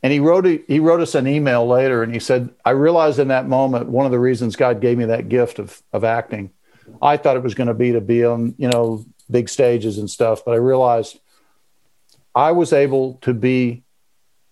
And 0.02 0.12
he 0.12 0.20
wrote 0.20 0.46
a, 0.46 0.62
he 0.68 0.78
wrote 0.78 1.00
us 1.00 1.14
an 1.14 1.26
email 1.26 1.66
later, 1.66 2.02
and 2.02 2.12
he 2.12 2.20
said, 2.20 2.50
"I 2.64 2.70
realized 2.70 3.18
in 3.18 3.28
that 3.28 3.48
moment 3.48 3.88
one 3.88 4.06
of 4.06 4.12
the 4.12 4.20
reasons 4.20 4.54
God 4.54 4.80
gave 4.80 4.98
me 4.98 5.06
that 5.06 5.28
gift 5.28 5.58
of 5.58 5.82
of 5.92 6.04
acting. 6.04 6.50
I 7.02 7.16
thought 7.16 7.36
it 7.36 7.42
was 7.42 7.54
going 7.54 7.66
to 7.66 7.74
be 7.74 7.92
to 7.92 8.00
be 8.00 8.24
on 8.24 8.54
you 8.56 8.68
know 8.68 9.04
big 9.28 9.48
stages 9.48 9.98
and 9.98 10.08
stuff, 10.08 10.44
but 10.44 10.52
I 10.52 10.58
realized 10.58 11.18
I 12.34 12.52
was 12.52 12.72
able 12.72 13.14
to 13.22 13.34
be 13.34 13.82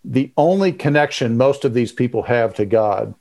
the 0.04 0.32
only 0.36 0.72
connection 0.72 1.36
most 1.36 1.64
of 1.64 1.74
these 1.74 1.92
people 1.92 2.22
have 2.22 2.54
to 2.54 2.66
God. 2.66 3.14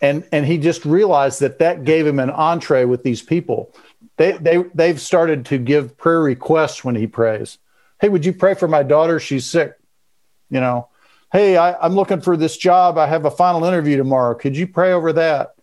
And 0.00 0.26
and 0.32 0.46
he 0.46 0.58
just 0.58 0.84
realized 0.84 1.40
that 1.40 1.58
that 1.58 1.84
gave 1.84 2.06
him 2.06 2.18
an 2.18 2.30
entree 2.30 2.84
with 2.84 3.02
these 3.02 3.22
people. 3.22 3.74
They 4.16 4.32
they 4.32 4.64
they've 4.74 5.00
started 5.00 5.46
to 5.46 5.58
give 5.58 5.96
prayer 5.96 6.20
requests 6.20 6.84
when 6.84 6.96
he 6.96 7.06
prays. 7.06 7.58
Hey, 8.00 8.08
would 8.08 8.24
you 8.24 8.32
pray 8.32 8.54
for 8.54 8.66
my 8.66 8.82
daughter? 8.82 9.20
She's 9.20 9.46
sick. 9.46 9.74
You 10.50 10.60
know, 10.60 10.88
hey, 11.32 11.56
I, 11.56 11.74
I'm 11.74 11.94
looking 11.94 12.20
for 12.20 12.36
this 12.36 12.56
job. 12.56 12.98
I 12.98 13.06
have 13.06 13.24
a 13.24 13.30
final 13.30 13.64
interview 13.64 13.96
tomorrow. 13.96 14.34
Could 14.34 14.56
you 14.56 14.66
pray 14.66 14.92
over 14.92 15.12
that? 15.14 15.54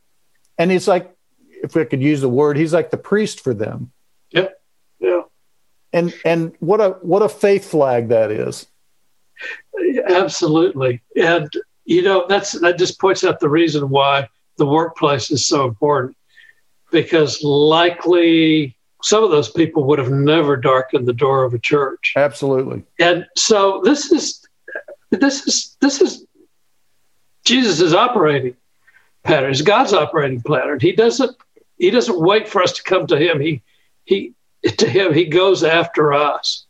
And 0.57 0.71
he's 0.71 0.87
like, 0.87 1.13
if 1.61 1.75
I 1.77 1.83
could 1.83 2.01
use 2.01 2.21
the 2.21 2.29
word, 2.29 2.57
he's 2.57 2.73
like 2.73 2.91
the 2.91 2.97
priest 2.97 3.41
for 3.41 3.53
them. 3.53 3.91
Yeah, 4.31 4.49
yeah. 4.99 5.21
And 5.91 6.13
and 6.23 6.53
what 6.59 6.79
a 6.79 6.91
what 7.01 7.21
a 7.21 7.29
faith 7.29 7.69
flag 7.69 8.09
that 8.09 8.31
is. 8.31 8.67
Absolutely. 10.07 11.01
And 11.15 11.51
you 11.85 12.03
know, 12.03 12.25
that's 12.29 12.51
that 12.59 12.77
just 12.77 12.99
points 12.99 13.23
out 13.23 13.39
the 13.39 13.49
reason 13.49 13.89
why 13.89 14.29
the 14.57 14.65
workplace 14.65 15.31
is 15.31 15.47
so 15.47 15.65
important. 15.65 16.15
Because 16.91 17.43
likely 17.43 18.75
some 19.03 19.23
of 19.23 19.31
those 19.31 19.49
people 19.49 19.83
would 19.85 19.99
have 19.99 20.11
never 20.11 20.57
darkened 20.57 21.07
the 21.07 21.13
door 21.13 21.43
of 21.43 21.53
a 21.53 21.59
church. 21.59 22.13
Absolutely. 22.15 22.83
And 22.99 23.25
so 23.35 23.81
this 23.83 24.11
is 24.11 24.45
this 25.09 25.47
is 25.47 25.77
this 25.81 26.01
is 26.01 26.25
Jesus' 27.45 27.81
is 27.81 27.93
operating 27.93 28.55
pattern. 29.23 29.51
It's 29.51 29.61
God's 29.61 29.93
operating 29.93 30.41
pattern. 30.41 30.79
He 30.79 30.91
doesn't 30.91 31.35
he 31.77 31.89
doesn't 31.89 32.19
wait 32.19 32.47
for 32.47 32.61
us 32.61 32.73
to 32.73 32.83
come 32.83 33.07
to 33.07 33.17
him. 33.17 33.39
He 33.39 33.61
he 34.05 34.33
to 34.77 34.87
him 34.87 35.13
he 35.13 35.25
goes 35.25 35.63
after 35.63 36.13
us 36.13 36.65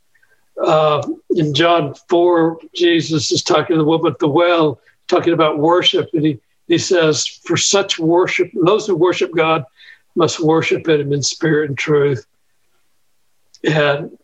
uh, 0.64 1.08
in 1.32 1.54
John 1.54 1.94
4, 2.10 2.60
Jesus 2.74 3.32
is 3.32 3.44
talking 3.44 3.76
to 3.76 3.78
the 3.78 3.88
woman 3.88 4.12
at 4.12 4.20
the 4.20 4.28
well, 4.28 4.80
talking 5.08 5.34
about 5.34 5.60
worship. 5.60 6.10
And 6.14 6.26
he, 6.26 6.40
he 6.68 6.78
says, 6.78 7.28
For 7.28 7.58
such 7.58 8.00
worship, 8.00 8.52
those 8.54 8.88
who 8.88 8.96
worship 8.96 9.34
God 9.36 9.66
must 10.16 10.40
worship 10.40 10.88
Him 10.88 11.14
in 11.14 11.24
spirit 11.24 11.70
and 11.70 11.78
truth. 11.78 12.26
And 13.64 14.18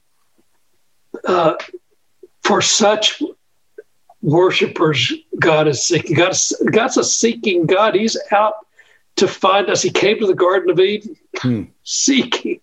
uh, 1.25 1.55
for 2.43 2.61
such 2.61 3.21
worshipers, 4.21 5.13
God 5.39 5.67
is 5.67 5.85
seeking. 5.85 6.15
God 6.15 6.31
is, 6.31 6.61
God's 6.71 6.97
a 6.97 7.03
seeking 7.03 7.65
God. 7.65 7.95
He's 7.95 8.17
out 8.31 8.55
to 9.17 9.27
find 9.27 9.69
us. 9.69 9.81
He 9.81 9.89
came 9.89 10.19
to 10.19 10.27
the 10.27 10.33
Garden 10.33 10.69
of 10.69 10.79
Eden 10.79 11.15
hmm. 11.37 11.63
seeking 11.83 12.59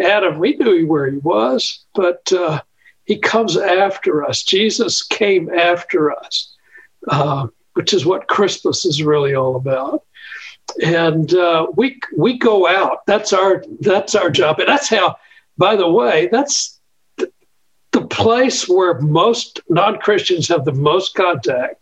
Adam. 0.00 0.38
We 0.38 0.56
knew 0.56 0.86
where 0.86 1.10
he 1.10 1.18
was, 1.18 1.84
but 1.94 2.32
uh, 2.32 2.62
he 3.04 3.18
comes 3.18 3.56
after 3.56 4.24
us. 4.24 4.42
Jesus 4.42 5.02
came 5.02 5.50
after 5.50 6.12
us, 6.12 6.54
uh, 7.08 7.46
which 7.74 7.92
is 7.92 8.06
what 8.06 8.28
Christmas 8.28 8.84
is 8.84 9.02
really 9.02 9.34
all 9.34 9.56
about. 9.56 10.04
And 10.82 11.34
uh, 11.34 11.66
we 11.74 11.98
we 12.16 12.38
go 12.38 12.68
out. 12.68 13.04
That's 13.06 13.32
our 13.32 13.64
that's 13.80 14.14
our 14.14 14.30
job, 14.30 14.60
and 14.60 14.68
that's 14.68 14.88
how. 14.88 15.16
By 15.58 15.76
the 15.76 15.90
way, 15.90 16.28
that's 16.32 16.80
the, 17.18 17.30
the 17.92 18.06
place 18.06 18.66
where 18.66 18.98
most 19.00 19.60
non 19.68 19.98
Christians 19.98 20.48
have 20.48 20.64
the 20.64 20.72
most 20.72 21.14
contact 21.14 21.80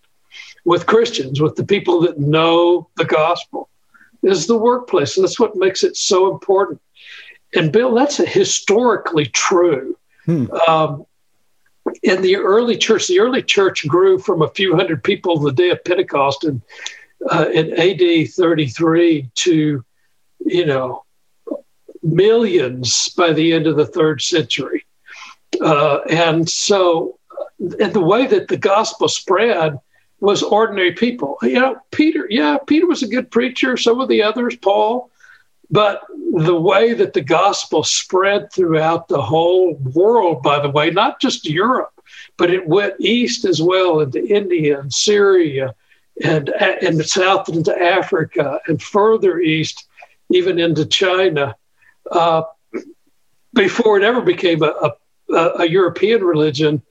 with 0.65 0.87
Christians, 0.87 1.41
with 1.41 1.57
the 1.57 1.65
people 1.65 2.01
that 2.01 2.19
know 2.19 2.89
the 2.97 3.05
gospel, 3.05 3.69
is 4.23 4.47
the 4.47 4.57
workplace. 4.57 5.17
And 5.17 5.25
that's 5.25 5.39
what 5.39 5.57
makes 5.57 5.85
it 5.85 5.97
so 5.97 6.33
important. 6.33 6.81
And 7.55 7.73
Bill, 7.73 7.95
that's 7.95 8.17
historically 8.17 9.27
true. 9.27 9.97
Hmm. 10.25 10.51
Um, 10.67 11.07
in 12.03 12.23
the 12.23 12.37
early 12.37 12.77
church, 12.77 13.07
the 13.07 13.21
early 13.21 13.43
church 13.43 13.87
grew 13.87 14.19
from 14.19 14.43
a 14.43 14.51
few 14.51 14.75
hundred 14.77 15.03
people 15.05 15.39
the 15.39 15.53
day 15.53 15.71
of 15.71 15.85
Pentecost 15.85 16.45
in, 16.45 16.63
uh, 17.31 17.49
in 17.53 17.73
AD 17.79 18.31
33 18.31 19.31
to, 19.35 19.85
you 20.41 20.67
know, 20.67 21.05
millions 22.03 23.09
by 23.11 23.33
the 23.33 23.53
end 23.53 23.67
of 23.67 23.77
the 23.77 23.87
third 23.87 24.23
century. 24.23 24.85
Uh, 25.61 26.01
and 26.11 26.49
so, 26.49 27.19
and 27.59 27.93
the 27.93 28.01
way 28.01 28.27
that 28.27 28.49
the 28.49 28.57
gospel 28.57 29.09
spread 29.09 29.79
was 30.21 30.43
ordinary 30.43 30.93
people. 30.93 31.39
You 31.43 31.61
know, 31.61 31.77
Peter, 31.91 32.27
yeah, 32.29 32.59
Peter 32.67 32.87
was 32.87 33.03
a 33.03 33.09
good 33.09 33.31
preacher. 33.31 33.77
Some 33.77 34.01
of 34.01 34.09
the 34.09 34.23
others, 34.23 34.57
Paul, 34.57 35.11
but 35.71 36.03
the 36.33 36.59
way 36.59 36.95
that 36.95 37.13
the 37.13 37.21
gospel 37.21 37.83
spread 37.85 38.53
throughout 38.53 39.09
the 39.09 39.21
whole 39.21 39.75
world, 39.75 40.43
by 40.43 40.61
the 40.61 40.71
way, 40.71 40.91
not 40.91 41.21
just 41.21 41.49
Europe, 41.49 41.93
but 42.37 42.51
it 42.51 42.67
went 42.67 42.95
east 42.99 43.45
as 43.45 43.61
well 43.61 44.01
into 44.01 44.25
India 44.25 44.81
and 44.81 44.93
Syria 44.93 45.75
and, 46.23 46.49
and 46.49 47.05
south 47.05 47.49
into 47.49 47.77
Africa 47.77 48.61
and 48.67 48.83
further 48.83 49.39
east, 49.39 49.87
even 50.31 50.59
into 50.59 50.87
China, 50.87 51.55
uh, 52.11 52.43
before 53.55 53.99
it 53.99 54.05
ever 54.05 54.21
became 54.21 54.63
a, 54.63 54.93
a, 55.31 55.37
a 55.59 55.69
European 55.69 56.23
religion 56.23 56.83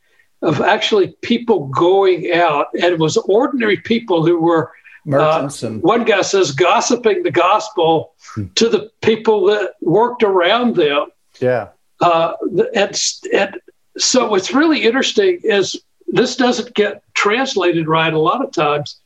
of 0.41 0.61
actually 0.61 1.15
people 1.21 1.67
going 1.67 2.31
out. 2.31 2.67
And 2.73 2.85
it 2.85 2.99
was 2.99 3.17
ordinary 3.17 3.77
people 3.77 4.25
who 4.25 4.39
were 4.39 4.71
merchants 5.05 5.63
uh, 5.63 5.67
and 5.67 5.81
one 5.83 6.03
guy 6.03 6.21
says 6.21 6.51
gossiping 6.51 7.23
the 7.23 7.31
gospel. 7.31 8.13
To 8.55 8.69
the 8.69 8.91
people 9.01 9.45
that 9.45 9.73
worked 9.81 10.23
around 10.23 10.75
them. 10.75 11.07
Yeah. 11.39 11.69
Uh, 11.99 12.33
and, 12.75 13.01
and 13.33 13.59
so 13.97 14.29
what's 14.29 14.53
really 14.53 14.83
interesting 14.83 15.39
is 15.43 15.81
this 16.07 16.35
doesn't 16.35 16.73
get 16.73 17.03
translated 17.13 17.87
right 17.87 18.13
a 18.13 18.19
lot 18.19 18.43
of 18.43 18.51
times. 18.51 18.99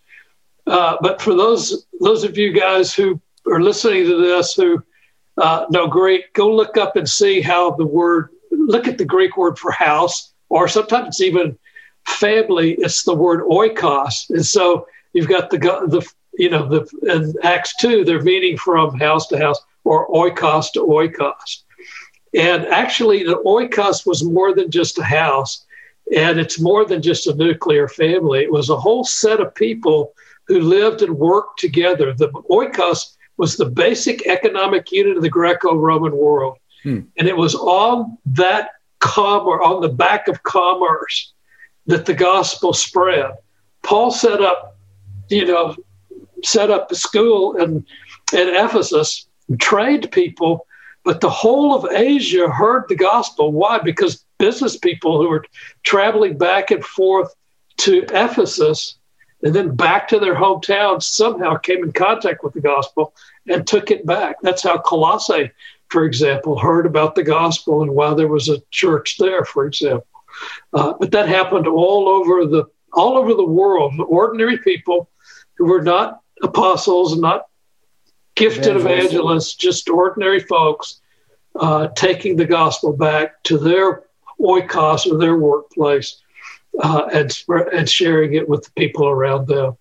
Uh, 0.67 0.97
but 1.01 1.21
for 1.21 1.33
those 1.33 1.85
those 2.01 2.23
of 2.23 2.37
you 2.37 2.53
guys 2.53 2.93
who 2.93 3.19
are 3.47 3.61
listening 3.61 4.05
to 4.05 4.17
this 4.17 4.53
who 4.53 4.83
uh, 5.37 5.65
know 5.71 5.87
Greek, 5.87 6.33
go 6.33 6.53
look 6.53 6.77
up 6.77 6.95
and 6.95 7.09
see 7.09 7.41
how 7.41 7.71
the 7.71 7.85
word 7.85 8.29
look 8.51 8.87
at 8.87 8.97
the 8.97 9.05
Greek 9.05 9.37
word 9.37 9.57
for 9.57 9.71
house, 9.71 10.33
or 10.49 10.67
sometimes 10.67 11.07
it's 11.07 11.21
even 11.21 11.57
family. 12.05 12.73
It's 12.73 13.03
the 13.03 13.15
word 13.15 13.41
oikos, 13.45 14.29
and 14.29 14.45
so 14.45 14.87
you've 15.13 15.27
got 15.27 15.49
the 15.49 15.57
the 15.57 16.07
you 16.41 16.49
know 16.49 16.67
the 16.67 16.81
in 17.13 17.35
Acts 17.43 17.75
two 17.75 18.03
they're 18.03 18.23
meeting 18.23 18.57
from 18.57 18.97
house 18.97 19.27
to 19.27 19.37
house 19.37 19.59
or 19.83 20.07
oikos 20.09 20.71
to 20.73 20.79
oikos, 20.79 21.61
and 22.33 22.65
actually 22.65 23.23
the 23.23 23.41
oikos 23.45 24.07
was 24.07 24.23
more 24.23 24.53
than 24.55 24.71
just 24.71 24.97
a 24.97 25.03
house, 25.03 25.65
and 26.17 26.39
it's 26.39 26.59
more 26.59 26.83
than 26.83 26.99
just 26.99 27.27
a 27.27 27.35
nuclear 27.35 27.87
family. 27.87 28.39
It 28.39 28.51
was 28.51 28.71
a 28.71 28.75
whole 28.75 29.03
set 29.03 29.39
of 29.39 29.53
people 29.53 30.13
who 30.47 30.61
lived 30.61 31.03
and 31.03 31.15
worked 31.15 31.59
together. 31.59 32.11
The 32.11 32.29
oikos 32.49 33.17
was 33.37 33.55
the 33.55 33.67
basic 33.67 34.25
economic 34.25 34.91
unit 34.91 35.17
of 35.17 35.23
the 35.23 35.29
Greco-Roman 35.29 36.15
world, 36.17 36.57
hmm. 36.81 37.01
and 37.17 37.27
it 37.27 37.37
was 37.37 37.53
on 37.53 38.17
that 38.25 38.71
commerce 38.97 39.61
on 39.63 39.81
the 39.81 39.89
back 39.89 40.27
of 40.27 40.41
commerce 40.41 41.33
that 41.85 42.07
the 42.07 42.15
gospel 42.15 42.73
spread. 42.73 43.31
Paul 43.83 44.09
set 44.09 44.41
up 44.41 44.71
you 45.31 45.45
know, 45.45 45.75
set 46.43 46.69
up 46.69 46.91
a 46.91 46.95
school 46.95 47.55
in, 47.57 47.85
in 48.33 48.55
Ephesus, 48.55 49.27
trained 49.59 50.11
people, 50.11 50.67
but 51.03 51.21
the 51.21 51.29
whole 51.29 51.73
of 51.75 51.91
Asia 51.91 52.49
heard 52.49 52.85
the 52.87 52.95
gospel. 52.95 53.51
Why? 53.51 53.79
Because 53.79 54.23
business 54.37 54.77
people 54.77 55.21
who 55.21 55.29
were 55.29 55.45
traveling 55.83 56.37
back 56.37 56.71
and 56.71 56.83
forth 56.83 57.33
to 57.77 58.05
Ephesus 58.11 58.95
and 59.43 59.55
then 59.55 59.75
back 59.75 60.07
to 60.07 60.19
their 60.19 60.35
hometown 60.35 61.01
somehow 61.01 61.55
came 61.55 61.83
in 61.83 61.91
contact 61.91 62.43
with 62.43 62.53
the 62.53 62.61
gospel 62.61 63.13
and 63.47 63.65
took 63.65 63.89
it 63.89 64.05
back. 64.05 64.35
That's 64.41 64.63
how 64.63 64.77
Colossae, 64.77 65.51
for 65.89 66.05
example, 66.05 66.59
heard 66.59 66.85
about 66.85 67.15
the 67.15 67.23
gospel 67.23 67.81
and 67.81 67.91
why 67.91 68.13
there 68.13 68.27
was 68.27 68.49
a 68.49 68.61
church 68.69 69.17
there, 69.17 69.43
for 69.45 69.65
example. 69.65 70.05
Uh, 70.73 70.93
but 70.99 71.11
that 71.11 71.27
happened 71.27 71.67
all 71.67 72.07
over 72.07 72.45
the 72.45 72.65
all 72.93 73.17
over 73.17 73.33
the 73.33 73.45
world. 73.45 73.93
Ordinary 74.07 74.57
people 74.57 75.09
who 75.55 75.65
were 75.65 75.81
not 75.81 76.21
apostles, 76.41 77.17
not 77.17 77.47
gifted 78.35 78.75
evangelists, 78.75 79.05
evangelists 79.05 79.55
just 79.55 79.89
ordinary 79.89 80.39
folks 80.39 81.01
uh, 81.55 81.87
taking 81.89 82.35
the 82.35 82.45
gospel 82.45 82.93
back 82.93 83.43
to 83.43 83.57
their 83.57 84.03
oikos 84.39 85.11
or 85.11 85.17
their 85.17 85.37
workplace 85.37 86.21
uh, 86.81 87.07
and, 87.11 87.31
and 87.73 87.89
sharing 87.89 88.33
it 88.33 88.47
with 88.47 88.63
the 88.63 88.71
people 88.71 89.07
around 89.07 89.47
them. 89.47 89.77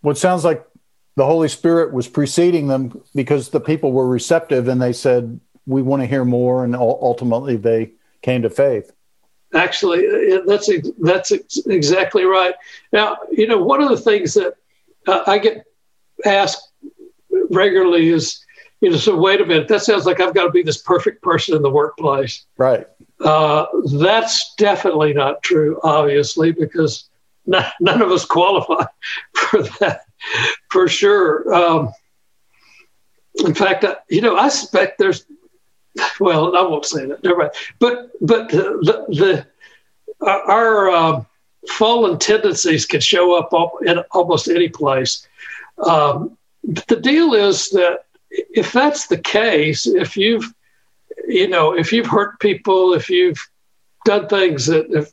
What 0.00 0.18
sounds 0.18 0.44
like 0.44 0.64
the 1.16 1.26
Holy 1.26 1.48
Spirit 1.48 1.92
was 1.92 2.06
preceding 2.08 2.68
them 2.68 3.02
because 3.14 3.50
the 3.50 3.60
people 3.60 3.92
were 3.92 4.06
receptive 4.06 4.68
and 4.68 4.80
they 4.80 4.92
said, 4.92 5.40
"We 5.66 5.82
want 5.82 6.02
to 6.02 6.06
hear 6.06 6.24
more," 6.24 6.64
and 6.64 6.76
ultimately 6.76 7.56
they 7.56 7.92
came 8.22 8.42
to 8.42 8.50
faith. 8.50 8.92
Actually, 9.54 10.40
that's 10.46 10.70
that's 10.98 11.32
exactly 11.66 12.24
right. 12.24 12.54
Now, 12.92 13.16
you 13.30 13.46
know, 13.46 13.62
one 13.62 13.82
of 13.82 13.88
the 13.88 13.96
things 13.96 14.34
that 14.34 14.54
uh, 15.06 15.24
I 15.26 15.38
get 15.38 15.64
asked 16.26 16.70
regularly 17.50 18.10
is, 18.10 18.44
you 18.80 18.90
know, 18.90 18.96
so 18.96 19.16
wait 19.16 19.40
a 19.40 19.46
minute, 19.46 19.68
that 19.68 19.82
sounds 19.82 20.04
like 20.04 20.20
I've 20.20 20.34
got 20.34 20.44
to 20.44 20.50
be 20.50 20.62
this 20.62 20.82
perfect 20.82 21.22
person 21.22 21.56
in 21.56 21.62
the 21.62 21.70
workplace. 21.70 22.44
Right. 22.58 22.86
Uh, 23.20 23.66
that's 23.90 24.54
definitely 24.56 25.14
not 25.14 25.42
true, 25.42 25.80
obviously, 25.82 26.52
because 26.52 27.08
not, 27.46 27.72
none 27.80 28.02
of 28.02 28.10
us 28.10 28.24
qualify 28.24 28.84
for 29.34 29.62
that, 29.80 30.02
for 30.70 30.88
sure. 30.88 31.52
Um, 31.52 31.92
in 33.44 33.54
fact, 33.54 33.84
uh, 33.84 33.96
you 34.10 34.20
know, 34.20 34.36
I 34.36 34.48
suspect 34.48 34.98
there's 34.98 35.24
well, 36.20 36.56
I 36.56 36.62
won't 36.62 36.84
say 36.84 37.06
that. 37.06 37.22
Never 37.22 37.38
mind. 37.38 37.52
But 37.78 38.10
but 38.20 38.48
the 38.48 39.06
the 39.08 39.46
our 40.26 40.90
uh, 40.90 41.24
fallen 41.68 42.18
tendencies 42.18 42.86
can 42.86 43.00
show 43.00 43.36
up 43.36 43.52
in 43.84 43.98
almost 44.12 44.48
any 44.48 44.68
place. 44.68 45.26
Um, 45.78 46.36
the 46.64 46.96
deal 46.96 47.34
is 47.34 47.70
that 47.70 48.04
if 48.30 48.72
that's 48.72 49.06
the 49.06 49.18
case, 49.18 49.86
if 49.86 50.16
you've 50.16 50.52
you 51.26 51.48
know 51.48 51.72
if 51.72 51.92
you've 51.92 52.06
hurt 52.06 52.38
people, 52.40 52.94
if 52.94 53.08
you've 53.08 53.38
done 54.04 54.28
things 54.28 54.66
that 54.66 54.90
have 54.94 55.12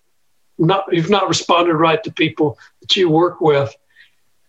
not 0.57 0.85
you've 0.91 1.09
not 1.09 1.27
responded 1.27 1.75
right 1.75 2.03
to 2.03 2.11
people 2.11 2.57
that 2.81 2.95
you 2.95 3.09
work 3.09 3.41
with, 3.41 3.73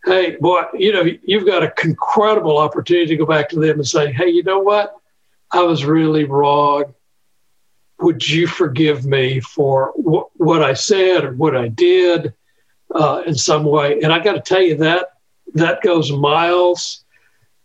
hey 0.04 0.36
boy, 0.40 0.62
you 0.74 0.92
know 0.92 1.06
you've 1.24 1.46
got 1.46 1.62
an 1.62 1.72
incredible 1.84 2.58
opportunity 2.58 3.06
to 3.08 3.16
go 3.16 3.26
back 3.26 3.48
to 3.50 3.60
them 3.60 3.78
and 3.78 3.86
say, 3.86 4.12
hey, 4.12 4.28
you 4.28 4.42
know 4.42 4.60
what? 4.60 4.96
I 5.50 5.62
was 5.62 5.84
really 5.84 6.24
wrong. 6.24 6.94
Would 8.00 8.28
you 8.28 8.46
forgive 8.46 9.06
me 9.06 9.40
for 9.40 9.92
wh- 9.96 10.40
what 10.40 10.62
I 10.62 10.74
said 10.74 11.24
or 11.24 11.32
what 11.34 11.56
I 11.56 11.68
did 11.68 12.34
uh, 12.94 13.22
in 13.26 13.34
some 13.34 13.64
way? 13.64 14.00
And 14.02 14.12
I 14.12 14.18
got 14.18 14.34
to 14.34 14.40
tell 14.40 14.60
you 14.60 14.76
that 14.76 15.12
that 15.54 15.82
goes 15.82 16.12
miles, 16.12 17.04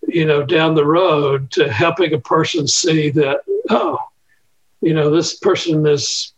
you 0.07 0.25
know, 0.25 0.43
down 0.43 0.75
the 0.75 0.85
road 0.85 1.51
to 1.51 1.71
helping 1.71 2.13
a 2.13 2.19
person 2.19 2.67
see 2.67 3.09
that 3.11 3.41
oh, 3.69 3.99
you 4.81 4.93
know, 4.93 5.09
this 5.09 5.37
person 5.37 5.85
is 5.85 6.33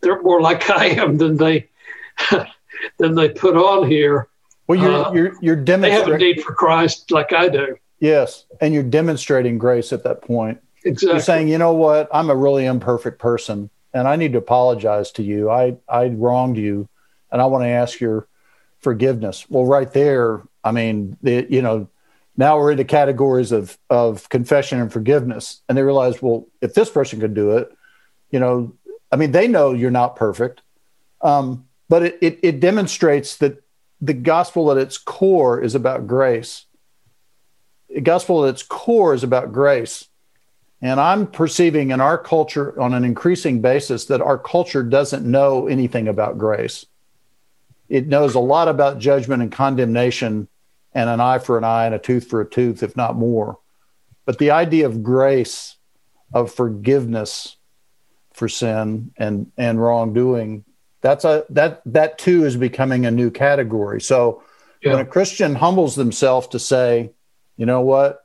they're 0.00 0.22
more 0.22 0.40
like 0.40 0.68
I 0.70 0.86
am 0.86 1.18
than 1.18 1.36
they 1.36 1.68
than 2.98 3.14
they 3.14 3.28
put 3.28 3.56
on 3.56 3.88
here. 3.88 4.28
Well, 4.66 4.78
you're 4.78 4.92
uh, 4.92 5.12
you're 5.12 5.32
you're 5.40 5.56
demonstrating. 5.56 6.06
They 6.06 6.12
have 6.12 6.20
a 6.20 6.24
need 6.24 6.42
for 6.42 6.54
Christ 6.54 7.10
like 7.10 7.32
I 7.32 7.48
do. 7.48 7.76
Yes, 8.02 8.46
and 8.60 8.74
you're 8.74 8.82
demonstrating 8.82 9.58
grace 9.58 9.92
at 9.92 10.02
that 10.02 10.22
point. 10.22 10.60
Exactly. 10.84 11.10
You're 11.10 11.20
saying, 11.20 11.46
you 11.46 11.56
know 11.56 11.72
what, 11.72 12.08
I'm 12.12 12.30
a 12.30 12.34
really 12.34 12.66
imperfect 12.66 13.20
person, 13.20 13.70
and 13.94 14.08
I 14.08 14.16
need 14.16 14.32
to 14.32 14.38
apologize 14.38 15.12
to 15.12 15.22
you. 15.22 15.48
I 15.48 15.76
I 15.88 16.08
wronged 16.08 16.56
you, 16.56 16.88
and 17.30 17.40
I 17.40 17.46
want 17.46 17.62
to 17.62 17.68
ask 17.68 18.00
your 18.00 18.26
forgiveness. 18.80 19.48
Well, 19.48 19.66
right 19.66 19.92
there, 19.92 20.42
I 20.64 20.72
mean, 20.72 21.16
the, 21.22 21.46
you 21.48 21.62
know, 21.62 21.88
now 22.36 22.58
we're 22.58 22.72
into 22.72 22.82
categories 22.82 23.52
of 23.52 23.78
of 23.88 24.28
confession 24.28 24.80
and 24.80 24.92
forgiveness, 24.92 25.60
and 25.68 25.78
they 25.78 25.82
realize, 25.82 26.20
well, 26.20 26.48
if 26.60 26.74
this 26.74 26.90
person 26.90 27.20
could 27.20 27.34
do 27.34 27.56
it, 27.58 27.70
you 28.32 28.40
know, 28.40 28.74
I 29.12 29.16
mean, 29.16 29.30
they 29.30 29.46
know 29.46 29.74
you're 29.74 29.92
not 29.92 30.16
perfect, 30.16 30.60
um, 31.20 31.68
but 31.88 32.02
it, 32.02 32.18
it 32.20 32.40
it 32.42 32.58
demonstrates 32.58 33.36
that 33.36 33.62
the 34.00 34.14
gospel 34.14 34.72
at 34.72 34.76
its 34.76 34.98
core 34.98 35.60
is 35.60 35.76
about 35.76 36.08
grace 36.08 36.66
gospel 38.00 38.44
at 38.44 38.54
its 38.54 38.62
core 38.62 39.14
is 39.14 39.24
about 39.24 39.52
grace. 39.52 40.08
And 40.80 40.98
I'm 40.98 41.28
perceiving 41.28 41.90
in 41.90 42.00
our 42.00 42.18
culture 42.18 42.80
on 42.80 42.92
an 42.92 43.04
increasing 43.04 43.60
basis 43.60 44.06
that 44.06 44.20
our 44.20 44.38
culture 44.38 44.82
doesn't 44.82 45.24
know 45.24 45.68
anything 45.68 46.08
about 46.08 46.38
grace. 46.38 46.86
It 47.88 48.08
knows 48.08 48.34
a 48.34 48.40
lot 48.40 48.68
about 48.68 48.98
judgment 48.98 49.42
and 49.42 49.52
condemnation 49.52 50.48
and 50.92 51.08
an 51.08 51.20
eye 51.20 51.38
for 51.38 51.56
an 51.56 51.64
eye 51.64 51.86
and 51.86 51.94
a 51.94 51.98
tooth 51.98 52.26
for 52.26 52.40
a 52.40 52.48
tooth, 52.48 52.82
if 52.82 52.96
not 52.96 53.16
more. 53.16 53.58
But 54.24 54.38
the 54.38 54.50
idea 54.50 54.86
of 54.86 55.02
grace, 55.02 55.76
of 56.32 56.52
forgiveness 56.52 57.56
for 58.32 58.48
sin 58.48 59.12
and, 59.16 59.52
and 59.56 59.80
wrongdoing, 59.80 60.64
that's 61.00 61.24
a 61.24 61.44
that 61.50 61.82
that 61.84 62.18
too 62.18 62.44
is 62.44 62.56
becoming 62.56 63.04
a 63.04 63.10
new 63.10 63.30
category. 63.30 64.00
So 64.00 64.42
yeah. 64.82 64.92
when 64.92 65.00
a 65.00 65.08
Christian 65.08 65.54
humbles 65.54 65.96
themselves 65.96 66.46
to 66.48 66.58
say, 66.58 67.12
you 67.56 67.66
know 67.66 67.80
what? 67.80 68.24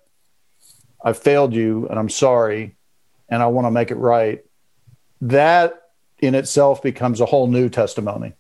I 1.04 1.14
failed 1.14 1.54
you 1.54 1.88
and 1.88 2.00
I'm 2.00 2.10
sorry 2.10 2.76
and 3.30 3.42
I 3.42 3.48
want 3.48 3.68
to 3.68 3.72
make 3.72 3.92
it 3.92 3.96
right. 3.96 4.44
That 5.22 5.82
in 6.20 6.36
itself 6.36 6.82
becomes 6.82 7.22
a 7.22 7.26
whole 7.26 7.48
new 7.48 7.70
testimony. 7.70 8.34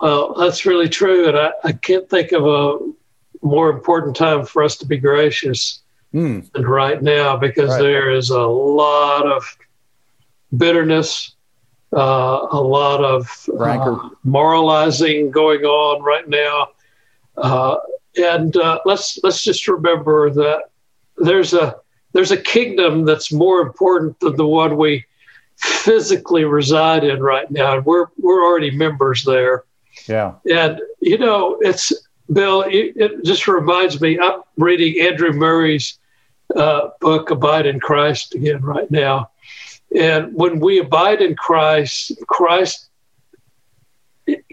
Well, 0.00 0.34
that's 0.34 0.66
really 0.66 0.88
true. 0.88 1.28
And 1.28 1.36
I, 1.36 1.52
I 1.64 1.72
can't 1.72 2.08
think 2.08 2.32
of 2.32 2.46
a 2.46 2.78
more 3.42 3.70
important 3.70 4.16
time 4.16 4.44
for 4.44 4.62
us 4.62 4.76
to 4.78 4.86
be 4.86 4.98
gracious 4.98 5.82
mm. 6.12 6.50
than 6.52 6.64
right 6.64 7.02
now 7.02 7.36
because 7.36 7.70
right. 7.70 7.82
there 7.82 8.10
is 8.10 8.30
a 8.30 8.42
lot 8.42 9.26
of 9.26 9.56
bitterness, 10.56 11.34
uh, 11.94 12.46
a 12.50 12.60
lot 12.60 13.04
of 13.04 13.48
uh, 13.58 14.08
moralizing 14.24 15.30
going 15.30 15.64
on 15.64 16.02
right 16.02 16.28
now. 16.28 16.68
Uh, 17.36 17.76
and 18.16 18.56
uh, 18.56 18.80
let's 18.84 19.18
let's 19.22 19.42
just 19.42 19.66
remember 19.68 20.30
that 20.30 20.64
there's 21.16 21.54
a 21.54 21.76
there's 22.12 22.30
a 22.30 22.36
kingdom 22.36 23.04
that's 23.04 23.32
more 23.32 23.60
important 23.60 24.18
than 24.20 24.36
the 24.36 24.46
one 24.46 24.76
we 24.76 25.04
physically 25.56 26.44
reside 26.44 27.04
in 27.04 27.20
right 27.20 27.50
now, 27.50 27.76
and 27.76 27.86
we're 27.86 28.06
we're 28.18 28.44
already 28.44 28.70
members 28.70 29.24
there. 29.24 29.64
Yeah, 30.08 30.34
and 30.50 30.80
you 31.00 31.18
know 31.18 31.58
it's 31.60 31.92
Bill. 32.32 32.62
It, 32.62 32.96
it 32.96 33.24
just 33.24 33.46
reminds 33.46 34.00
me. 34.00 34.18
I'm 34.18 34.42
reading 34.56 35.00
Andrew 35.00 35.32
Murray's 35.32 35.98
uh, 36.54 36.90
book 37.00 37.30
"Abide 37.30 37.66
in 37.66 37.80
Christ" 37.80 38.34
again 38.34 38.62
right 38.62 38.90
now, 38.90 39.30
and 39.96 40.34
when 40.34 40.60
we 40.60 40.78
abide 40.78 41.20
in 41.20 41.36
Christ, 41.36 42.12
Christ 42.26 42.88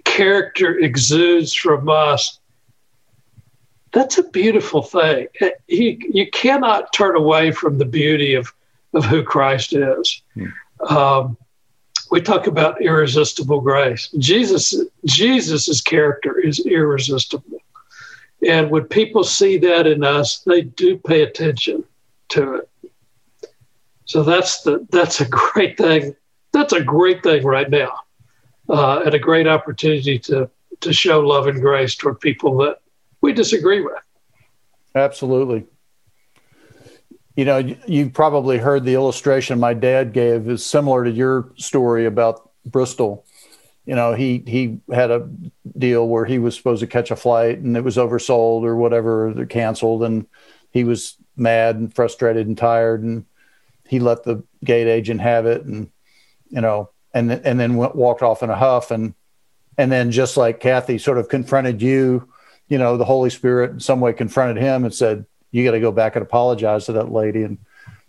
character 0.03 0.77
exudes 0.79 1.53
from 1.53 1.87
us 1.87 2.40
that's 3.91 4.17
a 4.17 4.23
beautiful 4.23 4.81
thing. 4.81 5.27
You, 5.67 5.97
you 5.99 6.29
cannot 6.31 6.93
turn 6.93 7.15
away 7.15 7.51
from 7.51 7.77
the 7.77 7.85
beauty 7.85 8.33
of, 8.35 8.53
of 8.93 9.05
who 9.05 9.23
Christ 9.23 9.73
is. 9.73 10.21
Hmm. 10.33 10.95
Um, 10.95 11.37
we 12.09 12.21
talk 12.21 12.47
about 12.47 12.81
irresistible 12.81 13.61
grace. 13.61 14.09
Jesus 14.17 14.75
Jesus's 15.05 15.81
character 15.81 16.39
is 16.39 16.59
irresistible. 16.65 17.61
And 18.45 18.69
when 18.69 18.85
people 18.85 19.23
see 19.23 19.57
that 19.59 19.87
in 19.87 20.03
us, 20.03 20.39
they 20.39 20.63
do 20.63 20.97
pay 20.97 21.21
attention 21.21 21.83
to 22.29 22.55
it. 22.55 22.69
So 24.05 24.23
that's 24.23 24.63
the 24.63 24.85
that's 24.91 25.21
a 25.21 25.25
great 25.25 25.77
thing. 25.77 26.15
That's 26.51 26.73
a 26.73 26.83
great 26.83 27.23
thing 27.23 27.45
right 27.45 27.69
now, 27.69 27.93
uh, 28.67 29.03
and 29.05 29.13
a 29.13 29.19
great 29.19 29.47
opportunity 29.47 30.19
to 30.19 30.49
to 30.81 30.91
show 30.91 31.21
love 31.21 31.47
and 31.47 31.61
grace 31.61 31.95
toward 31.95 32.19
people 32.19 32.57
that 32.57 32.80
we 33.21 33.33
disagree 33.33 33.81
with. 33.81 34.01
Absolutely. 34.95 35.65
You 37.35 37.45
know, 37.45 37.57
you 37.57 38.09
probably 38.09 38.57
heard 38.57 38.83
the 38.83 38.93
illustration 38.93 39.59
my 39.59 39.73
dad 39.73 40.11
gave 40.11 40.49
is 40.49 40.65
similar 40.65 41.05
to 41.05 41.11
your 41.11 41.51
story 41.55 42.05
about 42.05 42.51
Bristol. 42.65 43.25
You 43.85 43.95
know, 43.95 44.13
he 44.13 44.43
he 44.45 44.79
had 44.93 45.11
a 45.11 45.29
deal 45.77 46.07
where 46.07 46.25
he 46.25 46.39
was 46.39 46.55
supposed 46.55 46.81
to 46.81 46.87
catch 46.87 47.09
a 47.09 47.15
flight 47.15 47.59
and 47.59 47.75
it 47.77 47.83
was 47.83 47.97
oversold 47.97 48.63
or 48.63 48.75
whatever, 48.75 49.33
they're 49.33 49.45
canceled, 49.45 50.03
and 50.03 50.27
he 50.71 50.83
was 50.83 51.15
mad 51.35 51.77
and 51.77 51.93
frustrated 51.93 52.47
and 52.47 52.57
tired, 52.57 53.01
and 53.01 53.25
he 53.87 53.99
let 53.99 54.23
the 54.23 54.43
gate 54.63 54.87
agent 54.87 55.21
have 55.21 55.45
it, 55.45 55.63
and 55.63 55.89
you 56.49 56.61
know, 56.61 56.89
and 57.13 57.31
and 57.31 57.59
then 57.59 57.75
went, 57.75 57.95
walked 57.95 58.21
off 58.21 58.43
in 58.43 58.49
a 58.49 58.55
huff, 58.55 58.91
and 58.91 59.13
and 59.77 59.91
then 59.91 60.11
just 60.11 60.37
like 60.37 60.59
Kathy 60.59 60.97
sort 60.97 61.17
of 61.17 61.29
confronted 61.29 61.81
you 61.81 62.30
you 62.71 62.77
know, 62.77 62.95
the 62.95 63.03
Holy 63.03 63.29
Spirit 63.29 63.71
in 63.71 63.79
some 63.81 63.99
way 63.99 64.13
confronted 64.13 64.55
him 64.55 64.85
and 64.85 64.93
said, 64.93 65.25
"You 65.51 65.65
got 65.65 65.71
to 65.71 65.81
go 65.81 65.91
back 65.91 66.15
and 66.15 66.23
apologize 66.23 66.85
to 66.85 66.93
that 66.93 67.11
lady." 67.11 67.43
And 67.43 67.57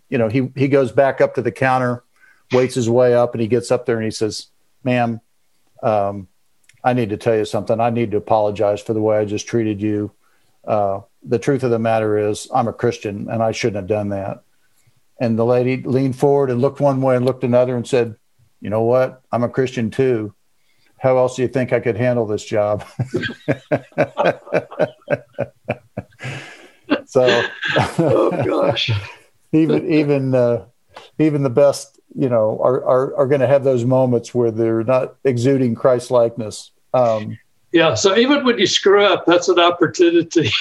you 0.07 0.17
know, 0.17 0.29
he 0.29 0.53
he 0.55 0.69
goes 0.69 0.93
back 0.93 1.19
up 1.19 1.35
to 1.35 1.41
the 1.41 1.51
counter, 1.51 2.01
waits 2.53 2.75
his 2.75 2.89
way 2.89 3.13
up, 3.13 3.33
and 3.33 3.41
he 3.41 3.49
gets 3.49 3.71
up 3.71 3.85
there 3.85 3.97
and 3.97 4.05
he 4.05 4.11
says, 4.11 4.47
"Ma'am, 4.85 5.19
um, 5.83 6.29
I 6.81 6.93
need 6.93 7.09
to 7.09 7.17
tell 7.17 7.35
you 7.35 7.43
something. 7.43 7.81
I 7.81 7.89
need 7.89 8.11
to 8.11 8.17
apologize 8.17 8.81
for 8.81 8.93
the 8.93 9.01
way 9.01 9.17
I 9.17 9.25
just 9.25 9.47
treated 9.47 9.81
you. 9.81 10.13
Uh, 10.65 11.01
the 11.23 11.39
truth 11.39 11.63
of 11.63 11.71
the 11.71 11.77
matter 11.77 12.17
is, 12.17 12.47
I'm 12.55 12.69
a 12.69 12.73
Christian, 12.73 13.27
and 13.29 13.43
I 13.43 13.51
shouldn't 13.51 13.81
have 13.81 13.87
done 13.87 14.09
that." 14.09 14.43
And 15.19 15.37
the 15.37 15.45
lady 15.45 15.83
leaned 15.83 16.15
forward 16.15 16.49
and 16.49 16.61
looked 16.61 16.79
one 16.79 17.01
way 17.01 17.17
and 17.17 17.25
looked 17.25 17.43
another 17.43 17.75
and 17.75 17.85
said, 17.85 18.15
"You 18.61 18.69
know 18.69 18.83
what? 18.83 19.23
I'm 19.29 19.43
a 19.43 19.49
Christian 19.49 19.91
too." 19.91 20.33
How 21.03 21.17
else 21.17 21.35
do 21.35 21.41
you 21.41 21.49
think 21.49 21.73
I 21.73 21.81
could 21.81 21.97
handle 21.97 22.25
this 22.25 22.45
job? 22.45 22.85
so, 27.05 27.43
oh 27.99 28.31
gosh, 28.45 28.89
even 29.51 29.91
even 29.91 30.33
uh, 30.33 30.63
even 31.19 31.43
the 31.43 31.49
best, 31.49 31.99
you 32.15 32.29
know, 32.29 32.57
are 32.63 32.85
are, 32.85 33.17
are 33.17 33.27
going 33.27 33.41
to 33.41 33.47
have 33.47 33.65
those 33.65 33.83
moments 33.83 34.33
where 34.33 34.49
they're 34.49 34.85
not 34.85 35.17
exuding 35.25 35.75
Christ 35.75 36.09
likeness. 36.09 36.71
Um, 36.93 37.37
yeah. 37.73 37.95
So 37.95 38.15
even 38.15 38.45
when 38.45 38.57
you 38.57 38.65
screw 38.65 39.03
up, 39.03 39.25
that's 39.25 39.49
an 39.49 39.59
opportunity. 39.59 40.51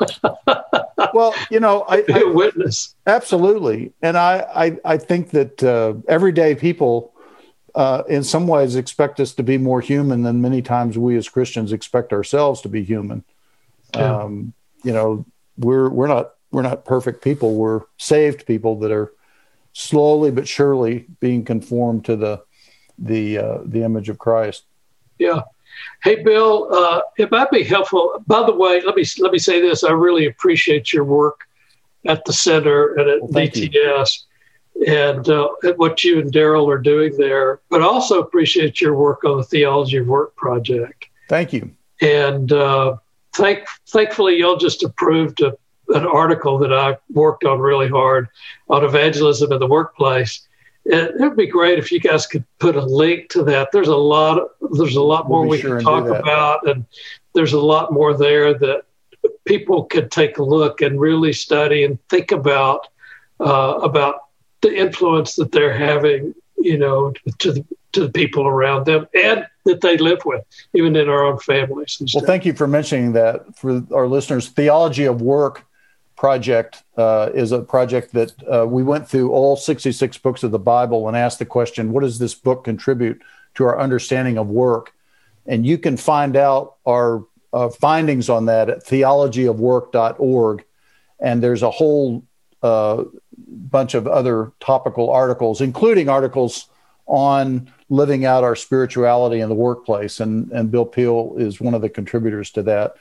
well, 1.12 1.34
you 1.50 1.60
know, 1.60 1.82
I, 1.82 2.04
a 2.08 2.26
witness. 2.26 2.94
Absolutely, 3.06 3.92
and 4.00 4.16
I 4.16 4.46
I, 4.54 4.78
I 4.94 4.96
think 4.96 5.32
that 5.32 5.62
uh, 5.62 5.92
everyday 6.08 6.54
people. 6.54 7.12
Uh, 7.74 8.02
in 8.08 8.24
some 8.24 8.46
ways, 8.46 8.76
expect 8.76 9.20
us 9.20 9.32
to 9.34 9.42
be 9.42 9.58
more 9.58 9.80
human 9.80 10.22
than 10.22 10.40
many 10.40 10.62
times 10.62 10.98
we 10.98 11.16
as 11.16 11.28
Christians 11.28 11.72
expect 11.72 12.12
ourselves 12.12 12.60
to 12.62 12.68
be 12.68 12.82
human. 12.82 13.24
Yeah. 13.94 14.22
Um, 14.22 14.52
you 14.82 14.92
know, 14.92 15.24
we're 15.58 15.88
we're 15.88 16.06
not 16.06 16.34
we're 16.50 16.62
not 16.62 16.84
perfect 16.84 17.22
people. 17.22 17.54
We're 17.54 17.82
saved 17.98 18.46
people 18.46 18.78
that 18.80 18.90
are 18.90 19.12
slowly 19.72 20.30
but 20.30 20.48
surely 20.48 21.06
being 21.20 21.44
conformed 21.44 22.04
to 22.06 22.16
the 22.16 22.42
the 22.98 23.38
uh, 23.38 23.58
the 23.64 23.82
image 23.82 24.08
of 24.08 24.18
Christ. 24.18 24.64
Yeah. 25.18 25.42
Hey, 26.02 26.22
Bill, 26.22 26.68
uh, 26.72 27.02
it 27.18 27.30
might 27.30 27.50
be 27.50 27.62
helpful. 27.62 28.22
By 28.26 28.44
the 28.44 28.54
way, 28.54 28.80
let 28.82 28.96
me 28.96 29.04
let 29.18 29.32
me 29.32 29.38
say 29.38 29.60
this: 29.60 29.84
I 29.84 29.92
really 29.92 30.26
appreciate 30.26 30.92
your 30.92 31.04
work 31.04 31.46
at 32.06 32.24
the 32.24 32.32
center 32.32 32.94
and 32.94 33.08
at 33.08 33.22
well, 33.22 33.30
DTS, 33.30 34.24
and 34.86 35.28
uh, 35.28 35.48
what 35.76 36.02
you 36.04 36.20
and 36.20 36.32
Darrell 36.32 36.70
are 36.70 36.78
doing 36.78 37.16
there. 37.16 37.60
But 37.68 37.82
also 37.82 38.20
appreciate 38.20 38.80
your 38.80 38.94
work 38.94 39.24
on 39.24 39.38
the 39.38 39.44
Theology 39.44 39.98
of 39.98 40.06
Work 40.06 40.36
project. 40.36 41.06
Thank 41.28 41.52
you. 41.52 41.70
And 42.00 42.52
uh, 42.52 42.96
thank 43.34 43.66
thankfully, 43.88 44.38
y'all 44.38 44.56
just 44.56 44.82
approved 44.82 45.42
a, 45.42 45.56
an 45.88 46.06
article 46.06 46.58
that 46.58 46.72
I 46.72 46.96
worked 47.10 47.44
on 47.44 47.58
really 47.58 47.88
hard 47.88 48.28
on 48.68 48.84
evangelism 48.84 49.52
in 49.52 49.58
the 49.58 49.66
workplace 49.66 50.46
it 50.84 51.14
would 51.18 51.36
be 51.36 51.46
great 51.46 51.78
if 51.78 51.92
you 51.92 52.00
guys 52.00 52.26
could 52.26 52.44
put 52.58 52.76
a 52.76 52.84
link 52.84 53.28
to 53.30 53.44
that. 53.44 53.70
There's 53.72 53.88
a 53.88 53.96
lot. 53.96 54.38
Of, 54.38 54.48
there's 54.72 54.96
a 54.96 55.02
lot 55.02 55.28
more 55.28 55.42
we'll 55.42 55.50
we 55.50 55.60
sure 55.60 55.76
can 55.76 55.84
talk 55.84 56.06
about, 56.06 56.66
and 56.68 56.84
there's 57.34 57.52
a 57.52 57.60
lot 57.60 57.92
more 57.92 58.16
there 58.16 58.54
that 58.54 58.84
people 59.44 59.84
could 59.84 60.10
take 60.10 60.38
a 60.38 60.42
look 60.42 60.80
and 60.80 60.98
really 60.98 61.32
study 61.32 61.84
and 61.84 61.98
think 62.08 62.32
about 62.32 62.88
uh, 63.40 63.78
about 63.82 64.29
the 64.62 64.74
influence 64.74 65.36
that 65.36 65.52
they're 65.52 65.76
having, 65.76 66.34
you 66.58 66.78
know, 66.78 67.12
to 67.38 67.52
the 67.52 67.64
to 67.92 68.06
the 68.06 68.10
people 68.10 68.46
around 68.46 68.86
them 68.86 69.06
and 69.14 69.46
that 69.64 69.80
they 69.80 69.96
live 69.96 70.24
with, 70.24 70.44
even 70.74 70.94
in 70.96 71.08
our 71.08 71.24
own 71.24 71.38
families. 71.38 72.00
Well, 72.14 72.24
thank 72.24 72.44
you 72.44 72.52
for 72.52 72.66
mentioning 72.66 73.12
that 73.12 73.56
for 73.56 73.82
our 73.92 74.06
listeners. 74.06 74.48
Theology 74.48 75.04
of 75.04 75.20
Work 75.20 75.66
project 76.16 76.82
uh, 76.96 77.30
is 77.34 77.50
a 77.50 77.62
project 77.62 78.12
that 78.12 78.32
uh, 78.46 78.66
we 78.66 78.82
went 78.82 79.08
through 79.08 79.32
all 79.32 79.56
66 79.56 80.18
books 80.18 80.42
of 80.42 80.50
the 80.50 80.58
Bible 80.58 81.08
and 81.08 81.16
asked 81.16 81.38
the 81.38 81.46
question, 81.46 81.92
what 81.92 82.02
does 82.02 82.18
this 82.18 82.34
book 82.34 82.64
contribute 82.64 83.22
to 83.54 83.64
our 83.64 83.80
understanding 83.80 84.38
of 84.38 84.48
work? 84.48 84.92
And 85.46 85.66
you 85.66 85.78
can 85.78 85.96
find 85.96 86.36
out 86.36 86.76
our 86.86 87.24
uh, 87.52 87.70
findings 87.70 88.28
on 88.28 88.46
that 88.46 88.68
at 88.68 88.84
theologyofwork.org. 88.84 90.64
And 91.18 91.42
there's 91.42 91.62
a 91.62 91.70
whole 91.70 92.22
uh, 92.62 93.04
bunch 93.48 93.94
of 93.94 94.06
other 94.06 94.52
topical 94.60 95.10
articles, 95.10 95.60
including 95.60 96.08
articles 96.08 96.68
on 97.06 97.72
living 97.88 98.24
out 98.24 98.44
our 98.44 98.54
spirituality 98.54 99.40
in 99.40 99.48
the 99.48 99.54
workplace. 99.54 100.20
And, 100.20 100.50
and 100.52 100.70
Bill 100.70 100.84
Peel 100.84 101.34
is 101.38 101.60
one 101.60 101.74
of 101.74 101.82
the 101.82 101.88
contributors 101.88 102.50
to 102.52 102.62
that. 102.62 102.94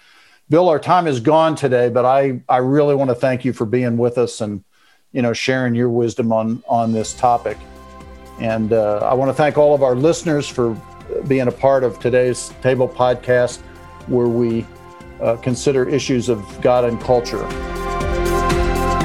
Bill, 0.49 0.67
our 0.67 0.79
time 0.79 1.05
is 1.05 1.19
gone 1.19 1.55
today, 1.55 1.89
but 1.89 2.05
I, 2.05 2.41
I 2.49 2.57
really 2.57 2.95
want 2.95 3.11
to 3.11 3.15
thank 3.15 3.45
you 3.45 3.53
for 3.53 3.65
being 3.65 3.97
with 3.97 4.17
us 4.17 4.41
and, 4.41 4.63
you 5.11 5.21
know, 5.21 5.33
sharing 5.33 5.75
your 5.75 5.89
wisdom 5.89 6.33
on, 6.33 6.63
on 6.67 6.91
this 6.91 7.13
topic. 7.13 7.57
And 8.39 8.73
uh, 8.73 8.97
I 8.99 9.13
want 9.13 9.29
to 9.29 9.33
thank 9.33 9.57
all 9.57 9.75
of 9.75 9.83
our 9.83 9.95
listeners 9.95 10.47
for 10.47 10.75
being 11.27 11.47
a 11.47 11.51
part 11.51 11.83
of 11.83 11.99
today's 11.99 12.51
Table 12.63 12.89
podcast, 12.89 13.59
where 14.07 14.27
we 14.27 14.65
uh, 15.21 15.35
consider 15.37 15.87
issues 15.87 16.29
of 16.29 16.61
God 16.61 16.83
and 16.83 16.99
culture. 17.01 17.45